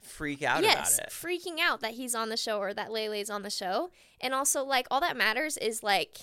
freak 0.01 0.43
out 0.43 0.61
yes, 0.63 0.97
about 0.97 1.07
it. 1.07 1.11
freaking 1.13 1.59
out 1.59 1.81
that 1.81 1.93
he's 1.93 2.13
on 2.15 2.29
the 2.29 2.37
show 2.37 2.59
or 2.59 2.73
that 2.73 2.91
Lele's 2.91 3.29
on 3.29 3.41
the 3.41 3.49
show. 3.49 3.89
And 4.21 4.33
also, 4.35 4.63
like, 4.63 4.85
all 4.91 5.01
that 5.01 5.17
matters 5.17 5.57
is 5.57 5.81
like 5.81 6.17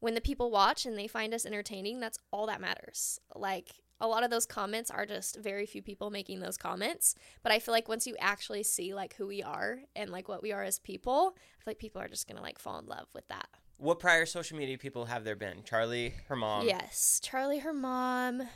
when 0.00 0.14
the 0.14 0.20
people 0.20 0.50
watch 0.50 0.84
and 0.84 0.98
they 0.98 1.06
find 1.06 1.32
us 1.32 1.46
entertaining, 1.46 2.00
that's 2.00 2.18
all 2.32 2.46
that 2.48 2.60
matters. 2.60 3.20
Like, 3.34 3.74
a 4.02 4.08
lot 4.08 4.24
of 4.24 4.30
those 4.30 4.44
comments 4.44 4.90
are 4.90 5.06
just 5.06 5.38
very 5.38 5.64
few 5.64 5.80
people 5.80 6.10
making 6.10 6.40
those 6.40 6.58
comments. 6.58 7.14
But 7.44 7.52
I 7.52 7.60
feel 7.60 7.72
like 7.72 7.88
once 7.88 8.04
you 8.06 8.16
actually 8.18 8.64
see 8.64 8.92
like 8.92 9.14
who 9.14 9.28
we 9.28 9.42
are 9.42 9.78
and 9.94 10.10
like 10.10 10.28
what 10.28 10.42
we 10.42 10.50
are 10.52 10.64
as 10.64 10.80
people, 10.80 11.34
I 11.36 11.64
feel 11.64 11.70
like 11.70 11.78
people 11.78 12.02
are 12.02 12.08
just 12.08 12.26
gonna 12.28 12.42
like 12.42 12.58
fall 12.58 12.80
in 12.80 12.86
love 12.86 13.06
with 13.14 13.26
that. 13.28 13.46
What 13.78 14.00
prior 14.00 14.26
social 14.26 14.58
media 14.58 14.76
people 14.76 15.06
have 15.06 15.24
there 15.24 15.36
been? 15.36 15.62
Charli, 15.62 16.12
her 16.28 16.36
mom. 16.36 16.66
yes, 16.66 17.20
Charli, 17.24 17.62
her 17.62 17.72
mom. 17.72 18.42
I'm 18.42 18.48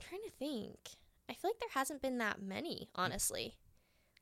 trying 0.00 0.22
to 0.22 0.30
think. 0.38 0.78
I 1.28 1.34
feel 1.34 1.50
like 1.50 1.60
there 1.60 1.68
hasn't 1.74 2.00
been 2.00 2.18
that 2.18 2.40
many, 2.40 2.88
honestly. 2.94 3.54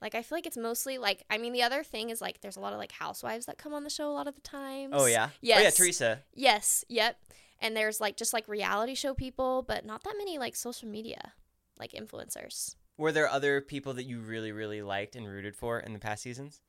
Like 0.01 0.14
I 0.14 0.22
feel 0.22 0.38
like 0.38 0.47
it's 0.47 0.57
mostly 0.57 0.97
like 0.97 1.22
I 1.28 1.36
mean 1.36 1.53
the 1.53 1.62
other 1.62 1.82
thing 1.82 2.09
is 2.09 2.22
like 2.22 2.41
there's 2.41 2.57
a 2.57 2.61
lot 2.61 2.72
of 2.72 2.78
like 2.78 2.93
housewives 2.93 3.45
that 3.45 3.59
come 3.59 3.74
on 3.74 3.84
the 3.84 3.91
show 3.91 4.11
a 4.11 4.14
lot 4.14 4.26
of 4.26 4.34
the 4.34 4.41
times. 4.41 4.95
Oh 4.97 5.05
yeah. 5.05 5.28
Yes. 5.43 5.59
Oh 5.59 5.62
yeah, 5.62 5.70
Teresa. 5.70 6.20
Yes, 6.34 6.82
yep. 6.88 7.18
And 7.61 7.76
there's 7.76 8.00
like 8.00 8.16
just 8.16 8.32
like 8.32 8.48
reality 8.48 8.94
show 8.94 9.14
people, 9.14 9.62
but 9.62 9.84
not 9.84 10.02
that 10.04 10.14
many 10.16 10.38
like 10.38 10.56
social 10.56 10.88
media 10.88 11.32
like 11.78 11.92
influencers. 11.92 12.76
Were 12.96 13.12
there 13.12 13.28
other 13.28 13.61
people 13.61 13.94
that 13.94 14.04
you 14.04 14.20
really, 14.20 14.52
really 14.52 14.82
liked 14.82 15.16
and 15.16 15.26
rooted 15.26 15.56
for 15.56 15.78
in 15.80 15.92
the 15.92 15.98
past 15.98 16.22
seasons? 16.22 16.61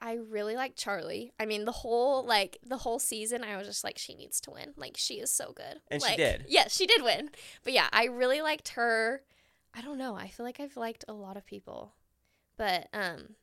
I 0.00 0.14
really 0.14 0.56
like 0.56 0.76
Charli. 0.76 1.30
I 1.40 1.46
mean 1.46 1.64
the 1.64 1.72
whole 1.72 2.24
like 2.24 2.58
the 2.64 2.76
whole 2.78 2.98
season 2.98 3.42
I 3.42 3.56
was 3.56 3.66
just 3.66 3.82
like 3.84 3.98
she 3.98 4.14
needs 4.14 4.40
to 4.42 4.50
win. 4.50 4.74
Like 4.76 4.96
she 4.96 5.14
is 5.14 5.30
so 5.30 5.52
good. 5.54 5.80
And 5.90 6.02
she 6.02 6.08
Like, 6.08 6.16
did. 6.18 6.44
Yes, 6.48 6.76
she 6.76 6.86
did 6.86 7.02
win. 7.02 7.30
But 7.64 7.72
yeah, 7.72 7.88
I 7.92 8.04
really 8.04 8.42
liked 8.42 8.68
her. 8.70 9.22
I 9.74 9.80
don't 9.80 9.98
know. 9.98 10.14
I 10.14 10.28
feel 10.28 10.44
like 10.44 10.60
I've 10.60 10.76
liked 10.76 11.04
a 11.08 11.12
lot 11.14 11.36
of 11.36 11.46
people. 11.46 11.94
But 12.58 12.88
um 12.92 13.36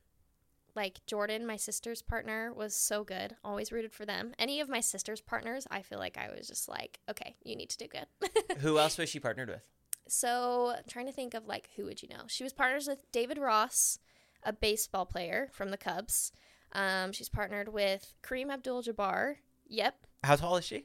like 0.76 1.00
Jordan, 1.06 1.46
my 1.46 1.56
sister's 1.56 2.02
partner, 2.02 2.52
was 2.52 2.74
so 2.74 3.04
good. 3.04 3.36
Always 3.44 3.70
rooted 3.72 3.92
for 3.92 4.04
them. 4.04 4.32
Any 4.38 4.60
of 4.60 4.68
my 4.68 4.80
sister's 4.80 5.20
partners, 5.20 5.66
I 5.70 5.82
feel 5.82 5.98
like 5.98 6.16
I 6.18 6.30
was 6.36 6.48
just 6.48 6.68
like, 6.68 6.98
okay, 7.10 7.36
you 7.44 7.54
need 7.56 7.70
to 7.70 7.76
do 7.76 7.86
good. 7.86 8.06
Who 8.58 8.78
else 8.78 8.98
was 8.98 9.08
she 9.08 9.20
partnered 9.20 9.48
with? 9.48 9.68
so 10.06 10.74
I'm 10.76 10.84
trying 10.86 11.06
to 11.06 11.12
think 11.12 11.32
of 11.32 11.46
like 11.46 11.70
who 11.76 11.86
would 11.86 12.02
you 12.02 12.08
know? 12.10 12.24
She 12.26 12.44
was 12.44 12.52
partners 12.52 12.86
with 12.86 13.10
David 13.10 13.38
Ross, 13.38 13.98
a 14.42 14.52
baseball 14.52 15.06
player 15.06 15.48
from 15.52 15.70
the 15.70 15.78
Cubs. 15.78 16.30
Um, 16.72 17.12
she's 17.12 17.30
partnered 17.30 17.68
with 17.72 18.12
Kareem 18.22 18.50
Abdul-Jabbar. 18.52 19.36
Yep, 19.66 20.06
How 20.22 20.36
tall 20.36 20.56
is 20.58 20.64
she? 20.66 20.84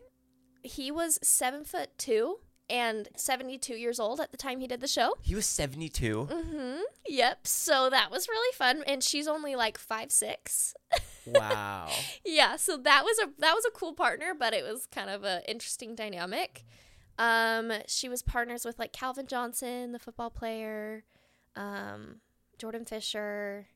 he 0.64 0.90
was 0.90 1.20
seven 1.22 1.66
foot 1.66 1.90
two 1.98 2.38
and 2.70 3.10
72 3.16 3.74
years 3.74 4.00
old 4.00 4.20
at 4.20 4.32
the 4.32 4.38
time 4.38 4.60
he 4.60 4.68
did 4.68 4.82
the 4.82 4.88
show. 4.88 5.16
He 5.22 5.36
was 5.36 5.46
72. 5.46 6.28
Mm-hmm. 6.32 6.82
Yep. 7.08 7.48
So 7.48 7.90
that 7.90 8.12
was 8.12 8.28
really 8.28 8.56
fun, 8.56 8.84
and 8.86 9.04
she's 9.04 9.28
only 9.28 9.56
like 9.56 9.78
five 9.78 10.12
six. 10.12 10.74
wow. 11.26 11.90
yeah. 12.26 12.56
So 12.56 12.78
that 12.78 13.04
was 13.04 13.20
a 13.20 13.30
that 13.40 13.54
was 13.54 13.66
a 13.66 13.72
cool 13.72 13.94
partner, 13.94 14.34
but 14.38 14.54
it 14.54 14.64
was 14.64 14.86
kind 14.86 15.10
of 15.10 15.24
a 15.24 15.42
interesting 15.50 15.96
dynamic. 15.96 16.66
Um, 17.18 17.74
she 17.88 18.08
was 18.08 18.22
partners 18.22 18.64
with 18.64 18.80
like 18.80 18.94
Calvin 18.94 19.28
Johnson, 19.28 19.92
the 19.92 20.00
football 20.00 20.30
player, 20.30 21.04
um, 21.56 22.22
Jordan 22.58 22.86
Fisher, 22.86 23.68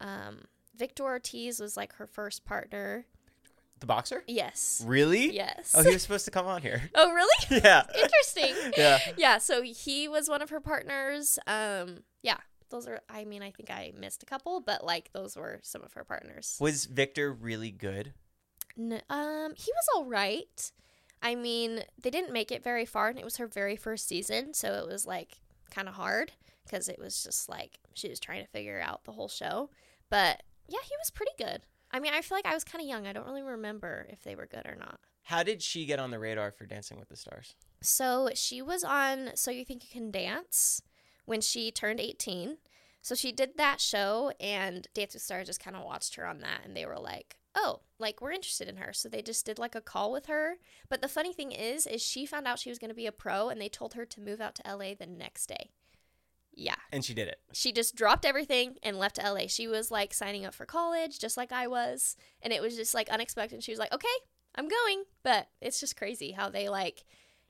um, 0.00 0.42
Victor 0.76 1.04
Ortiz 1.04 1.60
was 1.60 1.76
like 1.76 1.94
her 1.94 2.06
first 2.06 2.44
partner. 2.44 3.06
The 3.84 3.88
boxer? 3.88 4.24
Yes. 4.26 4.82
Really? 4.86 5.34
Yes. 5.36 5.74
Oh, 5.76 5.82
he 5.82 5.92
was 5.92 6.00
supposed 6.00 6.24
to 6.24 6.30
come 6.30 6.46
on 6.46 6.62
here. 6.62 6.88
oh, 6.94 7.12
really? 7.12 7.60
yeah. 7.62 7.82
Interesting. 7.94 8.54
Yeah. 8.78 8.98
yeah, 9.18 9.36
so 9.36 9.60
he 9.60 10.08
was 10.08 10.26
one 10.26 10.40
of 10.40 10.48
her 10.48 10.58
partners. 10.58 11.38
Um, 11.46 11.98
yeah, 12.22 12.38
those 12.70 12.88
are. 12.88 13.00
I 13.10 13.26
mean, 13.26 13.42
I 13.42 13.50
think 13.50 13.70
I 13.70 13.92
missed 13.94 14.22
a 14.22 14.26
couple, 14.26 14.60
but 14.60 14.82
like 14.86 15.12
those 15.12 15.36
were 15.36 15.60
some 15.62 15.82
of 15.82 15.92
her 15.92 16.02
partners. 16.02 16.56
Was 16.58 16.86
Victor 16.86 17.30
really 17.30 17.70
good? 17.70 18.14
N- 18.78 19.02
um, 19.10 19.52
he 19.54 19.70
was 19.70 19.86
all 19.94 20.06
right. 20.06 20.72
I 21.22 21.34
mean, 21.34 21.82
they 22.00 22.08
didn't 22.08 22.32
make 22.32 22.50
it 22.50 22.64
very 22.64 22.86
far, 22.86 23.08
and 23.08 23.18
it 23.18 23.24
was 23.24 23.36
her 23.36 23.46
very 23.46 23.76
first 23.76 24.08
season, 24.08 24.54
so 24.54 24.72
it 24.72 24.86
was 24.86 25.06
like 25.06 25.40
kind 25.70 25.88
of 25.88 25.94
hard 25.94 26.32
because 26.64 26.88
it 26.88 26.98
was 26.98 27.22
just 27.22 27.50
like 27.50 27.80
she 27.92 28.08
was 28.08 28.18
trying 28.18 28.42
to 28.42 28.50
figure 28.50 28.80
out 28.80 29.04
the 29.04 29.12
whole 29.12 29.28
show. 29.28 29.68
But 30.08 30.42
yeah, 30.68 30.80
he 30.82 30.94
was 30.98 31.10
pretty 31.10 31.32
good. 31.36 31.60
I 31.94 32.00
mean, 32.00 32.12
I 32.12 32.22
feel 32.22 32.36
like 32.36 32.44
I 32.44 32.54
was 32.54 32.64
kind 32.64 32.82
of 32.82 32.88
young. 32.88 33.06
I 33.06 33.12
don't 33.12 33.24
really 33.24 33.44
remember 33.44 34.08
if 34.10 34.20
they 34.22 34.34
were 34.34 34.46
good 34.46 34.66
or 34.66 34.74
not. 34.74 34.98
How 35.22 35.44
did 35.44 35.62
she 35.62 35.86
get 35.86 36.00
on 36.00 36.10
the 36.10 36.18
radar 36.18 36.50
for 36.50 36.66
Dancing 36.66 36.98
with 36.98 37.08
the 37.08 37.16
Stars? 37.16 37.54
So 37.82 38.30
she 38.34 38.60
was 38.60 38.82
on 38.82 39.30
So 39.36 39.52
You 39.52 39.64
Think 39.64 39.84
You 39.84 39.90
Can 39.92 40.10
Dance 40.10 40.82
when 41.24 41.40
she 41.40 41.70
turned 41.70 42.00
18. 42.00 42.58
So 43.00 43.14
she 43.14 43.30
did 43.30 43.56
that 43.58 43.80
show, 43.80 44.32
and 44.40 44.88
Dance 44.92 45.14
with 45.14 45.22
Stars 45.22 45.46
just 45.46 45.62
kind 45.62 45.76
of 45.76 45.84
watched 45.84 46.16
her 46.16 46.26
on 46.26 46.40
that, 46.40 46.62
and 46.64 46.76
they 46.76 46.84
were 46.84 46.98
like, 46.98 47.36
"Oh, 47.54 47.82
like 48.00 48.20
we're 48.20 48.32
interested 48.32 48.66
in 48.66 48.78
her." 48.78 48.92
So 48.92 49.08
they 49.08 49.22
just 49.22 49.46
did 49.46 49.60
like 49.60 49.76
a 49.76 49.80
call 49.80 50.10
with 50.10 50.26
her. 50.26 50.56
But 50.88 51.00
the 51.00 51.06
funny 51.06 51.32
thing 51.32 51.52
is, 51.52 51.86
is 51.86 52.02
she 52.02 52.26
found 52.26 52.48
out 52.48 52.58
she 52.58 52.70
was 52.70 52.80
going 52.80 52.90
to 52.90 52.94
be 52.94 53.06
a 53.06 53.12
pro, 53.12 53.50
and 53.50 53.60
they 53.60 53.68
told 53.68 53.94
her 53.94 54.04
to 54.04 54.20
move 54.20 54.40
out 54.40 54.56
to 54.56 54.62
LA 54.76 54.94
the 54.94 55.06
next 55.06 55.46
day. 55.46 55.70
Yeah, 56.56 56.76
And 56.92 57.04
she 57.04 57.14
did 57.14 57.28
it. 57.28 57.38
she 57.52 57.72
just 57.72 57.94
dropped 57.96 58.24
everything 58.24 58.76
and 58.82 58.98
left 58.98 59.16
to 59.16 59.22
LA. 59.32 59.46
She 59.48 59.66
was 59.66 59.90
like 59.90 60.14
signing 60.14 60.44
up 60.44 60.54
for 60.54 60.64
college, 60.66 61.18
just 61.18 61.36
like 61.36 61.52
I 61.52 61.66
was, 61.66 62.16
and 62.42 62.52
it 62.52 62.62
was 62.62 62.76
just 62.76 62.94
like 62.94 63.08
unexpected. 63.08 63.62
She 63.64 63.72
was 63.72 63.78
like, 63.78 63.92
"Okay, 63.92 64.06
I'm 64.54 64.68
going," 64.68 65.04
but 65.22 65.48
it's 65.60 65.80
just 65.80 65.96
crazy 65.96 66.32
how 66.32 66.48
they 66.48 66.68
like. 66.68 67.04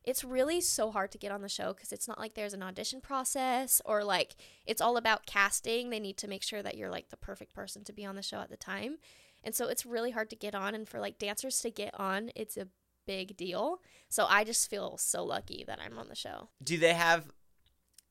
It's 0.05 0.23
really 0.23 0.61
so 0.61 0.91
hard 0.91 1.11
to 1.13 1.19
get 1.19 1.33
on 1.33 1.41
the 1.41 1.49
show 1.49 1.73
because 1.73 1.91
it's 1.91 2.07
not 2.07 2.19
like 2.19 2.35
there's 2.35 2.53
an 2.53 2.63
audition 2.63 3.01
process 3.01 3.81
or 3.87 4.05
like 4.05 4.37
it's 4.67 4.83
all 4.83 4.97
about 4.99 5.25
casting. 5.27 5.89
They 5.91 6.01
need 6.01 6.19
to 6.19 6.29
make 6.29 6.43
sure 6.43 6.63
that 6.63 6.77
you're 6.77 6.91
like 6.91 7.09
the 7.09 7.17
perfect 7.17 7.55
person 7.55 7.85
to 7.85 7.93
be 7.93 8.05
on 8.05 8.15
the 8.17 8.23
show 8.23 8.41
at 8.41 8.51
the 8.51 8.57
time, 8.57 8.99
and 9.43 9.55
so 9.55 9.69
it's 9.69 9.87
really 9.87 10.11
hard 10.13 10.29
to 10.31 10.37
get 10.37 10.55
on. 10.55 10.75
And 10.75 10.89
for 10.89 11.01
like 11.01 11.19
dancers 11.19 11.61
to 11.61 11.71
get 11.71 11.99
on, 11.99 12.31
it's 12.35 12.57
a 12.57 12.69
big 13.07 13.37
deal. 13.37 13.81
So 14.09 14.27
I 14.29 14.45
just 14.45 14.71
feel 14.71 14.97
so 14.97 15.25
lucky 15.25 15.63
that 15.67 15.79
I'm 15.79 15.99
on 15.99 16.09
the 16.09 16.15
show. 16.15 16.49
Do 16.63 16.79
they 16.79 16.95
have 16.95 17.27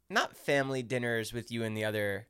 not 0.10 0.38
family 0.38 0.84
dinners 0.84 1.34
with 1.34 1.52
you 1.52 1.64
and 1.64 1.76
the 1.76 1.86
other 1.86 2.28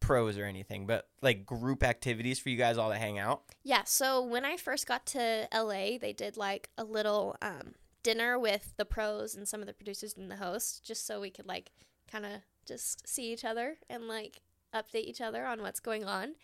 pros 0.00 0.38
or 0.38 0.44
anything, 0.44 0.86
but 0.86 1.08
like 1.22 1.46
group 1.46 1.82
activities 1.82 2.38
for 2.38 2.48
you 2.48 2.56
guys 2.56 2.78
all 2.78 2.90
to 2.90 2.96
hang 2.96 3.18
out? 3.18 3.42
Yeah, 3.62 3.84
so 3.84 4.22
when 4.22 4.44
I 4.44 4.56
first 4.56 4.86
got 4.86 5.06
to 5.06 5.48
LA, 5.54 5.98
they 5.98 6.14
did 6.16 6.36
like 6.36 6.70
a 6.76 6.84
little 6.84 7.36
um, 7.40 7.74
dinner 8.02 8.38
with 8.38 8.74
the 8.76 8.84
pros 8.84 9.34
and 9.34 9.46
some 9.46 9.60
of 9.60 9.66
the 9.66 9.72
producers 9.72 10.14
and 10.16 10.30
the 10.30 10.36
hosts, 10.36 10.80
just 10.80 11.06
so 11.06 11.20
we 11.20 11.30
could 11.30 11.46
like 11.46 11.70
kind 12.10 12.24
of 12.24 12.40
just 12.66 13.08
see 13.08 13.32
each 13.32 13.44
other 13.44 13.76
and 13.88 14.08
like 14.08 14.42
update 14.74 15.04
each 15.04 15.20
other 15.20 15.44
on 15.46 15.62
what's 15.62 15.80
going 15.80 16.04
on. 16.04 16.34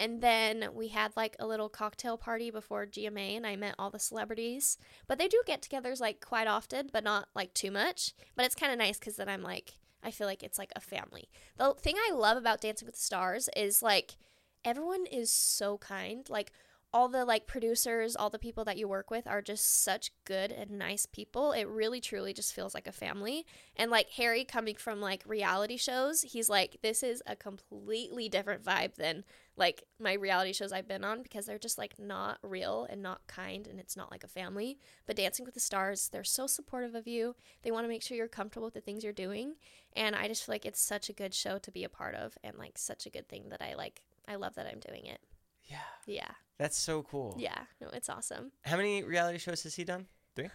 And 0.00 0.20
then 0.20 0.70
we 0.72 0.88
had 0.88 1.12
like 1.16 1.36
a 1.38 1.46
little 1.46 1.68
cocktail 1.68 2.18
party 2.18 2.50
before 2.50 2.84
GMA, 2.84 3.36
and 3.36 3.46
I 3.46 3.54
met 3.54 3.76
all 3.78 3.90
the 3.90 4.00
celebrities. 4.00 4.76
But 5.06 5.18
they 5.18 5.28
do 5.28 5.40
get 5.46 5.62
togethers 5.62 6.00
like 6.00 6.20
quite 6.20 6.48
often, 6.48 6.90
but 6.92 7.04
not 7.04 7.28
like 7.34 7.54
too 7.54 7.70
much. 7.70 8.12
But 8.34 8.44
it's 8.44 8.56
kind 8.56 8.72
of 8.72 8.78
nice 8.78 8.98
because 8.98 9.16
then 9.16 9.28
I'm 9.28 9.42
like, 9.42 9.74
I 10.04 10.10
feel 10.10 10.26
like 10.26 10.42
it's 10.42 10.58
like 10.58 10.72
a 10.76 10.80
family. 10.80 11.28
The 11.56 11.74
thing 11.74 11.96
I 11.96 12.12
love 12.12 12.36
about 12.36 12.60
Dancing 12.60 12.86
with 12.86 12.96
the 12.96 13.00
Stars 13.00 13.48
is 13.56 13.82
like 13.82 14.16
everyone 14.64 15.06
is 15.06 15.32
so 15.32 15.78
kind. 15.78 16.28
Like 16.28 16.52
all 16.94 17.08
the 17.08 17.24
like 17.24 17.48
producers, 17.48 18.14
all 18.14 18.30
the 18.30 18.38
people 18.38 18.64
that 18.64 18.78
you 18.78 18.86
work 18.86 19.10
with 19.10 19.26
are 19.26 19.42
just 19.42 19.82
such 19.82 20.12
good 20.24 20.52
and 20.52 20.70
nice 20.70 21.06
people. 21.06 21.50
It 21.50 21.66
really 21.66 22.00
truly 22.00 22.32
just 22.32 22.54
feels 22.54 22.72
like 22.72 22.86
a 22.86 22.92
family. 22.92 23.44
And 23.74 23.90
like 23.90 24.10
Harry 24.10 24.44
coming 24.44 24.76
from 24.76 25.00
like 25.00 25.24
reality 25.26 25.76
shows, 25.76 26.22
he's 26.22 26.48
like 26.48 26.78
this 26.82 27.02
is 27.02 27.20
a 27.26 27.34
completely 27.34 28.28
different 28.28 28.62
vibe 28.62 28.94
than 28.94 29.24
like 29.56 29.82
my 29.98 30.12
reality 30.12 30.52
shows 30.52 30.70
I've 30.72 30.86
been 30.86 31.04
on 31.04 31.24
because 31.24 31.46
they're 31.46 31.58
just 31.58 31.78
like 31.78 31.98
not 31.98 32.38
real 32.42 32.86
and 32.88 33.02
not 33.02 33.26
kind 33.26 33.66
and 33.66 33.80
it's 33.80 33.96
not 33.96 34.12
like 34.12 34.22
a 34.22 34.28
family. 34.28 34.78
But 35.04 35.16
Dancing 35.16 35.44
with 35.44 35.54
the 35.54 35.60
Stars, 35.60 36.10
they're 36.12 36.22
so 36.22 36.46
supportive 36.46 36.94
of 36.94 37.08
you. 37.08 37.34
They 37.64 37.72
want 37.72 37.82
to 37.84 37.88
make 37.88 38.04
sure 38.04 38.16
you're 38.16 38.28
comfortable 38.28 38.68
with 38.68 38.74
the 38.74 38.80
things 38.80 39.02
you're 39.02 39.12
doing. 39.12 39.54
And 39.96 40.14
I 40.14 40.28
just 40.28 40.46
feel 40.46 40.54
like 40.54 40.64
it's 40.64 40.80
such 40.80 41.08
a 41.08 41.12
good 41.12 41.34
show 41.34 41.58
to 41.58 41.72
be 41.72 41.82
a 41.82 41.88
part 41.88 42.14
of 42.14 42.38
and 42.44 42.56
like 42.56 42.78
such 42.78 43.04
a 43.04 43.10
good 43.10 43.28
thing 43.28 43.48
that 43.48 43.60
I 43.60 43.74
like 43.74 44.02
I 44.28 44.36
love 44.36 44.54
that 44.54 44.68
I'm 44.70 44.78
doing 44.78 45.06
it. 45.06 45.18
Yeah. 45.64 45.78
Yeah. 46.06 46.30
That's 46.58 46.76
so 46.78 47.02
cool. 47.02 47.36
Yeah. 47.38 47.58
No, 47.80 47.88
it's 47.92 48.08
awesome. 48.08 48.52
How 48.64 48.76
many 48.76 49.02
reality 49.02 49.38
shows 49.38 49.62
has 49.64 49.74
he 49.74 49.84
done? 49.84 50.06
Three? 50.36 50.50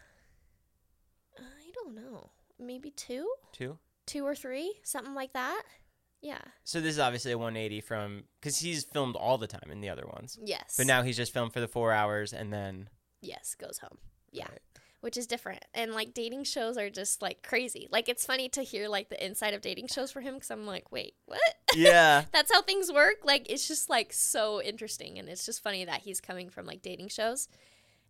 I 1.37 1.71
don't 1.73 1.95
know. 1.95 2.29
Maybe 2.59 2.91
two? 2.91 3.29
Two? 3.53 3.77
Two 4.05 4.25
or 4.25 4.35
three? 4.35 4.73
Something 4.83 5.13
like 5.13 5.33
that. 5.33 5.63
Yeah. 6.21 6.39
So 6.63 6.81
this 6.81 6.93
is 6.93 6.99
obviously 6.99 7.31
a 7.31 7.37
180 7.37 7.81
from 7.81 8.23
because 8.39 8.59
he's 8.59 8.83
filmed 8.83 9.15
all 9.15 9.37
the 9.37 9.47
time 9.47 9.69
in 9.71 9.79
the 9.79 9.89
other 9.89 10.05
ones, 10.05 10.37
Yes. 10.43 10.75
but 10.77 10.85
now 10.85 11.01
he's 11.01 11.15
just 11.15 11.33
filmed 11.33 11.53
for 11.53 11.61
the 11.61 11.67
four 11.67 11.93
hours 11.93 12.33
and 12.33 12.51
then 12.51 12.89
yes, 13.21 13.55
goes 13.55 13.77
home. 13.77 13.97
Yeah. 14.31 14.47
Right. 14.49 14.59
Which 15.01 15.15
is 15.15 15.27
different. 15.27 15.63
And 15.73 15.93
like 15.93 16.13
dating 16.13 16.43
shows 16.43 16.77
are 16.77 16.89
just 16.89 17.21
like 17.21 17.41
crazy. 17.41 17.87
Like 17.89 18.09
it's 18.09 18.25
funny 18.25 18.49
to 18.49 18.61
hear 18.63 18.89
like 18.89 19.09
the 19.09 19.25
inside 19.25 19.53
of 19.53 19.61
dating 19.61 19.87
shows 19.87 20.11
for 20.11 20.19
him 20.19 20.33
because 20.33 20.51
I'm 20.51 20.65
like, 20.65 20.91
wait, 20.91 21.13
what? 21.25 21.39
yeah, 21.73 22.25
That's 22.33 22.51
how 22.51 22.61
things 22.61 22.91
work. 22.91 23.19
Like 23.23 23.49
it's 23.49 23.67
just 23.67 23.89
like 23.89 24.11
so 24.11 24.61
interesting. 24.61 25.17
And 25.17 25.29
it's 25.29 25.45
just 25.45 25.63
funny 25.63 25.85
that 25.85 26.01
he's 26.01 26.19
coming 26.19 26.49
from 26.49 26.65
like 26.65 26.81
dating 26.81 27.09
shows 27.09 27.47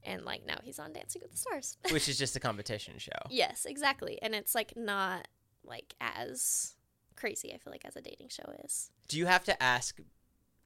and 0.04 0.26
like 0.26 0.46
now 0.46 0.58
he's 0.64 0.80
on 0.80 0.94
Dancing 0.94 1.22
with 1.22 1.32
the 1.32 1.38
Stars. 1.38 1.78
which 1.92 2.10
is 2.10 2.18
just 2.18 2.36
a 2.36 2.40
competition 2.40 2.96
show. 2.98 3.12
yes, 3.30 3.66
exactly. 3.66 4.20
And 4.22 4.34
it's 4.34 4.56
like 4.56 4.76
not 4.76 5.28
like 5.64 5.94
as 6.02 6.76
crazy, 7.16 7.54
I 7.54 7.58
feel 7.58 7.72
like, 7.72 7.86
as 7.86 7.96
a 7.96 8.02
dating 8.02 8.30
show 8.30 8.52
is. 8.64 8.90
Do 9.08 9.18
you 9.18 9.26
have 9.26 9.44
to 9.46 9.62
ask 9.62 10.00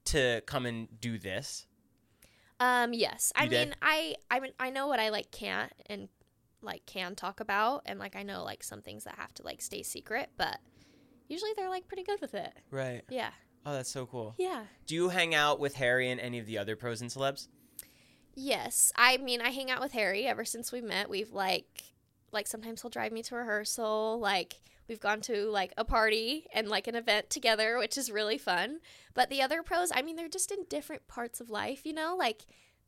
to 0.06 0.42
come 0.46 0.66
and 0.66 0.88
do 1.00 1.18
this? 1.18 1.66
Um, 2.60 2.92
yes. 2.92 3.32
I 3.34 3.46
did? 3.46 3.68
mean, 3.68 3.76
I 3.82 4.14
I 4.30 4.40
mean, 4.40 4.52
I 4.60 4.70
know 4.70 4.86
what 4.86 5.00
I 5.00 5.08
like 5.10 5.30
can't 5.30 5.72
and 5.86 6.08
like 6.64 6.86
can 6.86 7.14
talk 7.14 7.40
about, 7.40 7.82
and 7.86 7.98
like 7.98 8.16
I 8.16 8.22
know 8.22 8.44
like 8.44 8.62
some 8.62 8.82
things 8.82 9.04
that 9.04 9.16
have 9.18 9.34
to 9.34 9.42
like 9.42 9.60
stay 9.62 9.82
secret, 9.82 10.30
but 10.36 10.58
usually 11.28 11.52
they're 11.56 11.68
like 11.68 11.88
pretty 11.88 12.02
good 12.02 12.20
with 12.20 12.34
it. 12.34 12.52
Right. 12.70 13.02
Yeah. 13.08 13.30
Oh, 13.66 13.72
that's 13.72 13.90
so 13.90 14.06
cool. 14.06 14.34
Yeah. 14.38 14.64
Do 14.86 14.94
you 14.94 15.08
hang 15.08 15.34
out 15.34 15.58
with 15.58 15.74
Harry 15.74 16.10
and 16.10 16.20
any 16.20 16.38
of 16.38 16.46
the 16.46 16.58
other 16.58 16.76
pros 16.76 17.00
and 17.00 17.10
celebs? 17.10 17.48
Yes. 18.34 18.92
I 18.96 19.16
mean, 19.18 19.40
I 19.40 19.50
hang 19.50 19.70
out 19.70 19.80
with 19.80 19.92
Harry 19.92 20.26
ever 20.26 20.44
since 20.44 20.72
we 20.72 20.80
met. 20.80 21.08
We've 21.08 21.32
like 21.32 21.94
like 22.32 22.46
sometimes 22.46 22.82
he'll 22.82 22.90
drive 22.90 23.12
me 23.12 23.22
to 23.22 23.36
rehearsal, 23.36 24.18
like 24.20 24.60
we've 24.88 25.00
gone 25.00 25.20
to 25.22 25.46
like 25.50 25.72
a 25.78 25.84
party 25.84 26.46
and 26.52 26.68
like 26.68 26.86
an 26.86 26.94
event 26.94 27.30
together, 27.30 27.78
which 27.78 27.96
is 27.96 28.10
really 28.10 28.36
fun. 28.38 28.80
But 29.14 29.30
the 29.30 29.40
other 29.40 29.62
pros, 29.62 29.90
I 29.94 30.02
mean, 30.02 30.16
they're 30.16 30.28
just 30.28 30.50
in 30.50 30.64
different 30.68 31.06
parts 31.08 31.40
of 31.40 31.48
life, 31.48 31.86
you 31.86 31.92
know? 31.94 32.16
Like 32.18 32.44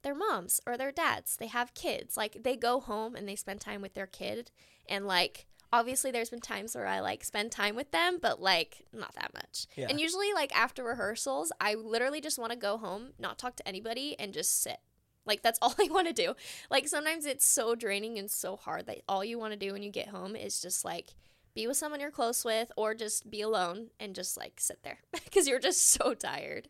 their 0.07 0.15
moms 0.15 0.61
or 0.65 0.77
their 0.77 0.93
dads, 0.93 1.37
they 1.37 1.49
have 1.49 1.75
kids. 1.75 2.17
Like 2.17 2.45
they 2.45 2.57
go 2.57 2.79
home 2.79 3.17
and 3.17 3.29
they 3.29 3.35
spend 3.35 3.61
time 3.61 3.83
with 3.83 3.95
their 3.95 4.07
kid 4.07 4.53
and 4.89 5.05
like 5.05 5.47
obviously 5.73 6.13
there's 6.13 6.31
been 6.31 6.41
times 6.41 6.77
where 6.77 6.87
I 6.87 7.01
like 7.01 7.25
spend 7.25 7.51
time 7.51 7.75
with 7.75 7.91
them, 7.91 8.19
but 8.23 8.41
like 8.41 8.87
not 8.93 9.17
that 9.17 9.35
much. 9.35 9.67
Yeah. 9.75 9.89
And 9.91 10.01
usually 10.01 10.33
like 10.33 10.57
after 10.57 10.85
rehearsals, 10.85 11.51
I 11.61 11.75
literally 11.75 12.21
just 12.21 12.39
want 12.39 12.53
to 12.53 12.59
go 12.59 12.79
home, 12.79 13.15
not 13.19 13.37
talk 13.37 13.57
to 13.57 13.67
anybody 13.67 14.15
and 14.17 14.33
just 14.33 14.63
sit. 14.63 14.79
Like 15.25 15.43
that's 15.43 15.59
all 15.63 15.75
I 15.77 15.89
want 15.91 16.07
to 16.07 16.13
do. 16.13 16.35
Like 16.71 16.87
sometimes 16.87 17.27
it's 17.27 17.45
so 17.45 17.75
draining 17.75 18.17
and 18.17 18.31
so 18.31 18.55
hard 18.55 18.87
that 18.87 19.03
all 19.09 19.25
you 19.25 19.41
want 19.41 19.55
to 19.55 19.59
do 19.59 19.73
when 19.73 19.83
you 19.83 19.91
get 19.91 20.09
home 20.09 20.37
is 20.37 20.63
just 20.63 20.85
like 20.85 21.17
be 21.57 21.67
with 21.67 21.77
someone 21.79 22.01
you're 22.01 22.11
close 22.13 22.45
with 22.45 22.71
or 22.77 22.95
just 22.95 23.29
be 23.29 23.41
alone 23.41 23.89
and 23.99 24.15
just 24.15 24.37
like 24.37 24.61
sit 24.61 24.83
there 24.85 24.99
because 25.25 25.49
you're 25.49 25.59
just 25.59 25.89
so 25.91 26.15
tired. 26.15 26.69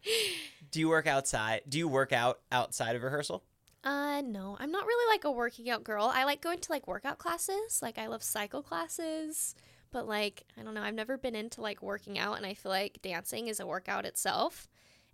Do 0.70 0.80
you 0.80 0.89
work 0.89 1.07
outside? 1.07 1.62
Do 1.68 1.76
you 1.76 1.89
work 1.89 2.12
out 2.12 2.39
outside 2.51 2.97
of 2.97 3.03
rehearsal? 3.03 3.43
Uh 3.84 4.22
no, 4.24 4.57
I'm 4.59 4.70
not 4.70 4.87
really 4.87 5.12
like 5.12 5.24
a 5.24 5.30
working 5.30 5.68
out 5.68 5.84
girl. 5.84 6.11
I 6.12 6.24
like 6.24 6.41
going 6.41 6.61
to 6.61 6.72
like 6.72 6.87
workout 6.87 7.18
classes. 7.18 7.80
Like 7.82 7.99
I 7.99 8.07
love 8.07 8.22
cycle 8.22 8.62
classes, 8.62 9.55
but 9.91 10.07
like 10.09 10.45
I 10.59 10.62
don't 10.62 10.74
know, 10.74 10.82
I've 10.82 10.95
never 10.95 11.18
been 11.18 11.34
into 11.34 11.61
like 11.61 11.82
working 11.82 12.18
out 12.18 12.37
and 12.37 12.47
I 12.47 12.55
feel 12.55 12.70
like 12.70 13.03
dancing 13.03 13.49
is 13.49 13.61
a 13.61 13.66
workout 13.66 14.07
itself. 14.07 14.68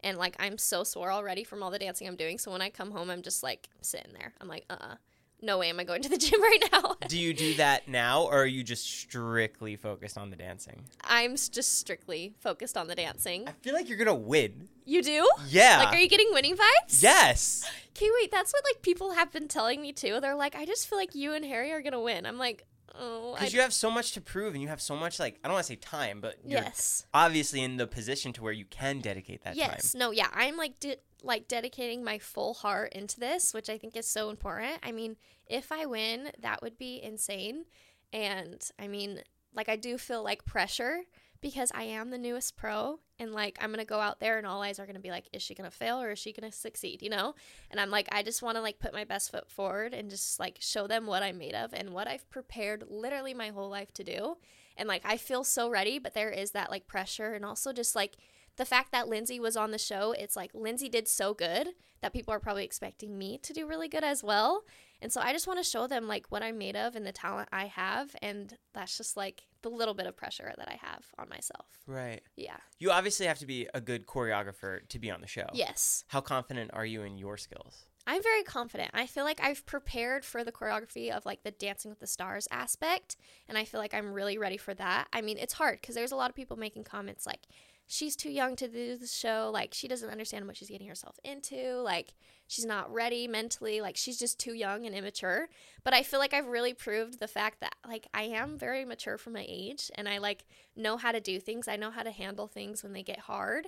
And 0.04 0.18
like 0.18 0.36
I'm 0.38 0.58
so 0.58 0.84
sore 0.84 1.10
already 1.10 1.44
from 1.44 1.62
all 1.62 1.70
the 1.70 1.78
dancing 1.78 2.06
I'm 2.06 2.16
doing, 2.16 2.36
so 2.38 2.52
when 2.52 2.62
I 2.62 2.68
come 2.68 2.90
home 2.90 3.08
I'm 3.08 3.22
just 3.22 3.42
like 3.42 3.68
sitting 3.80 4.12
there. 4.12 4.34
I'm 4.40 4.48
like, 4.48 4.66
"Uh-uh. 4.68 4.96
No 5.42 5.58
way 5.58 5.68
am 5.68 5.80
I 5.80 5.84
going 5.84 6.00
to 6.02 6.08
the 6.08 6.16
gym 6.26 6.40
right 6.40 6.62
now." 6.72 6.96
Do 7.08 7.18
you 7.18 7.34
do 7.34 7.54
that 7.54 7.88
now, 7.88 8.22
or 8.22 8.42
are 8.42 8.46
you 8.46 8.62
just 8.62 8.84
strictly 8.86 9.76
focused 9.76 10.16
on 10.16 10.30
the 10.30 10.36
dancing? 10.36 10.84
I'm 11.04 11.32
just 11.36 11.78
strictly 11.78 12.34
focused 12.40 12.76
on 12.76 12.86
the 12.88 12.94
dancing. 12.94 13.46
I 13.48 13.52
feel 13.62 13.74
like 13.74 13.88
you're 13.88 13.98
gonna 13.98 14.14
win. 14.14 14.68
You 14.84 15.02
do? 15.02 15.28
Yeah. 15.48 15.78
Like 15.84 15.94
are 15.94 15.98
you 15.98 16.08
getting 16.08 16.28
winning 16.32 16.56
vibes? 16.56 17.02
yes. 17.02 17.68
Okay, 17.94 18.08
wait, 18.20 18.30
that's 18.30 18.52
what 18.54 18.64
like 18.64 18.80
people 18.80 19.12
have 19.12 19.30
been 19.30 19.48
telling 19.48 19.82
me 19.82 19.92
too. 19.92 20.18
They're 20.18 20.34
like, 20.34 20.54
I 20.56 20.64
just 20.64 20.88
feel 20.88 20.96
like 20.96 21.14
you 21.14 21.34
and 21.34 21.44
Harry 21.44 21.70
are 21.72 21.82
gonna 21.82 22.00
win. 22.00 22.24
I'm 22.24 22.38
like, 22.38 22.64
oh, 22.98 23.34
Because 23.34 23.52
you 23.52 23.60
have 23.60 23.74
so 23.74 23.90
much 23.90 24.12
to 24.12 24.20
prove, 24.22 24.54
and 24.54 24.62
you 24.62 24.68
have 24.68 24.80
so 24.80 24.96
much 24.96 25.20
like 25.20 25.38
I 25.44 25.48
don't 25.48 25.54
want 25.54 25.66
to 25.66 25.72
say 25.72 25.76
time, 25.76 26.22
but 26.22 26.38
you're 26.42 26.62
yes, 26.62 27.04
obviously 27.12 27.62
in 27.62 27.76
the 27.76 27.86
position 27.86 28.32
to 28.32 28.42
where 28.42 28.52
you 28.52 28.64
can 28.64 29.00
dedicate 29.00 29.44
that 29.44 29.56
yes, 29.56 29.92
time. 29.92 29.98
no, 29.98 30.10
yeah. 30.10 30.28
I'm 30.32 30.56
like, 30.56 30.80
de- 30.80 30.96
like 31.22 31.48
dedicating 31.48 32.02
my 32.04 32.18
full 32.18 32.54
heart 32.54 32.92
into 32.92 33.20
this, 33.20 33.54
which 33.54 33.68
I 33.68 33.78
think 33.78 33.96
is 33.96 34.06
so 34.06 34.30
important. 34.30 34.78
I 34.82 34.92
mean, 34.92 35.16
if 35.46 35.72
I 35.72 35.86
win, 35.86 36.30
that 36.40 36.62
would 36.62 36.78
be 36.78 37.00
insane. 37.02 37.64
And 38.12 38.62
I 38.78 38.88
mean, 38.88 39.20
like, 39.54 39.68
I 39.68 39.76
do 39.76 39.98
feel 39.98 40.22
like 40.22 40.44
pressure 40.44 41.02
because 41.40 41.72
I 41.74 41.82
am 41.82 42.10
the 42.10 42.18
newest 42.18 42.56
pro, 42.56 43.00
and 43.18 43.32
like, 43.32 43.58
I'm 43.60 43.70
gonna 43.72 43.84
go 43.84 43.98
out 43.98 44.20
there, 44.20 44.38
and 44.38 44.46
all 44.46 44.62
eyes 44.62 44.78
are 44.78 44.86
gonna 44.86 45.00
be 45.00 45.10
like, 45.10 45.28
is 45.32 45.42
she 45.42 45.54
gonna 45.56 45.72
fail 45.72 46.00
or 46.00 46.12
is 46.12 46.18
she 46.20 46.32
gonna 46.32 46.52
succeed? 46.52 47.02
You 47.02 47.10
know? 47.10 47.34
And 47.70 47.80
I'm 47.80 47.90
like, 47.90 48.08
I 48.12 48.22
just 48.22 48.42
want 48.42 48.56
to 48.56 48.62
like 48.62 48.78
put 48.78 48.92
my 48.92 49.04
best 49.04 49.32
foot 49.32 49.50
forward 49.50 49.92
and 49.92 50.08
just 50.08 50.38
like 50.38 50.58
show 50.60 50.86
them 50.86 51.04
what 51.06 51.24
I'm 51.24 51.38
made 51.38 51.54
of 51.54 51.74
and 51.74 51.90
what 51.90 52.06
I've 52.06 52.28
prepared 52.30 52.84
literally 52.88 53.34
my 53.34 53.48
whole 53.48 53.68
life 53.68 53.92
to 53.94 54.04
do. 54.04 54.36
And 54.76 54.88
like, 54.88 55.02
I 55.04 55.16
feel 55.16 55.42
so 55.42 55.68
ready, 55.68 55.98
but 55.98 56.14
there 56.14 56.30
is 56.30 56.52
that 56.52 56.70
like 56.70 56.86
pressure, 56.86 57.32
and 57.32 57.44
also 57.44 57.72
just 57.72 57.96
like 57.96 58.16
the 58.56 58.64
fact 58.64 58.92
that 58.92 59.08
Lindsay 59.08 59.40
was 59.40 59.56
on 59.56 59.70
the 59.70 59.78
show, 59.78 60.12
it's 60.12 60.36
like 60.36 60.50
Lindsay 60.54 60.88
did 60.88 61.08
so 61.08 61.34
good 61.34 61.68
that 62.00 62.12
people 62.12 62.34
are 62.34 62.40
probably 62.40 62.64
expecting 62.64 63.16
me 63.16 63.38
to 63.38 63.52
do 63.52 63.66
really 63.66 63.88
good 63.88 64.04
as 64.04 64.22
well. 64.22 64.64
And 65.00 65.12
so 65.12 65.20
I 65.20 65.32
just 65.32 65.46
want 65.46 65.58
to 65.58 65.68
show 65.68 65.86
them 65.86 66.06
like 66.06 66.26
what 66.28 66.42
I'm 66.42 66.58
made 66.58 66.76
of 66.76 66.94
and 66.94 67.06
the 67.06 67.12
talent 67.12 67.48
I 67.52 67.66
have. 67.66 68.14
And 68.20 68.56
that's 68.72 68.96
just 68.96 69.16
like 69.16 69.42
the 69.62 69.68
little 69.68 69.94
bit 69.94 70.06
of 70.06 70.16
pressure 70.16 70.52
that 70.56 70.68
I 70.68 70.78
have 70.80 71.06
on 71.18 71.28
myself. 71.28 71.66
Right. 71.86 72.20
Yeah. 72.36 72.56
You 72.78 72.90
obviously 72.90 73.26
have 73.26 73.38
to 73.38 73.46
be 73.46 73.68
a 73.74 73.80
good 73.80 74.06
choreographer 74.06 74.86
to 74.88 74.98
be 74.98 75.10
on 75.10 75.20
the 75.20 75.26
show. 75.26 75.46
Yes. 75.52 76.04
How 76.08 76.20
confident 76.20 76.70
are 76.74 76.86
you 76.86 77.02
in 77.02 77.18
your 77.18 77.36
skills? 77.36 77.86
I'm 78.06 78.22
very 78.22 78.42
confident. 78.42 78.90
I 78.94 79.06
feel 79.06 79.24
like 79.24 79.40
I've 79.40 79.64
prepared 79.64 80.24
for 80.24 80.42
the 80.42 80.52
choreography 80.52 81.10
of 81.10 81.24
like 81.24 81.44
the 81.44 81.52
Dancing 81.52 81.90
with 81.90 82.00
the 82.00 82.06
Stars 82.06 82.48
aspect, 82.50 83.16
and 83.48 83.56
I 83.56 83.64
feel 83.64 83.78
like 83.78 83.94
I'm 83.94 84.12
really 84.12 84.38
ready 84.38 84.56
for 84.56 84.74
that. 84.74 85.06
I 85.12 85.20
mean, 85.20 85.38
it's 85.38 85.52
hard 85.52 85.80
because 85.80 85.94
there's 85.94 86.10
a 86.10 86.16
lot 86.16 86.28
of 86.28 86.34
people 86.34 86.56
making 86.56 86.82
comments 86.82 87.26
like, 87.26 87.46
she's 87.92 88.16
too 88.16 88.30
young 88.30 88.56
to 88.56 88.68
do 88.68 88.96
the 88.96 89.06
show. 89.06 89.50
Like, 89.52 89.74
she 89.74 89.86
doesn't 89.86 90.08
understand 90.08 90.46
what 90.46 90.56
she's 90.56 90.70
getting 90.70 90.88
herself 90.88 91.20
into. 91.24 91.74
Like, 91.82 92.14
she's 92.46 92.64
not 92.64 92.90
ready 92.90 93.28
mentally. 93.28 93.82
Like, 93.82 93.98
she's 93.98 94.18
just 94.18 94.40
too 94.40 94.54
young 94.54 94.86
and 94.86 94.94
immature. 94.94 95.50
But 95.84 95.92
I 95.92 96.02
feel 96.02 96.18
like 96.18 96.32
I've 96.32 96.46
really 96.46 96.72
proved 96.72 97.20
the 97.20 97.28
fact 97.28 97.60
that, 97.60 97.74
like, 97.86 98.06
I 98.14 98.22
am 98.22 98.56
very 98.56 98.86
mature 98.86 99.18
for 99.18 99.28
my 99.28 99.44
age 99.46 99.90
and 99.94 100.08
I, 100.08 100.18
like, 100.18 100.46
know 100.74 100.96
how 100.96 101.12
to 101.12 101.20
do 101.20 101.38
things. 101.38 101.68
I 101.68 101.76
know 101.76 101.90
how 101.90 102.02
to 102.02 102.10
handle 102.10 102.46
things 102.46 102.82
when 102.82 102.94
they 102.94 103.02
get 103.02 103.20
hard 103.20 103.66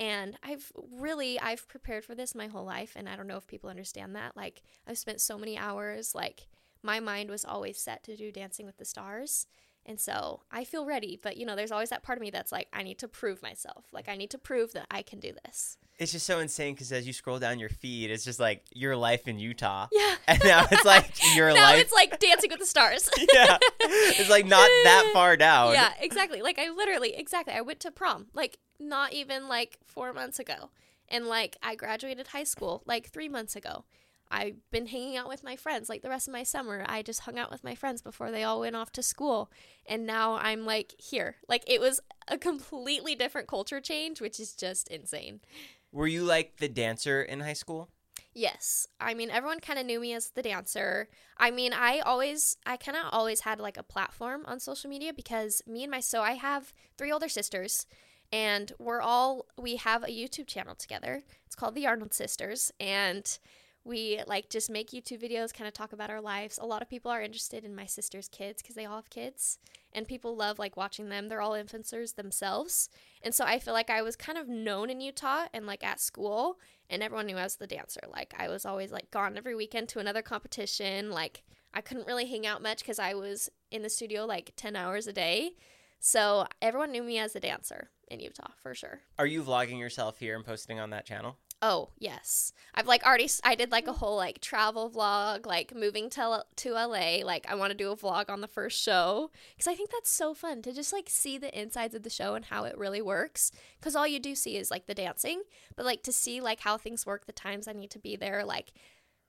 and 0.00 0.38
i've 0.42 0.72
really 0.98 1.38
i've 1.40 1.68
prepared 1.68 2.02
for 2.02 2.14
this 2.14 2.34
my 2.34 2.46
whole 2.46 2.64
life 2.64 2.94
and 2.96 3.06
i 3.10 3.14
don't 3.14 3.26
know 3.26 3.36
if 3.36 3.46
people 3.46 3.68
understand 3.68 4.16
that 4.16 4.34
like 4.34 4.62
i've 4.88 4.96
spent 4.96 5.20
so 5.20 5.36
many 5.36 5.58
hours 5.58 6.14
like 6.14 6.48
my 6.82 6.98
mind 6.98 7.28
was 7.28 7.44
always 7.44 7.78
set 7.78 8.02
to 8.02 8.16
do 8.16 8.32
dancing 8.32 8.64
with 8.64 8.78
the 8.78 8.86
stars 8.86 9.46
And 9.84 9.98
so 9.98 10.42
I 10.50 10.64
feel 10.64 10.86
ready, 10.86 11.18
but 11.20 11.36
you 11.36 11.44
know, 11.44 11.56
there's 11.56 11.72
always 11.72 11.90
that 11.90 12.02
part 12.02 12.18
of 12.18 12.22
me 12.22 12.30
that's 12.30 12.52
like, 12.52 12.68
I 12.72 12.82
need 12.82 12.98
to 13.00 13.08
prove 13.08 13.42
myself. 13.42 13.86
Like, 13.92 14.08
I 14.08 14.16
need 14.16 14.30
to 14.30 14.38
prove 14.38 14.72
that 14.74 14.86
I 14.90 15.02
can 15.02 15.18
do 15.18 15.32
this. 15.44 15.76
It's 15.98 16.12
just 16.12 16.26
so 16.26 16.38
insane 16.38 16.74
because 16.74 16.90
as 16.92 17.06
you 17.06 17.12
scroll 17.12 17.38
down 17.38 17.58
your 17.58 17.68
feed, 17.68 18.10
it's 18.10 18.24
just 18.24 18.40
like 18.40 18.64
your 18.72 18.96
life 18.96 19.28
in 19.28 19.38
Utah. 19.38 19.88
Yeah. 19.92 20.14
And 20.28 20.40
now 20.44 20.66
it's 20.70 20.84
like 20.84 21.10
your 21.34 21.52
now 21.52 21.72
life. 21.72 21.80
it's 21.80 21.92
like 21.92 22.18
Dancing 22.20 22.50
with 22.50 22.60
the 22.60 22.66
Stars. 22.66 23.10
yeah. 23.34 23.58
It's 23.80 24.30
like 24.30 24.46
not 24.46 24.68
that 24.84 25.10
far 25.12 25.36
down. 25.36 25.72
yeah, 25.72 25.92
exactly. 26.00 26.42
Like, 26.42 26.58
I 26.60 26.70
literally, 26.70 27.14
exactly. 27.16 27.54
I 27.54 27.60
went 27.60 27.80
to 27.80 27.90
prom, 27.90 28.26
like, 28.32 28.58
not 28.78 29.12
even 29.12 29.48
like 29.48 29.78
four 29.84 30.12
months 30.12 30.38
ago. 30.38 30.70
And 31.08 31.26
like, 31.26 31.56
I 31.62 31.74
graduated 31.74 32.28
high 32.28 32.44
school 32.44 32.82
like 32.86 33.10
three 33.10 33.28
months 33.28 33.56
ago. 33.56 33.84
I've 34.32 34.56
been 34.70 34.86
hanging 34.86 35.16
out 35.16 35.28
with 35.28 35.44
my 35.44 35.56
friends 35.56 35.88
like 35.90 36.00
the 36.00 36.08
rest 36.08 36.26
of 36.26 36.32
my 36.32 36.42
summer. 36.42 36.84
I 36.88 37.02
just 37.02 37.20
hung 37.20 37.38
out 37.38 37.50
with 37.50 37.62
my 37.62 37.74
friends 37.74 38.00
before 38.00 38.30
they 38.30 38.42
all 38.42 38.60
went 38.60 38.74
off 38.74 38.90
to 38.92 39.02
school. 39.02 39.52
And 39.86 40.06
now 40.06 40.34
I'm 40.34 40.64
like 40.64 40.94
here. 40.98 41.36
Like 41.48 41.62
it 41.66 41.80
was 41.80 42.00
a 42.28 42.38
completely 42.38 43.14
different 43.14 43.46
culture 43.46 43.80
change, 43.80 44.20
which 44.20 44.40
is 44.40 44.54
just 44.54 44.88
insane. 44.88 45.40
Were 45.92 46.06
you 46.06 46.24
like 46.24 46.56
the 46.56 46.68
dancer 46.68 47.20
in 47.22 47.40
high 47.40 47.52
school? 47.52 47.90
Yes. 48.34 48.86
I 48.98 49.12
mean, 49.12 49.30
everyone 49.30 49.60
kind 49.60 49.78
of 49.78 49.84
knew 49.84 50.00
me 50.00 50.14
as 50.14 50.30
the 50.30 50.42
dancer. 50.42 51.08
I 51.36 51.50
mean, 51.50 51.74
I 51.74 51.98
always, 51.98 52.56
I 52.64 52.78
kind 52.78 52.96
of 52.96 53.04
always 53.12 53.40
had 53.40 53.60
like 53.60 53.76
a 53.76 53.82
platform 53.82 54.44
on 54.46 54.58
social 54.58 54.88
media 54.88 55.12
because 55.12 55.60
me 55.66 55.82
and 55.82 55.90
my, 55.90 56.00
so 56.00 56.22
I 56.22 56.32
have 56.32 56.72
three 56.96 57.12
older 57.12 57.28
sisters 57.28 57.86
and 58.32 58.72
we're 58.78 59.02
all, 59.02 59.44
we 59.58 59.76
have 59.76 60.02
a 60.02 60.06
YouTube 60.06 60.46
channel 60.46 60.74
together. 60.74 61.22
It's 61.44 61.54
called 61.54 61.74
The 61.74 61.86
Arnold 61.86 62.14
Sisters. 62.14 62.72
And 62.80 63.38
we 63.84 64.20
like 64.26 64.48
just 64.48 64.70
make 64.70 64.90
YouTube 64.90 65.22
videos, 65.22 65.52
kind 65.52 65.66
of 65.68 65.74
talk 65.74 65.92
about 65.92 66.10
our 66.10 66.20
lives. 66.20 66.58
A 66.60 66.66
lot 66.66 66.82
of 66.82 66.88
people 66.88 67.10
are 67.10 67.22
interested 67.22 67.64
in 67.64 67.74
my 67.74 67.86
sister's 67.86 68.28
kids 68.28 68.62
because 68.62 68.76
they 68.76 68.86
all 68.86 68.96
have 68.96 69.10
kids, 69.10 69.58
and 69.92 70.06
people 70.06 70.36
love 70.36 70.58
like 70.58 70.76
watching 70.76 71.08
them. 71.08 71.28
They're 71.28 71.40
all 71.40 71.52
influencers 71.52 72.14
themselves, 72.14 72.88
and 73.22 73.34
so 73.34 73.44
I 73.44 73.58
feel 73.58 73.74
like 73.74 73.90
I 73.90 74.02
was 74.02 74.16
kind 74.16 74.38
of 74.38 74.48
known 74.48 74.90
in 74.90 75.00
Utah 75.00 75.46
and 75.52 75.66
like 75.66 75.84
at 75.84 76.00
school, 76.00 76.58
and 76.88 77.02
everyone 77.02 77.26
knew 77.26 77.36
I 77.36 77.44
was 77.44 77.56
the 77.56 77.66
dancer. 77.66 78.02
Like 78.08 78.34
I 78.38 78.48
was 78.48 78.64
always 78.64 78.92
like 78.92 79.10
gone 79.10 79.36
every 79.36 79.54
weekend 79.54 79.88
to 79.90 79.98
another 79.98 80.22
competition. 80.22 81.10
Like 81.10 81.42
I 81.74 81.80
couldn't 81.80 82.06
really 82.06 82.26
hang 82.26 82.46
out 82.46 82.62
much 82.62 82.80
because 82.80 82.98
I 82.98 83.14
was 83.14 83.48
in 83.70 83.82
the 83.82 83.90
studio 83.90 84.26
like 84.26 84.52
ten 84.56 84.76
hours 84.76 85.06
a 85.06 85.12
day. 85.12 85.52
So 85.98 86.46
everyone 86.60 86.90
knew 86.90 87.02
me 87.02 87.18
as 87.18 87.32
the 87.32 87.40
dancer 87.40 87.90
in 88.08 88.20
Utah 88.20 88.50
for 88.60 88.74
sure. 88.74 89.00
Are 89.18 89.26
you 89.26 89.42
vlogging 89.42 89.78
yourself 89.78 90.18
here 90.18 90.34
and 90.36 90.44
posting 90.44 90.80
on 90.80 90.90
that 90.90 91.06
channel? 91.06 91.38
Oh, 91.64 91.90
yes. 91.96 92.52
I've 92.74 92.88
like 92.88 93.04
already 93.04 93.30
I 93.44 93.54
did 93.54 93.70
like 93.70 93.86
a 93.86 93.92
hmm. 93.92 93.98
whole 93.98 94.16
like 94.16 94.40
travel 94.40 94.90
vlog, 94.90 95.46
like 95.46 95.72
moving 95.74 96.10
to 96.10 96.44
to 96.56 96.72
LA, 96.72 97.18
like 97.24 97.46
I 97.48 97.54
want 97.54 97.70
to 97.70 97.76
do 97.76 97.92
a 97.92 97.96
vlog 97.96 98.28
on 98.28 98.40
the 98.40 98.48
first 98.48 98.82
show 98.82 99.30
cuz 99.56 99.68
I 99.68 99.76
think 99.76 99.90
that's 99.90 100.10
so 100.10 100.34
fun 100.34 100.60
to 100.62 100.72
just 100.72 100.92
like 100.92 101.08
see 101.08 101.38
the 101.38 101.56
insides 101.58 101.94
of 101.94 102.02
the 102.02 102.10
show 102.10 102.34
and 102.34 102.46
how 102.46 102.64
it 102.64 102.76
really 102.76 103.00
works 103.00 103.52
cuz 103.80 103.94
all 103.94 104.08
you 104.08 104.18
do 104.18 104.34
see 104.34 104.56
is 104.56 104.72
like 104.72 104.86
the 104.86 104.94
dancing, 104.94 105.44
but 105.76 105.86
like 105.86 106.02
to 106.02 106.12
see 106.12 106.40
like 106.40 106.60
how 106.60 106.76
things 106.76 107.06
work, 107.06 107.26
the 107.26 107.32
times 107.32 107.68
I 107.68 107.72
need 107.72 107.92
to 107.92 108.00
be 108.00 108.16
there, 108.16 108.44
like 108.44 108.72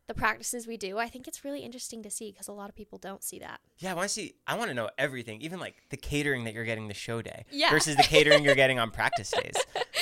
the 0.07 0.13
practices 0.13 0.67
we 0.67 0.75
do, 0.77 0.97
I 0.97 1.07
think 1.07 1.27
it's 1.27 1.45
really 1.45 1.61
interesting 1.61 2.03
to 2.03 2.09
see 2.09 2.31
because 2.31 2.47
a 2.47 2.51
lot 2.51 2.69
of 2.69 2.75
people 2.75 2.97
don't 2.97 3.23
see 3.23 3.39
that. 3.39 3.61
Yeah, 3.79 3.91
I 3.91 3.93
want 3.93 4.07
to 4.09 4.13
see. 4.13 4.35
I 4.45 4.57
want 4.57 4.69
to 4.69 4.73
know 4.73 4.89
everything, 4.97 5.39
even 5.41 5.59
like 5.59 5.75
the 5.91 5.97
catering 5.97 6.43
that 6.43 6.53
you're 6.53 6.65
getting 6.65 6.87
the 6.89 6.93
show 6.93 7.21
day 7.21 7.45
Yeah. 7.51 7.69
versus 7.69 7.95
the 7.95 8.03
catering 8.03 8.43
you're 8.43 8.55
getting 8.55 8.79
on 8.79 8.91
practice 8.91 9.31
days. 9.43 9.53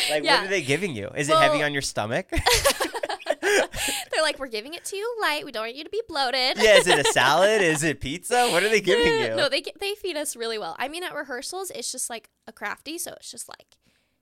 Like, 0.09 0.23
Yeah. 0.23 0.37
what 0.39 0.47
are 0.47 0.49
they 0.49 0.63
giving 0.63 0.95
you? 0.95 1.09
Is 1.15 1.29
it 1.29 1.37
heavy 1.37 1.61
on 1.61 1.71
your 1.73 1.83
stomach? 1.83 2.29
They're 3.41 4.21
like, 4.23 4.39
we're 4.39 4.47
giving 4.47 4.73
it 4.73 4.83
to 4.85 4.95
you 4.95 5.17
light. 5.21 5.45
We 5.45 5.51
don't 5.51 5.63
want 5.63 5.75
you 5.75 5.83
to 5.83 5.89
be 5.89 6.01
bloated. 6.07 6.57
yeah, 6.57 6.77
is 6.77 6.87
it 6.87 6.99
a 6.99 7.11
salad? 7.11 7.61
Is 7.61 7.83
it 7.83 7.99
pizza? 8.01 8.49
What 8.49 8.63
are 8.63 8.69
they 8.69 8.81
giving 8.81 9.19
you? 9.21 9.35
No, 9.35 9.49
they 9.49 9.63
they 9.79 9.95
feed 9.95 10.17
us 10.17 10.35
really 10.35 10.57
well. 10.57 10.75
I 10.79 10.87
mean, 10.87 11.03
at 11.03 11.13
rehearsals, 11.15 11.71
it's 11.71 11.91
just 11.91 12.09
like 12.09 12.29
a 12.47 12.51
crafty, 12.51 12.97
so 12.97 13.13
it's 13.13 13.31
just 13.31 13.47
like 13.49 13.77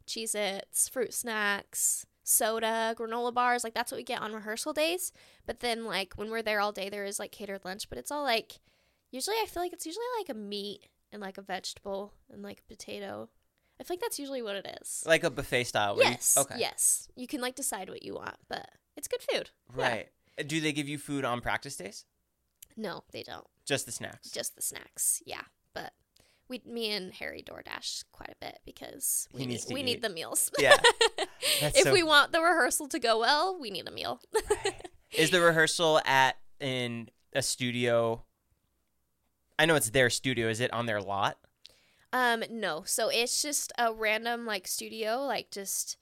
Cheez 0.07 0.35
Its, 0.35 0.87
fruit 0.89 1.13
snacks, 1.13 2.05
soda, 2.29 2.95
granola 2.97 3.33
bars. 3.33 3.63
Like, 3.63 3.73
that's 3.73 3.91
what 3.91 3.97
we 3.97 4.03
get 4.03 4.21
on 4.21 4.33
rehearsal 4.33 4.73
days. 4.73 5.11
But 5.45 5.59
then, 5.59 5.85
like, 5.85 6.13
when 6.15 6.29
we're 6.29 6.41
there 6.41 6.59
all 6.59 6.71
day, 6.71 6.89
there 6.89 7.05
is 7.05 7.19
like 7.19 7.31
catered 7.31 7.65
lunch, 7.65 7.89
but 7.89 7.97
it's 7.97 8.11
all 8.11 8.23
like, 8.23 8.59
usually, 9.11 9.35
I 9.41 9.45
feel 9.47 9.63
like 9.63 9.73
it's 9.73 9.85
usually 9.85 10.05
like 10.19 10.29
a 10.29 10.33
meat 10.33 10.87
and 11.11 11.21
like 11.21 11.37
a 11.37 11.41
vegetable 11.41 12.13
and 12.31 12.43
like 12.43 12.59
a 12.59 12.73
potato. 12.73 13.29
I 13.79 13.83
feel 13.83 13.95
like 13.95 14.01
that's 14.01 14.19
usually 14.19 14.41
what 14.41 14.55
it 14.55 14.77
is. 14.81 15.03
like 15.07 15.23
a 15.23 15.29
buffet 15.29 15.63
style. 15.63 15.95
where 15.95 16.05
you- 16.05 16.11
yes. 16.11 16.37
okay. 16.37 16.55
Yes. 16.59 17.07
You 17.15 17.27
can 17.27 17.41
like 17.41 17.55
decide 17.55 17.89
what 17.89 18.03
you 18.03 18.13
want, 18.13 18.35
but 18.47 18.69
it's 18.97 19.07
good 19.07 19.21
food. 19.21 19.49
Yeah. 19.77 19.87
Right. 19.89 20.09
Uh, 20.39 20.43
do 20.45 20.59
they 20.61 20.71
give 20.73 20.87
you 20.89 20.97
food 20.97 21.25
on 21.25 21.41
practice 21.41 21.75
days? 21.77 22.05
No, 22.77 23.03
they 23.11 23.23
don't. 23.23 23.47
Just 23.65 23.85
the 23.85 23.91
snacks. 23.91 24.29
just 24.31 24.55
the 24.55 24.61
snacks. 24.61 25.21
Yeah, 25.25 25.41
but 25.73 25.93
we, 26.47 26.61
me 26.65 26.91
and 26.91 27.13
Harry 27.13 27.43
DoorDash 27.43 28.03
quite 28.11 28.29
a 28.29 28.45
bit 28.45 28.59
because 28.65 29.27
we 29.33 29.45
need 29.45 29.61
we 29.71 29.81
eat. 29.81 29.83
need 29.83 30.01
the 30.01 30.09
meals. 30.09 30.49
Yeah. 30.59 30.75
If 31.61 31.83
so- 31.83 31.93
we 31.93 32.03
want 32.03 32.31
the 32.31 32.41
rehearsal 32.41 32.87
to 32.89 32.99
go 32.99 33.19
well, 33.19 33.57
we 33.59 33.69
need 33.71 33.87
a 33.87 33.91
meal. 33.91 34.21
Is 35.11 35.31
the 35.31 35.41
rehearsal 35.41 36.01
at 36.05 36.37
in 36.59 37.09
a 37.33 37.41
studio? 37.41 38.23
I 39.57 39.65
know 39.65 39.75
it's 39.75 39.89
their 39.89 40.09
studio. 40.09 40.47
Is 40.49 40.59
it 40.59 40.71
on 40.73 40.85
their 40.85 41.01
lot? 41.01 41.37
um, 42.11 42.43
no, 42.49 42.83
so 42.85 43.09
it's 43.09 43.41
just 43.41 43.71
a 43.77 43.93
random 43.93 44.45
like 44.45 44.67
studio, 44.67 45.23
like 45.25 45.51
just 45.51 45.97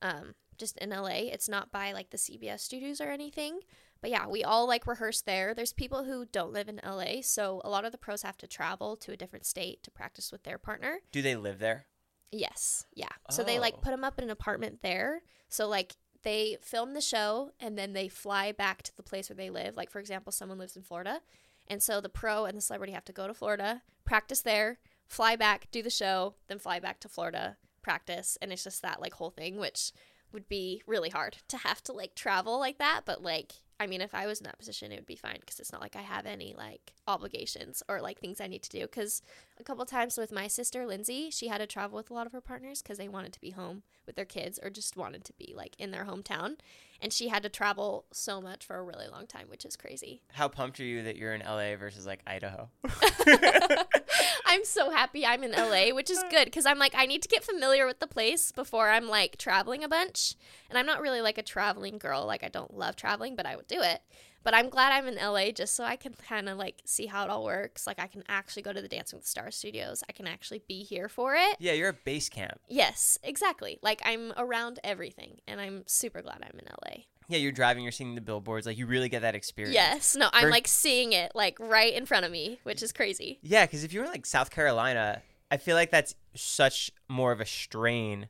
um 0.00 0.34
just 0.58 0.76
in 0.78 0.90
LA. 0.90 1.28
It's 1.32 1.48
not 1.48 1.72
by 1.72 1.92
like 1.92 2.10
the 2.10 2.16
CBS 2.16 2.60
studios 2.60 3.00
or 3.00 3.10
anything. 3.10 3.60
But 4.00 4.10
yeah, 4.10 4.26
we 4.26 4.42
all 4.42 4.66
like 4.66 4.86
rehearse 4.88 5.20
there. 5.20 5.54
There's 5.54 5.72
people 5.72 6.02
who 6.04 6.26
don't 6.26 6.52
live 6.52 6.68
in 6.68 6.80
LA, 6.84 7.20
so 7.22 7.60
a 7.64 7.70
lot 7.70 7.84
of 7.84 7.92
the 7.92 7.98
pros 7.98 8.22
have 8.22 8.36
to 8.38 8.48
travel 8.48 8.96
to 8.96 9.12
a 9.12 9.16
different 9.16 9.46
state 9.46 9.82
to 9.84 9.90
practice 9.92 10.32
with 10.32 10.42
their 10.42 10.58
partner. 10.58 10.98
Do 11.12 11.22
they 11.22 11.36
live 11.36 11.60
there? 11.60 11.86
Yes. 12.32 12.86
Yeah. 12.94 13.08
So 13.30 13.44
they 13.44 13.58
like 13.58 13.74
Oh. 13.74 13.80
put 13.82 13.90
them 13.90 14.04
up 14.04 14.18
in 14.18 14.24
an 14.24 14.30
apartment 14.30 14.80
there. 14.82 15.22
So 15.48 15.68
like 15.68 15.96
they 16.22 16.56
film 16.62 16.94
the 16.94 17.00
show 17.00 17.50
and 17.60 17.76
then 17.78 17.92
they 17.92 18.08
fly 18.08 18.52
back 18.52 18.82
to 18.82 18.96
the 18.96 19.02
place 19.02 19.28
where 19.28 19.36
they 19.36 19.50
live. 19.50 19.76
Like 19.76 19.90
for 19.90 19.98
example, 20.00 20.32
someone 20.32 20.58
lives 20.58 20.76
in 20.76 20.82
Florida. 20.82 21.20
And 21.68 21.82
so 21.82 22.00
the 22.00 22.08
pro 22.08 22.44
and 22.46 22.56
the 22.56 22.62
celebrity 22.62 22.92
have 22.92 23.04
to 23.04 23.12
go 23.12 23.26
to 23.26 23.34
Florida, 23.34 23.82
practice 24.04 24.40
there, 24.40 24.78
fly 25.06 25.36
back, 25.36 25.68
do 25.70 25.82
the 25.82 25.90
show, 25.90 26.34
then 26.48 26.58
fly 26.58 26.80
back 26.80 26.98
to 27.00 27.08
Florida, 27.08 27.56
practice, 27.82 28.36
and 28.42 28.52
it's 28.52 28.64
just 28.64 28.82
that 28.82 29.00
like 29.00 29.14
whole 29.14 29.30
thing 29.30 29.58
which 29.58 29.92
would 30.32 30.48
be 30.48 30.82
really 30.86 31.10
hard 31.10 31.36
to 31.48 31.56
have 31.58 31.82
to 31.84 31.92
like 31.92 32.14
travel 32.14 32.58
like 32.58 32.78
that, 32.78 33.02
but 33.04 33.22
like 33.22 33.52
I 33.80 33.86
mean, 33.86 34.00
if 34.00 34.14
I 34.14 34.26
was 34.26 34.40
in 34.40 34.44
that 34.44 34.58
position, 34.58 34.92
it 34.92 34.96
would 34.96 35.06
be 35.06 35.16
fine 35.16 35.38
because 35.40 35.58
it's 35.58 35.72
not 35.72 35.80
like 35.80 35.96
I 35.96 36.02
have 36.02 36.26
any 36.26 36.54
like 36.56 36.92
obligations 37.06 37.82
or 37.88 38.00
like 38.00 38.20
things 38.20 38.40
I 38.40 38.46
need 38.46 38.62
to 38.62 38.70
do. 38.70 38.82
Because 38.82 39.22
a 39.58 39.64
couple 39.64 39.84
times 39.84 40.16
with 40.16 40.30
my 40.30 40.46
sister 40.46 40.86
Lindsay, 40.86 41.30
she 41.30 41.48
had 41.48 41.58
to 41.58 41.66
travel 41.66 41.96
with 41.96 42.10
a 42.10 42.14
lot 42.14 42.26
of 42.26 42.32
her 42.32 42.40
partners 42.40 42.82
because 42.82 42.98
they 42.98 43.08
wanted 43.08 43.32
to 43.32 43.40
be 43.40 43.50
home 43.50 43.82
with 44.06 44.16
their 44.16 44.24
kids 44.24 44.58
or 44.62 44.70
just 44.70 44.96
wanted 44.96 45.24
to 45.24 45.32
be 45.34 45.54
like 45.56 45.74
in 45.78 45.90
their 45.90 46.04
hometown, 46.04 46.56
and 47.00 47.12
she 47.12 47.28
had 47.28 47.42
to 47.42 47.48
travel 47.48 48.04
so 48.12 48.40
much 48.40 48.64
for 48.64 48.76
a 48.76 48.82
really 48.82 49.08
long 49.08 49.26
time, 49.26 49.46
which 49.48 49.64
is 49.64 49.76
crazy. 49.76 50.22
How 50.32 50.48
pumped 50.48 50.78
are 50.80 50.84
you 50.84 51.02
that 51.02 51.16
you're 51.16 51.34
in 51.34 51.40
LA 51.40 51.76
versus 51.76 52.06
like 52.06 52.20
Idaho? 52.26 52.68
I'm 54.46 54.64
so 54.64 54.90
happy 54.90 55.26
I'm 55.26 55.42
in 55.42 55.52
LA, 55.52 55.94
which 55.94 56.10
is 56.10 56.22
good 56.30 56.44
because 56.44 56.66
I'm 56.66 56.78
like, 56.78 56.94
I 56.94 57.06
need 57.06 57.22
to 57.22 57.28
get 57.28 57.42
familiar 57.42 57.86
with 57.86 58.00
the 58.00 58.06
place 58.06 58.52
before 58.52 58.90
I'm 58.90 59.08
like 59.08 59.36
traveling 59.36 59.82
a 59.82 59.88
bunch. 59.88 60.36
And 60.68 60.78
I'm 60.78 60.86
not 60.86 61.00
really 61.00 61.20
like 61.20 61.38
a 61.38 61.42
traveling 61.42 61.98
girl. 61.98 62.26
Like, 62.26 62.44
I 62.44 62.48
don't 62.48 62.76
love 62.76 62.94
traveling, 62.94 63.34
but 63.34 63.46
I 63.46 63.56
would 63.56 63.66
do 63.66 63.80
it. 63.80 64.02
But 64.44 64.54
I'm 64.54 64.68
glad 64.68 64.92
I'm 64.92 65.06
in 65.06 65.16
LA 65.16 65.50
just 65.50 65.74
so 65.74 65.84
I 65.84 65.96
can 65.96 66.14
kind 66.14 66.48
of 66.48 66.58
like 66.58 66.82
see 66.84 67.06
how 67.06 67.24
it 67.24 67.30
all 67.30 67.44
works. 67.44 67.86
Like, 67.86 68.00
I 68.00 68.06
can 68.06 68.24
actually 68.28 68.62
go 68.62 68.72
to 68.72 68.82
the 68.82 68.88
Dancing 68.88 69.16
with 69.16 69.24
the 69.24 69.30
Stars 69.30 69.56
studios, 69.56 70.02
I 70.08 70.12
can 70.12 70.26
actually 70.26 70.62
be 70.68 70.82
here 70.82 71.08
for 71.08 71.34
it. 71.34 71.56
yeah, 71.60 71.72
you're 71.72 71.90
at 71.90 72.04
base 72.04 72.28
camp. 72.28 72.60
Yes, 72.68 73.18
exactly. 73.22 73.78
Like, 73.82 74.02
I'm 74.04 74.32
around 74.36 74.78
everything. 74.84 75.38
And 75.46 75.60
I'm 75.60 75.84
super 75.86 76.22
glad 76.22 76.38
I'm 76.42 76.58
in 76.58 76.66
LA. 76.66 77.02
Yeah, 77.28 77.38
you're 77.38 77.52
driving. 77.52 77.82
You're 77.84 77.92
seeing 77.92 78.14
the 78.14 78.20
billboards. 78.20 78.66
Like 78.66 78.76
you 78.76 78.86
really 78.86 79.08
get 79.08 79.22
that 79.22 79.34
experience. 79.34 79.74
Yes. 79.74 80.16
No, 80.16 80.28
I'm 80.32 80.50
like 80.50 80.66
seeing 80.68 81.12
it 81.12 81.32
like 81.34 81.56
right 81.60 81.94
in 81.94 82.04
front 82.04 82.26
of 82.26 82.32
me, 82.32 82.58
which 82.64 82.82
is 82.82 82.92
crazy. 82.92 83.38
Yeah, 83.42 83.64
because 83.64 83.84
if 83.84 83.92
you're 83.92 84.04
in 84.04 84.10
like 84.10 84.26
South 84.26 84.50
Carolina, 84.50 85.22
I 85.50 85.56
feel 85.56 85.76
like 85.76 85.90
that's 85.90 86.14
such 86.34 86.90
more 87.08 87.32
of 87.32 87.40
a 87.40 87.46
strain 87.46 88.28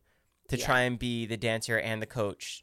to 0.48 0.58
Yeah. 0.58 0.66
try 0.66 0.80
and 0.82 0.98
be 0.98 1.24
the 1.26 1.36
dancer 1.38 1.78
and 1.78 2.00
the 2.02 2.06
coach, 2.06 2.62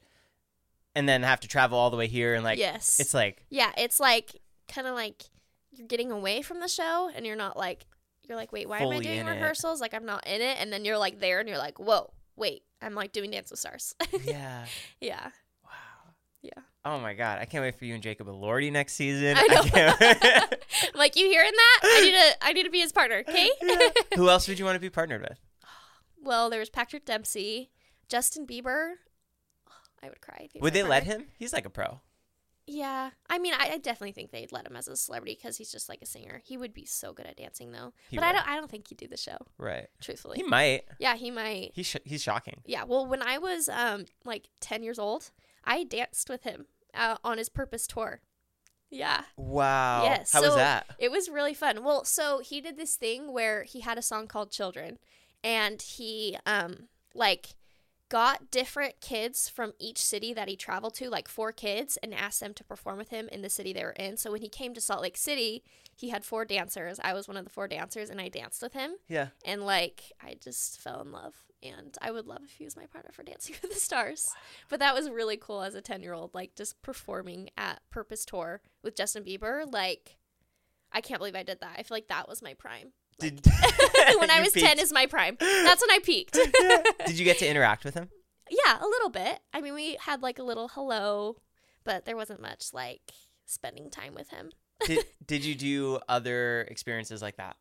and 0.99 1.07
then 1.07 1.23
have 1.23 1.39
to 1.39 1.47
travel 1.47 1.77
all 1.79 1.89
the 1.89 1.95
way 1.97 2.07
here 2.07 2.33
and 2.35 2.43
like 2.43 2.59
yes. 2.59 2.99
it's 2.99 3.13
like 3.13 3.45
Yeah, 3.49 3.71
it's 3.77 3.99
like 3.99 4.35
kind 4.67 4.85
of 4.85 4.93
like 4.95 5.23
you're 5.71 5.87
getting 5.87 6.11
away 6.11 6.41
from 6.41 6.59
the 6.59 6.67
show 6.67 7.09
and 7.15 7.25
you're 7.25 7.37
not 7.37 7.55
like 7.57 7.85
you're 8.27 8.37
like, 8.37 8.51
wait, 8.51 8.67
why 8.69 8.79
am 8.79 8.89
I 8.89 8.99
doing 8.99 9.19
in 9.19 9.27
it. 9.27 9.31
rehearsals? 9.31 9.79
Like 9.81 9.93
I'm 9.93 10.05
not 10.05 10.27
in 10.27 10.41
it, 10.41 10.57
and 10.59 10.71
then 10.71 10.85
you're 10.85 10.97
like 10.97 11.19
there 11.19 11.39
and 11.39 11.47
you're 11.49 11.57
like, 11.57 11.79
whoa, 11.79 12.11
wait, 12.35 12.61
I'm 12.81 12.93
like 12.93 13.11
doing 13.11 13.31
Dance 13.31 13.49
with 13.49 13.59
Stars. 13.59 13.95
yeah. 14.23 14.65
yeah, 15.01 15.29
Wow. 15.63 15.69
yeah. 16.43 16.51
Oh 16.85 16.99
my 16.99 17.13
god, 17.13 17.39
I 17.39 17.45
can't 17.45 17.63
wait 17.63 17.75
for 17.79 17.85
you 17.85 17.93
and 17.95 18.03
Jacob 18.03 18.27
Elordi 18.27 18.71
next 18.71 18.93
season. 18.93 19.35
I 19.37 19.47
know. 19.47 19.63
can't- 19.63 20.01
I'm 20.01 20.49
like 20.95 21.15
you 21.15 21.25
hearing 21.27 21.51
that? 21.53 21.79
I 21.83 22.01
need 22.01 22.11
to 22.11 22.47
I 22.47 22.53
need 22.53 22.63
to 22.63 22.69
be 22.69 22.79
his 22.81 22.91
partner, 22.91 23.23
okay? 23.27 23.49
Who 24.15 24.29
else 24.29 24.47
would 24.47 24.59
you 24.59 24.65
want 24.65 24.75
to 24.75 24.79
be 24.79 24.89
partnered 24.91 25.21
with? 25.21 25.39
well, 26.21 26.49
there 26.49 26.59
was 26.59 26.69
Patrick 26.69 27.05
Dempsey, 27.05 27.71
Justin 28.09 28.45
Bieber. 28.45 28.93
I 30.03 30.09
would 30.09 30.21
cry. 30.21 30.49
Would 30.59 30.73
they 30.73 30.83
let 30.83 31.03
him? 31.03 31.27
He's 31.37 31.53
like 31.53 31.65
a 31.65 31.69
pro. 31.69 32.01
Yeah, 32.71 33.09
I 33.27 33.39
mean, 33.39 33.53
I, 33.57 33.71
I 33.73 33.77
definitely 33.79 34.11
think 34.11 34.29
they'd 34.29 34.51
let 34.51 34.67
him 34.67 34.75
as 34.75 34.87
a 34.87 34.95
celebrity 34.95 35.35
because 35.41 35.57
he's 35.57 35.71
just 35.71 35.89
like 35.89 36.03
a 36.03 36.05
singer. 36.05 36.39
He 36.45 36.55
would 36.55 36.71
be 36.71 36.85
so 36.85 37.13
good 37.13 37.25
at 37.25 37.35
dancing, 37.37 37.71
though. 37.71 37.93
He 38.11 38.15
but 38.17 38.23
I 38.25 38.31
don't. 38.31 38.47
I 38.47 38.55
don't 38.57 38.69
think 38.69 38.87
he'd 38.89 38.97
do 38.99 39.07
the 39.07 39.17
show. 39.17 39.37
Right. 39.57 39.87
Truthfully, 40.01 40.37
He 40.37 40.43
might. 40.43 40.83
yeah, 40.99 41.15
he 41.15 41.31
might. 41.31 41.71
He's 41.73 41.87
sh- 41.87 41.95
he's 42.05 42.21
shocking. 42.21 42.61
Yeah. 42.67 42.83
Well, 42.83 43.07
when 43.07 43.23
I 43.23 43.39
was 43.39 43.69
um 43.69 44.05
like 44.23 44.49
ten 44.59 44.83
years 44.83 44.99
old, 44.99 45.31
I 45.65 45.83
danced 45.83 46.29
with 46.29 46.43
him 46.43 46.67
uh, 46.93 47.17
on 47.23 47.39
his 47.39 47.49
Purpose 47.49 47.87
tour. 47.87 48.21
Yeah, 48.91 49.21
Wow. 49.37 50.03
Yes, 50.03 50.31
How 50.31 50.41
was 50.41 50.51
so- 50.51 50.55
that? 50.57 50.85
it 50.99 51.09
was 51.11 51.27
really 51.29 51.53
fun. 51.55 51.83
Well, 51.83 52.03
so 52.05 52.39
he 52.39 52.59
did 52.61 52.75
this 52.77 52.95
thing 52.95 53.31
where 53.33 53.63
he 53.63 53.79
had 53.81 53.97
a 53.97 54.01
song 54.03 54.27
called 54.27 54.51
Children 54.51 54.97
and 55.43 55.81
he 55.81 56.37
um 56.45 56.87
like 57.15 57.49
got 58.09 58.49
different 58.51 58.99
kids 59.01 59.47
from 59.47 59.73
each 59.79 59.99
city 59.99 60.33
that 60.33 60.47
he 60.47 60.55
traveled 60.55 60.95
to, 60.95 61.09
like 61.09 61.27
four 61.27 61.51
kids, 61.51 61.97
and 62.01 62.13
asked 62.13 62.39
them 62.39 62.53
to 62.55 62.63
perform 62.63 62.97
with 62.97 63.09
him 63.09 63.29
in 63.31 63.41
the 63.41 63.49
city 63.49 63.71
they 63.71 63.83
were 63.83 63.91
in. 63.91 64.17
So 64.17 64.31
when 64.31 64.41
he 64.41 64.49
came 64.49 64.73
to 64.73 64.81
Salt 64.81 65.01
Lake 65.03 65.17
City, 65.17 65.63
he 65.95 66.09
had 66.09 66.25
four 66.25 66.43
dancers. 66.45 66.99
I 67.03 67.13
was 67.13 67.27
one 67.27 67.37
of 67.37 67.43
the 67.43 67.49
four 67.51 67.67
dancers 67.67 68.09
and 68.09 68.19
I 68.19 68.27
danced 68.29 68.61
with 68.61 68.73
him 68.73 68.93
Yeah. 69.07 69.27
and 69.45 69.65
like 69.65 70.11
I 70.21 70.35
just 70.41 70.81
fell 70.81 71.01
in 71.01 71.11
love 71.11 71.35
and 71.61 71.97
I 72.01 72.11
would 72.11 72.25
love 72.25 72.41
if 72.45 72.51
he 72.51 72.63
was 72.63 72.77
my 72.77 72.85
partner 72.85 73.11
for 73.11 73.21
Dancing 73.21 73.55
with 73.61 73.73
the 73.73 73.79
Stars. 73.79 74.33
But 74.69 74.79
that 74.79 74.95
was 74.95 75.09
really 75.09 75.35
cool 75.35 75.61
as 75.61 75.75
a 75.75 75.81
10-year-old 75.81 76.33
like 76.33 76.55
just 76.55 76.81
performing 76.81 77.49
at 77.57 77.81
Purpose 77.91 78.23
Tour 78.25 78.61
with 78.81 78.95
Justin 78.95 79.23
Bieber 79.25 79.71
like 79.71 80.15
I 80.91 81.01
can't 81.01 81.19
believe 81.19 81.35
I 81.35 81.43
did 81.43 81.59
that. 81.59 81.75
I 81.77 81.83
feel 81.83 81.95
like 81.97 82.07
that 82.07 82.27
was 82.29 82.41
my 82.41 82.53
prime. 82.55 82.93
Did 83.19 83.45
when 84.19 84.31
I 84.31 84.41
was 84.41 84.53
peaked? 84.53 84.65
10 84.65 84.79
is 84.79 84.93
my 84.93 85.05
prime. 85.05 85.37
That's 85.39 85.81
when 85.81 85.91
I 85.91 85.99
peaked. 86.03 86.33
Did 87.05 87.17
you 87.19 87.25
get 87.25 87.37
to 87.39 87.47
interact 87.47 87.83
with 87.85 87.93
him? 87.93 88.09
yeah, 88.49 88.79
a 88.81 88.85
little 88.87 89.09
bit. 89.09 89.39
I 89.53 89.61
mean, 89.61 89.73
we 89.73 89.97
had 90.01 90.21
like 90.21 90.39
a 90.39 90.43
little 90.43 90.69
hello, 90.69 91.37
but 91.83 92.05
there 92.05 92.15
wasn't 92.15 92.41
much 92.41 92.73
like 92.73 93.01
spending 93.45 93.89
time 93.89 94.15
with 94.15 94.29
him. 94.29 94.51
Did 94.85 95.05
Did 95.25 95.45
you 95.45 95.55
do 95.55 95.99
other 96.07 96.61
experiences 96.69 97.21
like 97.21 97.37
that? 97.37 97.57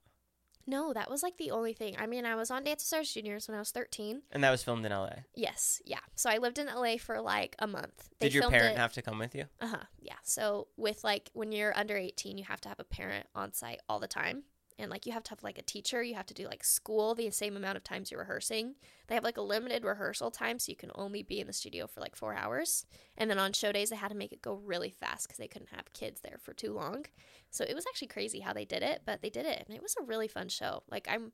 No, 0.66 0.92
that 0.92 1.10
was 1.10 1.22
like 1.22 1.38
the 1.38 1.50
only 1.50 1.72
thing. 1.72 1.96
I 1.98 2.06
mean, 2.06 2.26
I 2.26 2.34
was 2.34 2.50
on 2.50 2.62
Dance 2.62 2.82
with 2.82 2.86
Stars 2.86 3.12
Juniors 3.14 3.48
when 3.48 3.54
I 3.56 3.58
was 3.58 3.70
13. 3.70 4.20
And 4.30 4.44
that 4.44 4.50
was 4.50 4.62
filmed 4.62 4.84
in 4.84 4.92
L.A. 4.92 5.24
Yes, 5.34 5.80
yeah. 5.86 6.00
So 6.14 6.28
I 6.28 6.36
lived 6.36 6.58
in 6.58 6.66
LA 6.66 6.98
for 6.98 7.22
like 7.22 7.56
a 7.58 7.66
month. 7.66 8.10
They 8.20 8.26
Did 8.26 8.34
your 8.34 8.50
parent 8.50 8.76
it- 8.76 8.78
have 8.78 8.92
to 8.92 9.02
come 9.02 9.18
with 9.18 9.34
you? 9.34 9.46
Uh 9.62 9.68
huh. 9.68 9.84
Yeah. 9.98 10.16
So 10.24 10.68
with 10.76 11.04
like 11.04 11.30
when 11.32 11.52
you're 11.52 11.74
under 11.76 11.96
18, 11.96 12.36
you 12.36 12.44
have 12.44 12.60
to 12.62 12.68
have 12.68 12.78
a 12.80 12.84
parent 12.84 13.26
on 13.34 13.54
site 13.54 13.80
all 13.88 13.98
the 13.98 14.08
time. 14.08 14.42
And 14.78 14.90
like 14.90 15.06
you 15.06 15.12
have 15.12 15.24
to 15.24 15.30
have 15.30 15.42
like 15.42 15.58
a 15.58 15.62
teacher. 15.62 16.02
You 16.02 16.14
have 16.14 16.26
to 16.26 16.34
do 16.34 16.46
like 16.46 16.62
school 16.62 17.14
the 17.14 17.30
same 17.30 17.56
amount 17.56 17.76
of 17.76 17.84
times 17.84 18.10
you're 18.10 18.20
rehearsing. 18.20 18.76
They 19.08 19.14
have 19.14 19.24
like 19.24 19.36
a 19.36 19.42
limited 19.42 19.84
rehearsal 19.84 20.30
time, 20.30 20.58
so 20.58 20.70
you 20.70 20.76
can 20.76 20.92
only 20.94 21.22
be 21.22 21.40
in 21.40 21.46
the 21.46 21.52
studio 21.52 21.86
for 21.86 22.00
like 22.00 22.14
four 22.14 22.34
hours. 22.34 22.86
And 23.16 23.28
then 23.28 23.38
on 23.38 23.52
show 23.52 23.72
days, 23.72 23.90
they 23.90 23.96
had 23.96 24.10
to 24.10 24.16
make 24.16 24.32
it 24.32 24.42
go 24.42 24.54
really 24.54 24.90
fast 24.90 25.26
because 25.26 25.38
they 25.38 25.48
couldn't 25.48 25.74
have 25.74 25.92
kids 25.92 26.20
there 26.20 26.38
for 26.40 26.52
too 26.52 26.72
long. 26.72 27.06
So 27.50 27.64
it 27.64 27.74
was 27.74 27.86
actually 27.86 28.08
crazy 28.08 28.40
how 28.40 28.52
they 28.52 28.64
did 28.64 28.82
it, 28.82 29.02
but 29.04 29.20
they 29.20 29.30
did 29.30 29.46
it, 29.46 29.64
and 29.66 29.76
it 29.76 29.82
was 29.82 29.96
a 30.00 30.04
really 30.04 30.28
fun 30.28 30.48
show. 30.48 30.82
Like 30.90 31.08
I'm 31.10 31.32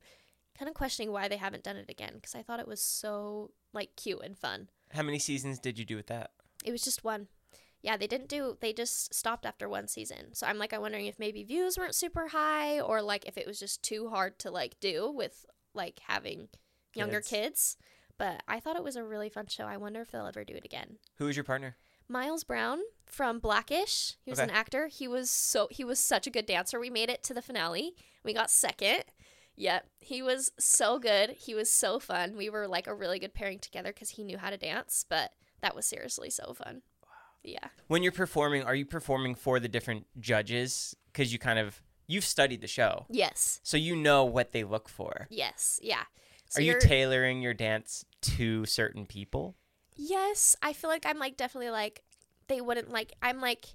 kind 0.57 0.69
of 0.69 0.75
questioning 0.75 1.11
why 1.11 1.27
they 1.27 1.37
haven't 1.37 1.63
done 1.63 1.75
it 1.75 1.89
again 1.89 2.13
because 2.15 2.33
I 2.33 2.41
thought 2.41 2.59
it 2.59 2.67
was 2.67 2.81
so 2.81 3.51
like 3.73 3.95
cute 3.95 4.21
and 4.23 4.37
fun. 4.37 4.69
How 4.91 5.03
many 5.03 5.19
seasons 5.19 5.59
did 5.59 5.77
you 5.77 5.85
do 5.85 5.95
with 5.95 6.07
that? 6.07 6.31
It 6.63 6.71
was 6.71 6.81
just 6.81 7.03
one. 7.03 7.27
Yeah, 7.85 7.97
they 7.97 8.07
didn't 8.07 8.29
do. 8.29 8.57
They 8.61 8.73
just 8.73 9.13
stopped 9.13 9.45
after 9.45 9.69
one 9.69 9.87
season. 9.87 10.33
So 10.33 10.47
I'm 10.47 10.57
like, 10.57 10.73
I'm 10.73 10.81
wondering 10.81 11.05
if 11.05 11.19
maybe 11.19 11.43
views 11.43 11.77
weren't 11.77 11.93
super 11.93 12.29
high, 12.29 12.79
or 12.79 12.99
like 13.03 13.25
if 13.27 13.37
it 13.37 13.45
was 13.45 13.59
just 13.59 13.83
too 13.83 14.09
hard 14.09 14.39
to 14.39 14.49
like 14.49 14.79
do 14.79 15.11
with 15.11 15.45
like 15.75 15.99
having 16.07 16.47
younger 16.95 17.21
Kids. 17.21 17.29
kids. 17.29 17.77
But 18.17 18.41
I 18.47 18.59
thought 18.59 18.75
it 18.75 18.83
was 18.83 18.95
a 18.95 19.03
really 19.03 19.29
fun 19.29 19.45
show. 19.47 19.65
I 19.65 19.77
wonder 19.77 20.01
if 20.01 20.09
they'll 20.09 20.25
ever 20.25 20.43
do 20.43 20.55
it 20.55 20.65
again. 20.65 20.97
Who 21.17 21.25
was 21.25 21.35
your 21.37 21.43
partner? 21.43 21.75
Miles 22.07 22.43
Brown 22.43 22.79
from 23.05 23.37
Blackish. 23.39 24.15
He 24.23 24.31
was 24.31 24.39
Okay. 24.39 24.49
an 24.49 24.55
actor. 24.55 24.87
He 24.87 25.07
was 25.07 25.29
so 25.29 25.67
he 25.69 25.83
was 25.83 25.99
such 25.99 26.25
a 26.25 26.31
good 26.31 26.47
dancer. 26.47 26.79
We 26.79 26.89
made 26.89 27.09
it 27.11 27.23
to 27.25 27.33
the 27.35 27.41
finale. 27.43 27.93
We 28.23 28.33
got 28.33 28.49
second. 28.49 29.03
Yep. 29.57 29.87
He 29.99 30.23
was 30.23 30.51
so 30.59 30.97
good. 30.97 31.29
He 31.31 31.53
was 31.53 31.71
so 31.71 31.99
fun. 31.99 32.35
We 32.35 32.49
were 32.49 32.67
like 32.67 32.87
a 32.87 32.95
really 32.95 33.19
good 33.19 33.33
pairing 33.35 33.59
together 33.59 33.93
cuz 33.93 34.09
he 34.11 34.23
knew 34.23 34.37
how 34.39 34.49
to 34.49 34.57
dance, 34.57 35.05
but 35.07 35.33
that 35.61 35.75
was 35.75 35.85
seriously 35.85 36.29
so 36.31 36.53
fun. 36.53 36.81
Yeah. 37.47 37.67
When 37.87 38.03
you're 38.03 38.11
performing, 38.11 38.63
are 38.63 38.75
you 38.75 38.85
performing 38.85 39.35
for 39.35 39.59
the 39.59 39.67
different 39.67 40.05
judges? 40.19 40.95
Because 41.11 41.31
you 41.31 41.39
kind 41.39 41.59
of 41.59 41.81
you've 42.07 42.25
studied 42.25 42.61
the 42.61 42.67
show, 42.67 43.05
Yes. 43.09 43.59
so 43.63 43.77
you 43.77 43.95
know 43.95 44.25
what 44.25 44.51
they 44.51 44.63
look 44.63 44.89
for. 44.89 45.27
Yes. 45.29 45.79
Yeah. 45.81 46.03
So 46.49 46.59
are 46.59 46.63
you 46.63 46.79
tailoring 46.79 47.41
your 47.41 47.53
dance 47.53 48.05
to 48.21 48.65
certain 48.65 49.05
people? 49.05 49.55
Yes, 49.95 50.55
I 50.61 50.73
feel 50.73 50.89
like 50.89 51.05
I'm 51.05 51.17
like 51.19 51.37
definitely 51.37 51.71
like 51.71 52.03
they 52.47 52.61
wouldn't 52.61 52.91
like 52.91 53.13
I'm 53.21 53.41
like 53.41 53.65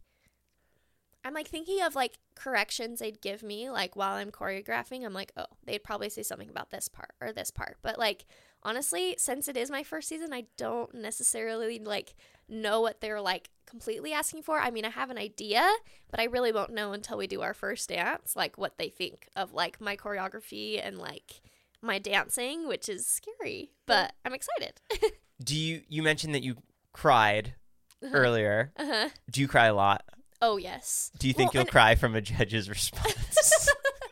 I'm 1.24 1.34
like 1.34 1.48
thinking 1.48 1.82
of 1.82 1.94
like 1.94 2.18
corrections 2.34 3.00
they'd 3.00 3.20
give 3.20 3.42
me 3.42 3.68
like 3.70 3.96
while 3.96 4.14
I'm 4.14 4.30
choreographing. 4.30 5.04
I'm 5.04 5.12
like, 5.12 5.32
"Oh, 5.36 5.46
they'd 5.64 5.84
probably 5.84 6.08
say 6.08 6.22
something 6.22 6.48
about 6.48 6.70
this 6.70 6.88
part 6.88 7.12
or 7.20 7.32
this 7.32 7.50
part." 7.50 7.76
But 7.82 7.98
like 7.98 8.26
honestly, 8.62 9.14
since 9.18 9.48
it 9.48 9.56
is 9.56 9.70
my 9.70 9.82
first 9.82 10.08
season, 10.08 10.32
I 10.32 10.44
don't 10.56 10.94
necessarily 10.94 11.78
like 11.78 12.14
know 12.48 12.80
what 12.80 13.00
they're 13.00 13.20
like 13.20 13.50
completely 13.66 14.12
asking 14.12 14.42
for. 14.42 14.58
I 14.58 14.70
mean, 14.70 14.84
I 14.84 14.90
have 14.90 15.10
an 15.10 15.18
idea, 15.18 15.68
but 16.10 16.20
I 16.20 16.24
really 16.24 16.52
won't 16.52 16.72
know 16.72 16.92
until 16.92 17.18
we 17.18 17.26
do 17.26 17.42
our 17.42 17.54
first 17.54 17.88
dance 17.88 18.34
like 18.34 18.58
what 18.58 18.78
they 18.78 18.88
think 18.88 19.28
of 19.36 19.52
like 19.52 19.80
my 19.80 19.96
choreography 19.96 20.80
and 20.84 20.98
like 20.98 21.42
my 21.82 21.98
dancing, 21.98 22.66
which 22.66 22.88
is 22.88 23.06
scary, 23.06 23.72
but 23.86 24.12
I'm 24.24 24.34
excited. 24.34 24.80
Do 25.42 25.56
you 25.56 25.82
you 25.88 26.02
mentioned 26.02 26.34
that 26.34 26.42
you 26.42 26.56
cried 26.92 27.54
earlier? 28.02 28.72
uh-huh. 28.76 29.08
Do 29.30 29.40
you 29.40 29.48
cry 29.48 29.66
a 29.66 29.74
lot? 29.74 30.04
Oh 30.42 30.56
yes. 30.56 31.10
Do 31.18 31.28
you 31.28 31.34
think 31.34 31.54
Well, 31.54 31.64
you'll 31.64 31.70
cry 31.70 31.94
from 31.94 32.14
a 32.14 32.20
judge's 32.20 32.68
response? 32.68 33.68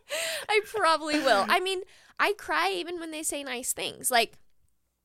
I 0.48 0.60
probably 0.66 1.18
will. 1.18 1.44
I 1.48 1.60
mean, 1.60 1.82
I 2.18 2.32
cry 2.36 2.70
even 2.74 2.98
when 2.98 3.10
they 3.10 3.22
say 3.22 3.44
nice 3.44 3.72
things. 3.72 4.10
Like 4.10 4.38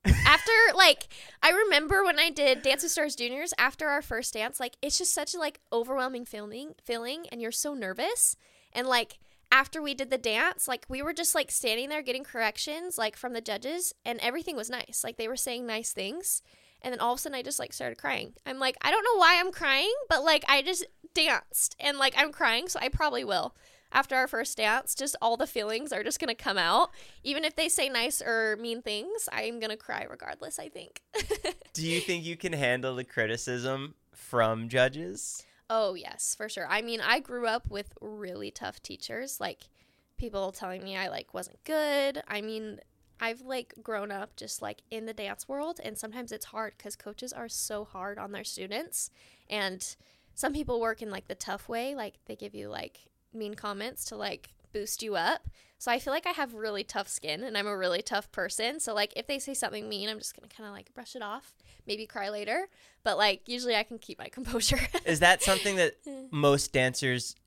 after 0.05 0.51
like 0.75 1.07
I 1.41 1.51
remember 1.51 2.03
when 2.03 2.19
I 2.19 2.29
did 2.29 2.61
Dance 2.61 2.83
with 2.83 2.91
Stars 2.91 3.15
Juniors 3.15 3.53
after 3.57 3.87
our 3.87 4.01
first 4.01 4.33
dance, 4.33 4.59
like 4.59 4.75
it's 4.81 4.97
just 4.97 5.13
such 5.13 5.33
a 5.33 5.39
like 5.39 5.59
overwhelming 5.71 6.25
feeling 6.25 6.73
feeling 6.83 7.25
and 7.31 7.41
you're 7.41 7.51
so 7.51 7.73
nervous. 7.73 8.35
And 8.73 8.87
like 8.87 9.19
after 9.51 9.81
we 9.81 9.93
did 9.93 10.09
the 10.09 10.17
dance, 10.17 10.67
like 10.67 10.85
we 10.89 11.01
were 11.01 11.13
just 11.13 11.35
like 11.35 11.51
standing 11.51 11.89
there 11.89 12.01
getting 12.01 12.23
corrections 12.23 12.97
like 12.97 13.15
from 13.15 13.33
the 13.33 13.41
judges 13.41 13.93
and 14.03 14.19
everything 14.19 14.55
was 14.55 14.69
nice. 14.69 15.01
Like 15.03 15.17
they 15.17 15.27
were 15.27 15.37
saying 15.37 15.65
nice 15.65 15.93
things. 15.93 16.41
And 16.83 16.91
then 16.91 16.99
all 16.99 17.13
of 17.13 17.17
a 17.17 17.21
sudden 17.21 17.37
I 17.37 17.41
just 17.41 17.59
like 17.59 17.73
started 17.73 17.97
crying. 17.97 18.33
I'm 18.45 18.59
like, 18.59 18.75
I 18.81 18.91
don't 18.91 19.03
know 19.03 19.19
why 19.19 19.37
I'm 19.39 19.51
crying, 19.51 19.93
but 20.09 20.23
like 20.23 20.43
I 20.47 20.61
just 20.61 20.85
danced 21.13 21.75
and 21.79 21.97
like 21.97 22.13
I'm 22.17 22.31
crying, 22.31 22.67
so 22.67 22.79
I 22.81 22.89
probably 22.89 23.23
will 23.23 23.55
after 23.93 24.15
our 24.15 24.27
first 24.27 24.57
dance, 24.57 24.95
just 24.95 25.15
all 25.21 25.37
the 25.37 25.47
feelings 25.47 25.93
are 25.93 26.03
just 26.03 26.19
gonna 26.19 26.35
come 26.35 26.57
out. 26.57 26.89
Even 27.23 27.45
if 27.45 27.55
they 27.55 27.69
say 27.69 27.89
nice 27.89 28.21
or 28.21 28.57
mean 28.59 28.81
things, 28.81 29.29
I'm 29.31 29.59
gonna 29.59 29.77
cry 29.77 30.05
regardless, 30.09 30.59
I 30.59 30.69
think. 30.69 31.01
Do 31.73 31.87
you 31.87 32.01
think 32.01 32.25
you 32.25 32.35
can 32.35 32.53
handle 32.53 32.95
the 32.95 33.03
criticism 33.03 33.95
from 34.13 34.67
judges? 34.69 35.45
oh, 35.69 35.95
yes, 35.95 36.35
for 36.37 36.47
sure. 36.49 36.67
I 36.69 36.83
mean, 36.83 37.01
I 37.01 37.19
grew 37.19 37.47
up 37.47 37.71
with 37.71 37.93
really 37.99 38.51
tough 38.51 38.81
teachers, 38.83 39.39
like 39.39 39.69
people 40.17 40.51
telling 40.51 40.83
me 40.83 40.95
I 40.95 41.07
like 41.07 41.33
wasn't 41.33 41.63
good. 41.63 42.21
I 42.27 42.41
mean, 42.41 42.79
I've 43.23 43.39
like 43.39 43.73
grown 43.81 44.11
up 44.11 44.35
just 44.35 44.61
like 44.61 44.81
in 44.91 45.05
the 45.05 45.13
dance 45.13 45.47
world 45.47 45.79
and 45.81 45.97
sometimes 45.97 46.33
it's 46.33 46.47
hard 46.47 46.77
cuz 46.77 46.97
coaches 46.97 47.31
are 47.31 47.47
so 47.47 47.85
hard 47.85 48.17
on 48.17 48.33
their 48.33 48.43
students 48.43 49.11
and 49.49 49.95
some 50.35 50.51
people 50.51 50.81
work 50.81 51.01
in 51.01 51.09
like 51.09 51.29
the 51.29 51.35
tough 51.35 51.69
way, 51.69 51.95
like 51.95 52.15
they 52.25 52.35
give 52.35 52.53
you 52.53 52.67
like 52.67 52.99
mean 53.33 53.53
comments 53.53 54.03
to 54.05 54.17
like 54.17 54.49
boost 54.73 55.01
you 55.01 55.15
up. 55.15 55.47
So 55.77 55.89
I 55.89 55.99
feel 55.99 56.11
like 56.11 56.27
I 56.27 56.31
have 56.31 56.53
really 56.53 56.83
tough 56.83 57.07
skin 57.07 57.45
and 57.45 57.57
I'm 57.57 57.65
a 57.67 57.77
really 57.77 58.01
tough 58.01 58.29
person. 58.33 58.81
So 58.81 58.93
like 58.93 59.13
if 59.15 59.25
they 59.25 59.39
say 59.39 59.53
something 59.53 59.87
mean, 59.87 60.09
I'm 60.09 60.17
just 60.17 60.35
going 60.35 60.49
to 60.49 60.53
kind 60.53 60.67
of 60.67 60.73
like 60.73 60.93
brush 60.93 61.15
it 61.15 61.21
off, 61.21 61.53
maybe 61.87 62.05
cry 62.05 62.29
later, 62.29 62.67
but 63.05 63.17
like 63.17 63.47
usually 63.47 63.75
I 63.77 63.83
can 63.83 63.99
keep 63.99 64.19
my 64.19 64.27
composure. 64.37 64.79
Is 65.05 65.21
that 65.21 65.41
something 65.41 65.77
that 65.77 65.93
most 66.31 66.73
dancers 66.73 67.37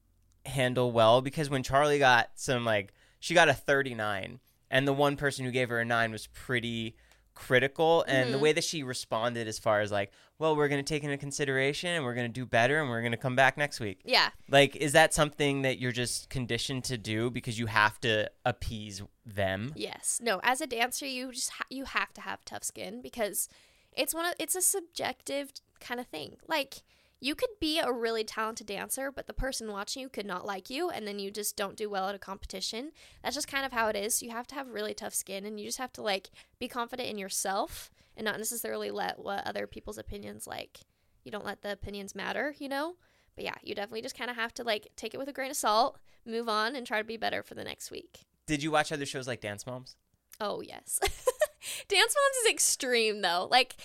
handle 0.47 0.91
well? 0.91 1.21
Because 1.21 1.51
when 1.51 1.63
Charli 1.63 1.99
got 1.99 2.31
some 2.37 2.65
like 2.65 2.95
she 3.21 3.35
got 3.35 3.51
a 3.51 3.55
39 3.55 4.41
and 4.71 4.87
the 4.87 4.93
one 4.93 5.17
person 5.17 5.45
who 5.45 5.51
gave 5.51 5.69
her 5.69 5.81
a 5.81 5.85
9 5.85 6.11
was 6.13 6.27
pretty 6.29 6.97
critical 7.35 8.03
and 8.09 8.33
the 8.33 8.39
Mhm. 8.39 8.41
way 8.41 8.53
that 8.55 8.65
she 8.65 8.83
responded 8.83 9.47
as 9.47 9.59
far 9.59 9.81
as 9.83 9.93
like, 9.93 10.11
well, 10.39 10.57
we're 10.57 10.69
going 10.69 10.83
to 10.83 10.89
take 10.89 11.05
into 11.05 11.19
consideration 11.19 11.91
and 11.91 12.03
we're 12.05 12.15
going 12.15 12.27
to 12.27 12.33
do 12.33 12.47
better 12.47 12.81
and 12.81 12.89
we're 12.89 13.01
going 13.03 13.13
to 13.13 13.19
come 13.19 13.37
back 13.37 13.59
next 13.59 13.79
week. 13.79 14.01
yeah. 14.05 14.31
Like 14.49 14.75
is 14.77 14.93
that 14.93 15.13
something 15.13 15.61
that 15.63 15.79
you're 15.79 15.93
just 15.93 16.31
conditioned 16.31 16.85
to 16.85 16.97
do 16.97 17.31
because 17.31 17.59
you 17.59 17.67
have 17.67 18.01
to 18.01 18.31
appease 18.47 19.03
them? 19.27 19.73
Yes. 19.77 20.19
No, 20.23 20.41
as 20.43 20.61
a 20.63 20.67
dancer, 20.67 21.05
you 21.07 21.31
just 21.31 21.51
ha- 21.51 21.67
you 21.69 21.85
have 21.85 22.13
to 22.15 22.23
have 22.23 22.43
tough 22.47 22.65
skin 22.65 23.03
because 23.03 23.49
it's 23.93 24.15
one 24.15 24.25
of 24.25 24.35
it's 24.39 24.55
a 24.55 24.63
subjective 24.63 25.53
kind 25.79 26.01
of 26.01 26.07
thing. 26.07 26.37
Like 26.49 26.77
you 27.21 27.35
could 27.35 27.51
be 27.61 27.79
a 27.79 27.93
really 27.93 28.25
talented 28.25 28.67
dancer, 28.67 29.11
but 29.11 29.27
the 29.27 29.33
person 29.33 29.73
watching 29.73 30.03
you 30.03 30.09
could 30.09 30.27
not 30.27 30.47
like 30.47 30.69
you, 30.69 30.91
and 30.91 31.07
then 31.07 31.19
you 31.19 31.31
just 31.31 31.57
don't 31.57 31.77
do 31.77 31.89
well 31.89 32.09
at 32.09 32.15
a 32.15 32.19
competition. 32.19 32.93
That's 33.23 33.35
just 33.35 33.49
kind 33.49 33.65
of 33.65 33.73
how 33.73 33.89
it 33.89 33.97
is. 33.97 34.23
You 34.23 34.31
have 34.31 34.47
to 34.49 34.55
have 34.55 34.69
really 34.69 34.95
tough 34.95 35.15
skin, 35.15 35.47
and 35.47 35.59
you 35.59 35.67
just 35.67 35.79
have 35.79 35.93
to 35.95 36.03
like 36.03 36.31
be 36.59 36.69
confident 36.69 37.09
in 37.09 37.19
yourself 37.19 37.91
and 38.17 38.25
not 38.25 38.39
necessarily 38.39 38.91
let 38.91 39.19
what 39.19 39.47
other 39.47 39.67
people's 39.67 39.99
opinions 39.99 40.47
like. 40.47 40.81
You 41.25 41.33
don't 41.33 41.45
let 41.45 41.63
the 41.63 41.73
opinions 41.73 42.15
matter, 42.15 42.55
you 42.59 42.69
know. 42.69 42.97
but 43.35 43.45
yeah, 43.45 43.55
you 43.63 43.75
definitely 43.75 44.03
just 44.03 44.17
kind 44.17 44.31
of 44.31 44.37
have 44.37 44.55
to 44.55 44.65
like 44.65 44.89
take 44.97 45.15
it 45.15 45.19
with 45.19 45.29
a 45.29 45.33
grain 45.33 45.51
of 45.51 45.57
salt, 45.57 45.99
move 46.25 46.49
on, 46.49 46.77
and 46.77 46.87
try 46.87 46.99
to 46.99 47.05
be 47.05 47.17
better 47.17 47.43
for 47.43 47.55
the 47.55 47.65
next 47.65 47.91
week. 47.91 48.21
Did 48.47 48.63
you 48.63 48.71
watch 48.71 48.93
other 48.93 49.07
shows 49.07 49.27
like 49.27 49.41
Dance 49.41 49.67
Moms? 49.67 49.97
Oh 50.41 50.61
yes, 50.61 50.99
Dance 51.89 52.15
Moms 52.15 52.37
is 52.45 52.51
extreme 52.51 53.23
though. 53.23 53.49
Like 53.51 53.77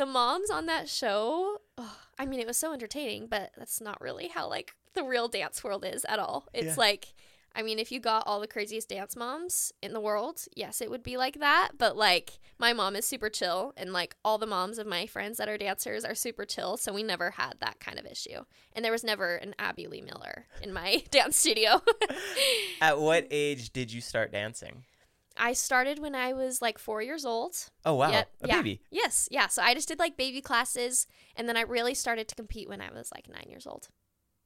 the 0.00 0.06
moms 0.06 0.50
on 0.50 0.66
that 0.66 0.88
show. 0.88 1.58
Oh, 1.78 1.96
I 2.18 2.24
mean, 2.26 2.40
it 2.40 2.46
was 2.46 2.56
so 2.56 2.72
entertaining, 2.72 3.26
but 3.26 3.50
that's 3.56 3.80
not 3.80 4.00
really 4.00 4.28
how 4.28 4.48
like 4.48 4.74
the 4.94 5.04
real 5.04 5.28
dance 5.28 5.62
world 5.62 5.84
is 5.84 6.04
at 6.06 6.18
all. 6.18 6.46
It's 6.54 6.68
Yeah. 6.68 6.74
like. 6.76 7.14
I 7.52 7.62
mean, 7.62 7.80
if 7.80 7.90
you 7.90 7.98
got 7.98 8.22
all 8.28 8.38
the 8.38 8.46
craziest 8.46 8.88
dance 8.90 9.16
moms 9.16 9.72
in 9.82 9.92
the 9.92 9.98
world, 9.98 10.44
yes, 10.54 10.80
it 10.80 10.88
would 10.88 11.02
be 11.02 11.16
like 11.16 11.40
that. 11.40 11.70
But 11.76 11.96
like, 11.96 12.38
my 12.60 12.72
mom 12.72 12.94
is 12.94 13.04
super 13.04 13.28
chill, 13.28 13.72
and 13.76 13.92
like 13.92 14.14
all 14.24 14.38
the 14.38 14.46
moms 14.46 14.78
of 14.78 14.86
my 14.86 15.04
friends 15.06 15.36
that 15.38 15.48
are 15.48 15.58
dancers 15.58 16.04
are 16.04 16.14
super 16.14 16.44
chill. 16.44 16.76
So 16.76 16.92
we 16.92 17.02
never 17.02 17.32
had 17.32 17.54
that 17.58 17.80
kind 17.80 17.98
of 17.98 18.06
issue. 18.06 18.44
And 18.72 18.84
there 18.84 18.92
was 18.92 19.02
never 19.02 19.34
an 19.34 19.56
Abby 19.58 19.88
Lee 19.88 20.00
Miller 20.00 20.46
in 20.62 20.72
my 20.72 21.02
dance 21.10 21.36
studio. 21.38 21.82
At 22.80 23.00
what 23.00 23.26
age 23.32 23.72
did 23.72 23.92
you 23.92 24.00
start 24.00 24.30
dancing? 24.30 24.84
I 25.36 25.52
started 25.52 25.98
when 25.98 26.14
I 26.14 26.32
was 26.32 26.60
like 26.60 26.78
four 26.78 27.00
years 27.02 27.24
old. 27.24 27.54
Oh 27.84 27.94
wow, 27.94 28.10
Yep, 28.10 28.30
a 28.42 28.48
yeah. 28.48 28.56
baby. 28.56 28.80
Yes, 28.90 29.28
yeah. 29.30 29.46
So 29.48 29.62
I 29.62 29.74
just 29.74 29.88
did 29.88 29.98
like 29.98 30.16
baby 30.16 30.40
classes, 30.40 31.06
and 31.36 31.48
then 31.48 31.56
I 31.56 31.62
really 31.62 31.94
started 31.94 32.28
to 32.28 32.34
compete 32.34 32.68
when 32.68 32.80
I 32.80 32.90
was 32.92 33.10
like 33.14 33.28
nine 33.28 33.46
years 33.48 33.66
old. 33.66 33.88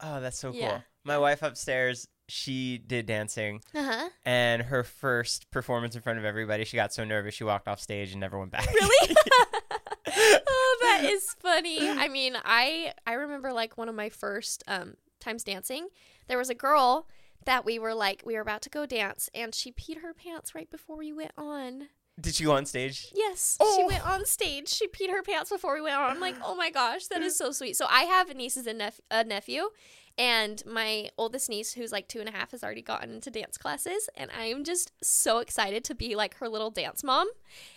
Oh, 0.01 0.21
that's 0.21 0.39
so 0.39 0.51
cool. 0.51 0.61
Yeah. 0.61 0.81
My 1.05 1.19
wife 1.19 1.43
upstairs, 1.43 2.09
she 2.29 2.79
did 2.79 3.07
dancing, 3.07 3.61
Uh 3.75 3.83
huh. 3.85 4.09
and 4.25 4.63
her 4.63 4.83
first 4.85 5.51
performance 5.51 5.95
in 5.97 6.03
front 6.03 6.19
of 6.19 6.25
everybody, 6.25 6.65
she 6.65 6.77
got 6.77 6.93
so 6.93 7.05
nervous 7.05 7.35
she 7.35 7.45
walked 7.45 7.69
off 7.69 7.81
stage 7.81 8.11
and 8.13 8.21
never 8.21 8.39
went 8.39 8.51
back. 8.53 8.67
Really? 8.73 9.17
oh, 10.17 10.79
that 10.83 11.05
is 11.05 11.35
funny. 11.41 11.89
I 11.89 12.09
mean, 12.09 12.37
I 12.45 12.93
I 13.07 13.15
remember 13.15 13.53
like 13.53 13.77
one 13.79 13.89
of 13.89 13.95
my 13.95 14.09
first 14.09 14.63
um 14.67 14.95
times 15.21 15.45
dancing. 15.45 15.89
There 16.29 16.39
was 16.39 16.51
a 16.51 16.55
girl 16.55 17.07
that 17.47 17.65
we 17.65 17.79
were 17.79 17.95
like 17.95 18.23
we 18.25 18.35
were 18.35 18.41
about 18.41 18.63
to 18.63 18.71
go 18.71 18.87
dance, 18.87 19.29
and 19.35 19.55
she 19.55 19.73
peed 19.73 20.03
her 20.03 20.15
pants 20.15 20.55
right 20.55 20.71
before 20.71 20.97
we 20.97 21.13
went 21.13 21.33
on. 21.37 21.89
did 22.21 22.35
she 22.35 22.45
go 22.45 22.53
on 22.53 22.65
stage? 22.65 23.11
Yes, 23.15 23.57
Oh. 23.61 23.77
she 23.77 23.85
went 23.93 24.07
on 24.07 24.25
stage. 24.25 24.69
She 24.69 24.87
peed 24.87 25.11
her 25.11 25.23
pants 25.23 25.51
before 25.51 25.75
we 25.75 25.81
went 25.81 25.97
on. 25.97 26.11
I'm 26.11 26.21
like, 26.21 26.37
oh 26.45 26.55
my 26.55 26.71
gosh, 26.71 27.07
that 27.09 27.23
is 27.23 27.37
so 27.37 27.51
sweet. 27.51 27.77
So 27.77 27.87
I 27.91 28.03
have 28.05 28.35
nieces 28.37 28.67
and 28.69 28.79
nep- 28.79 29.01
a 29.11 29.25
nephew, 29.25 29.71
and 30.17 30.65
my 30.67 31.11
oldest 31.19 31.49
niece, 31.49 31.73
who's 31.73 31.93
like 31.93 32.09
two 32.09 32.21
and 32.21 32.29
a 32.29 32.33
half, 32.33 32.53
has 32.53 32.63
already 32.63 32.83
gotten 32.83 33.15
into 33.15 33.31
dance 33.31 33.59
classes, 33.59 34.09
and 34.17 34.31
I 34.37 34.47
am 34.47 34.65
just 34.65 34.93
so 35.03 35.39
excited 35.39 35.85
to 35.85 35.95
be 35.95 36.15
like 36.15 36.37
her 36.39 36.49
little 36.49 36.71
dance 36.71 37.03
mom, 37.03 37.29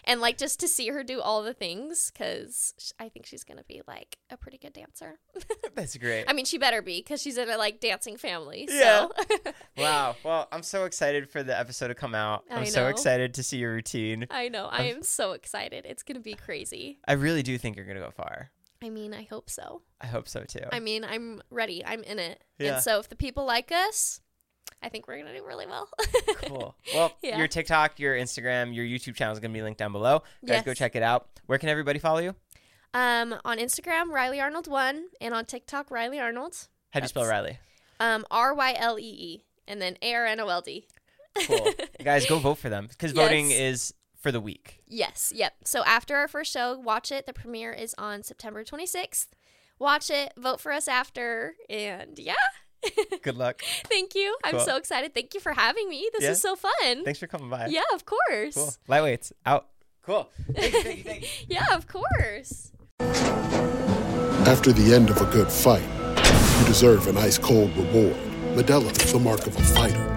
and 0.03 0.21
like 0.21 0.37
just 0.37 0.59
to 0.61 0.67
see 0.67 0.89
her 0.89 1.03
do 1.03 1.21
all 1.21 1.43
the 1.43 1.53
things 1.53 2.11
because 2.11 2.93
I 2.99 3.09
think 3.09 3.25
she's 3.25 3.43
gonna 3.43 3.63
be 3.67 3.81
like 3.87 4.17
a 4.29 4.37
pretty 4.37 4.57
good 4.57 4.73
dancer. 4.73 5.19
That's 5.75 5.97
great. 5.97 6.25
I 6.27 6.33
mean, 6.33 6.45
she 6.45 6.57
better 6.57 6.81
be 6.81 6.99
because 6.99 7.21
she's 7.21 7.37
in 7.37 7.49
a 7.49 7.57
like 7.57 7.79
dancing 7.79 8.17
family. 8.17 8.67
Yeah. 8.69 9.07
So. 9.07 9.11
Wow. 9.77 10.15
Well, 10.23 10.47
I'm 10.51 10.63
so 10.63 10.85
excited 10.85 11.29
for 11.29 11.43
the 11.43 11.57
episode 11.57 11.89
to 11.89 11.95
come 11.95 12.15
out. 12.15 12.43
I'm 12.49 12.65
so 12.65 12.87
excited 12.87 13.35
to 13.35 13.43
see 13.43 13.57
your 13.57 13.73
routine. 13.73 14.25
I 14.31 14.49
know. 14.49 14.65
I 14.65 14.85
am 14.85 15.03
so 15.03 15.33
excited. 15.33 15.85
It's 15.85 16.01
gonna 16.01 16.19
be 16.19 16.33
crazy. 16.33 16.97
I 17.07 17.13
really 17.13 17.43
do 17.43 17.57
think 17.59 17.75
you're 17.75 17.85
going 17.85 17.97
to 17.97 18.03
go 18.03 18.11
far. 18.11 18.51
I 18.83 18.89
mean, 18.89 19.13
I 19.13 19.23
hope 19.29 19.49
so. 19.49 19.81
I 20.01 20.07
hope 20.07 20.27
so 20.27 20.43
too. 20.43 20.65
I 20.71 20.79
mean, 20.79 21.03
I'm 21.03 21.41
ready. 21.49 21.83
I'm 21.85 22.03
in 22.03 22.19
it. 22.19 22.43
Yeah. 22.59 22.75
And 22.75 22.83
so 22.83 22.99
if 22.99 23.09
the 23.09 23.15
people 23.15 23.45
like 23.45 23.71
us, 23.71 24.21
I 24.83 24.89
think 24.89 25.07
we're 25.07 25.15
going 25.15 25.27
to 25.33 25.37
do 25.39 25.45
really 25.45 25.65
well. 25.65 25.89
cool. 26.45 26.75
Well, 26.93 27.11
Yeah. 27.23 27.37
your 27.39 27.47
TikTok, 27.47 27.99
your 27.99 28.15
Instagram, 28.15 28.75
your 28.75 28.85
YouTube 28.85 29.15
channel 29.15 29.33
is 29.33 29.39
going 29.39 29.51
to 29.51 29.57
be 29.57 29.63
linked 29.63 29.79
down 29.79 29.91
below. 29.91 30.21
Guys, 30.45 30.63
go 30.63 30.73
check 30.73 30.95
it 30.95 31.01
out. 31.03 31.27
Where 31.47 31.57
can 31.57 31.69
everybody 31.69 31.99
follow 31.99 32.19
you? 32.19 32.35
um, 32.93 33.35
on 33.43 33.57
Instagram, 33.57 34.05
Rylee 34.11 34.41
Arnold 34.41 34.67
one, 34.67 35.07
and 35.19 35.33
on 35.33 35.45
TikTok, 35.45 35.89
Rylee 35.89 36.21
Arnold. 36.21 36.67
How 36.91 36.99
do 36.99 37.03
you 37.03 37.07
spell 37.09 37.23
Rylee? 37.25 37.57
Um, 37.99 38.25
R 38.31 38.53
Y 38.53 38.75
L 38.77 38.97
E 38.99 39.03
E, 39.03 39.43
and 39.67 39.81
then 39.81 39.97
A 40.01 40.13
R 40.13 40.25
N 40.25 40.39
O 40.39 40.47
L 40.47 40.61
D. 40.61 40.87
Cool. 41.45 41.71
Guys, 42.03 42.25
go 42.27 42.39
vote 42.39 42.55
for 42.59 42.69
them 42.69 42.87
because 42.87 43.11
voting 43.11 43.49
Yes. 43.51 43.59
is 43.59 43.93
for 44.27 44.31
the 44.33 44.41
week. 44.41 44.81
Yes. 44.89 45.31
Yep. 45.33 45.53
So 45.63 45.85
after 45.85 46.17
our 46.17 46.27
first 46.27 46.51
show, 46.51 46.77
watch 46.77 47.13
it. 47.13 47.25
The 47.25 47.31
premiere 47.31 47.71
is 47.71 47.95
on 47.97 48.23
September 48.23 48.61
26th. 48.65 49.27
Watch 49.79 50.09
it. 50.09 50.33
Vote 50.37 50.59
for 50.59 50.73
us 50.73 50.89
after, 50.89 51.55
and 51.69 52.19
yeah. 52.19 52.33
Good 53.23 53.37
luck. 53.37 53.61
Thank 53.85 54.15
you. 54.15 54.35
I'm 54.43 54.59
so 54.59 54.75
excited. 54.75 55.13
Thank 55.13 55.33
you 55.33 55.39
for 55.39 55.53
having 55.53 55.87
me. 55.87 56.09
This 56.13 56.23
Yeah. 56.23 56.31
is 56.31 56.41
so 56.41 56.57
fun. 56.57 57.05
Thanks 57.05 57.19
for 57.19 57.27
coming 57.27 57.49
by. 57.49 57.67
Yeah, 57.67 57.83
of 57.93 58.03
course. 58.05 58.55
Cool. 58.55 58.73
Lightweights 58.89 59.31
out. 59.45 59.67
Cool. 60.01 60.29
Thank 60.53 60.73
you, 60.73 60.81
thank 60.83 60.97
you, 60.97 61.03
thank 61.03 61.21
you. 61.21 61.29
Yeah, 61.55 61.65
of 61.73 61.87
course. 61.87 62.71
After 64.45 64.73
the 64.73 64.93
end 64.93 65.09
of 65.09 65.21
a 65.21 65.25
good 65.31 65.49
fight, 65.49 65.87
you 66.59 66.65
deserve 66.65 67.07
an 67.07 67.17
ice 67.17 67.37
cold 67.37 67.75
reward. 67.77 68.15
Modelo 68.55 68.91
is 69.05 69.13
the 69.13 69.19
mark 69.19 69.47
of 69.47 69.55
a 69.55 69.61
fighter. 69.63 70.16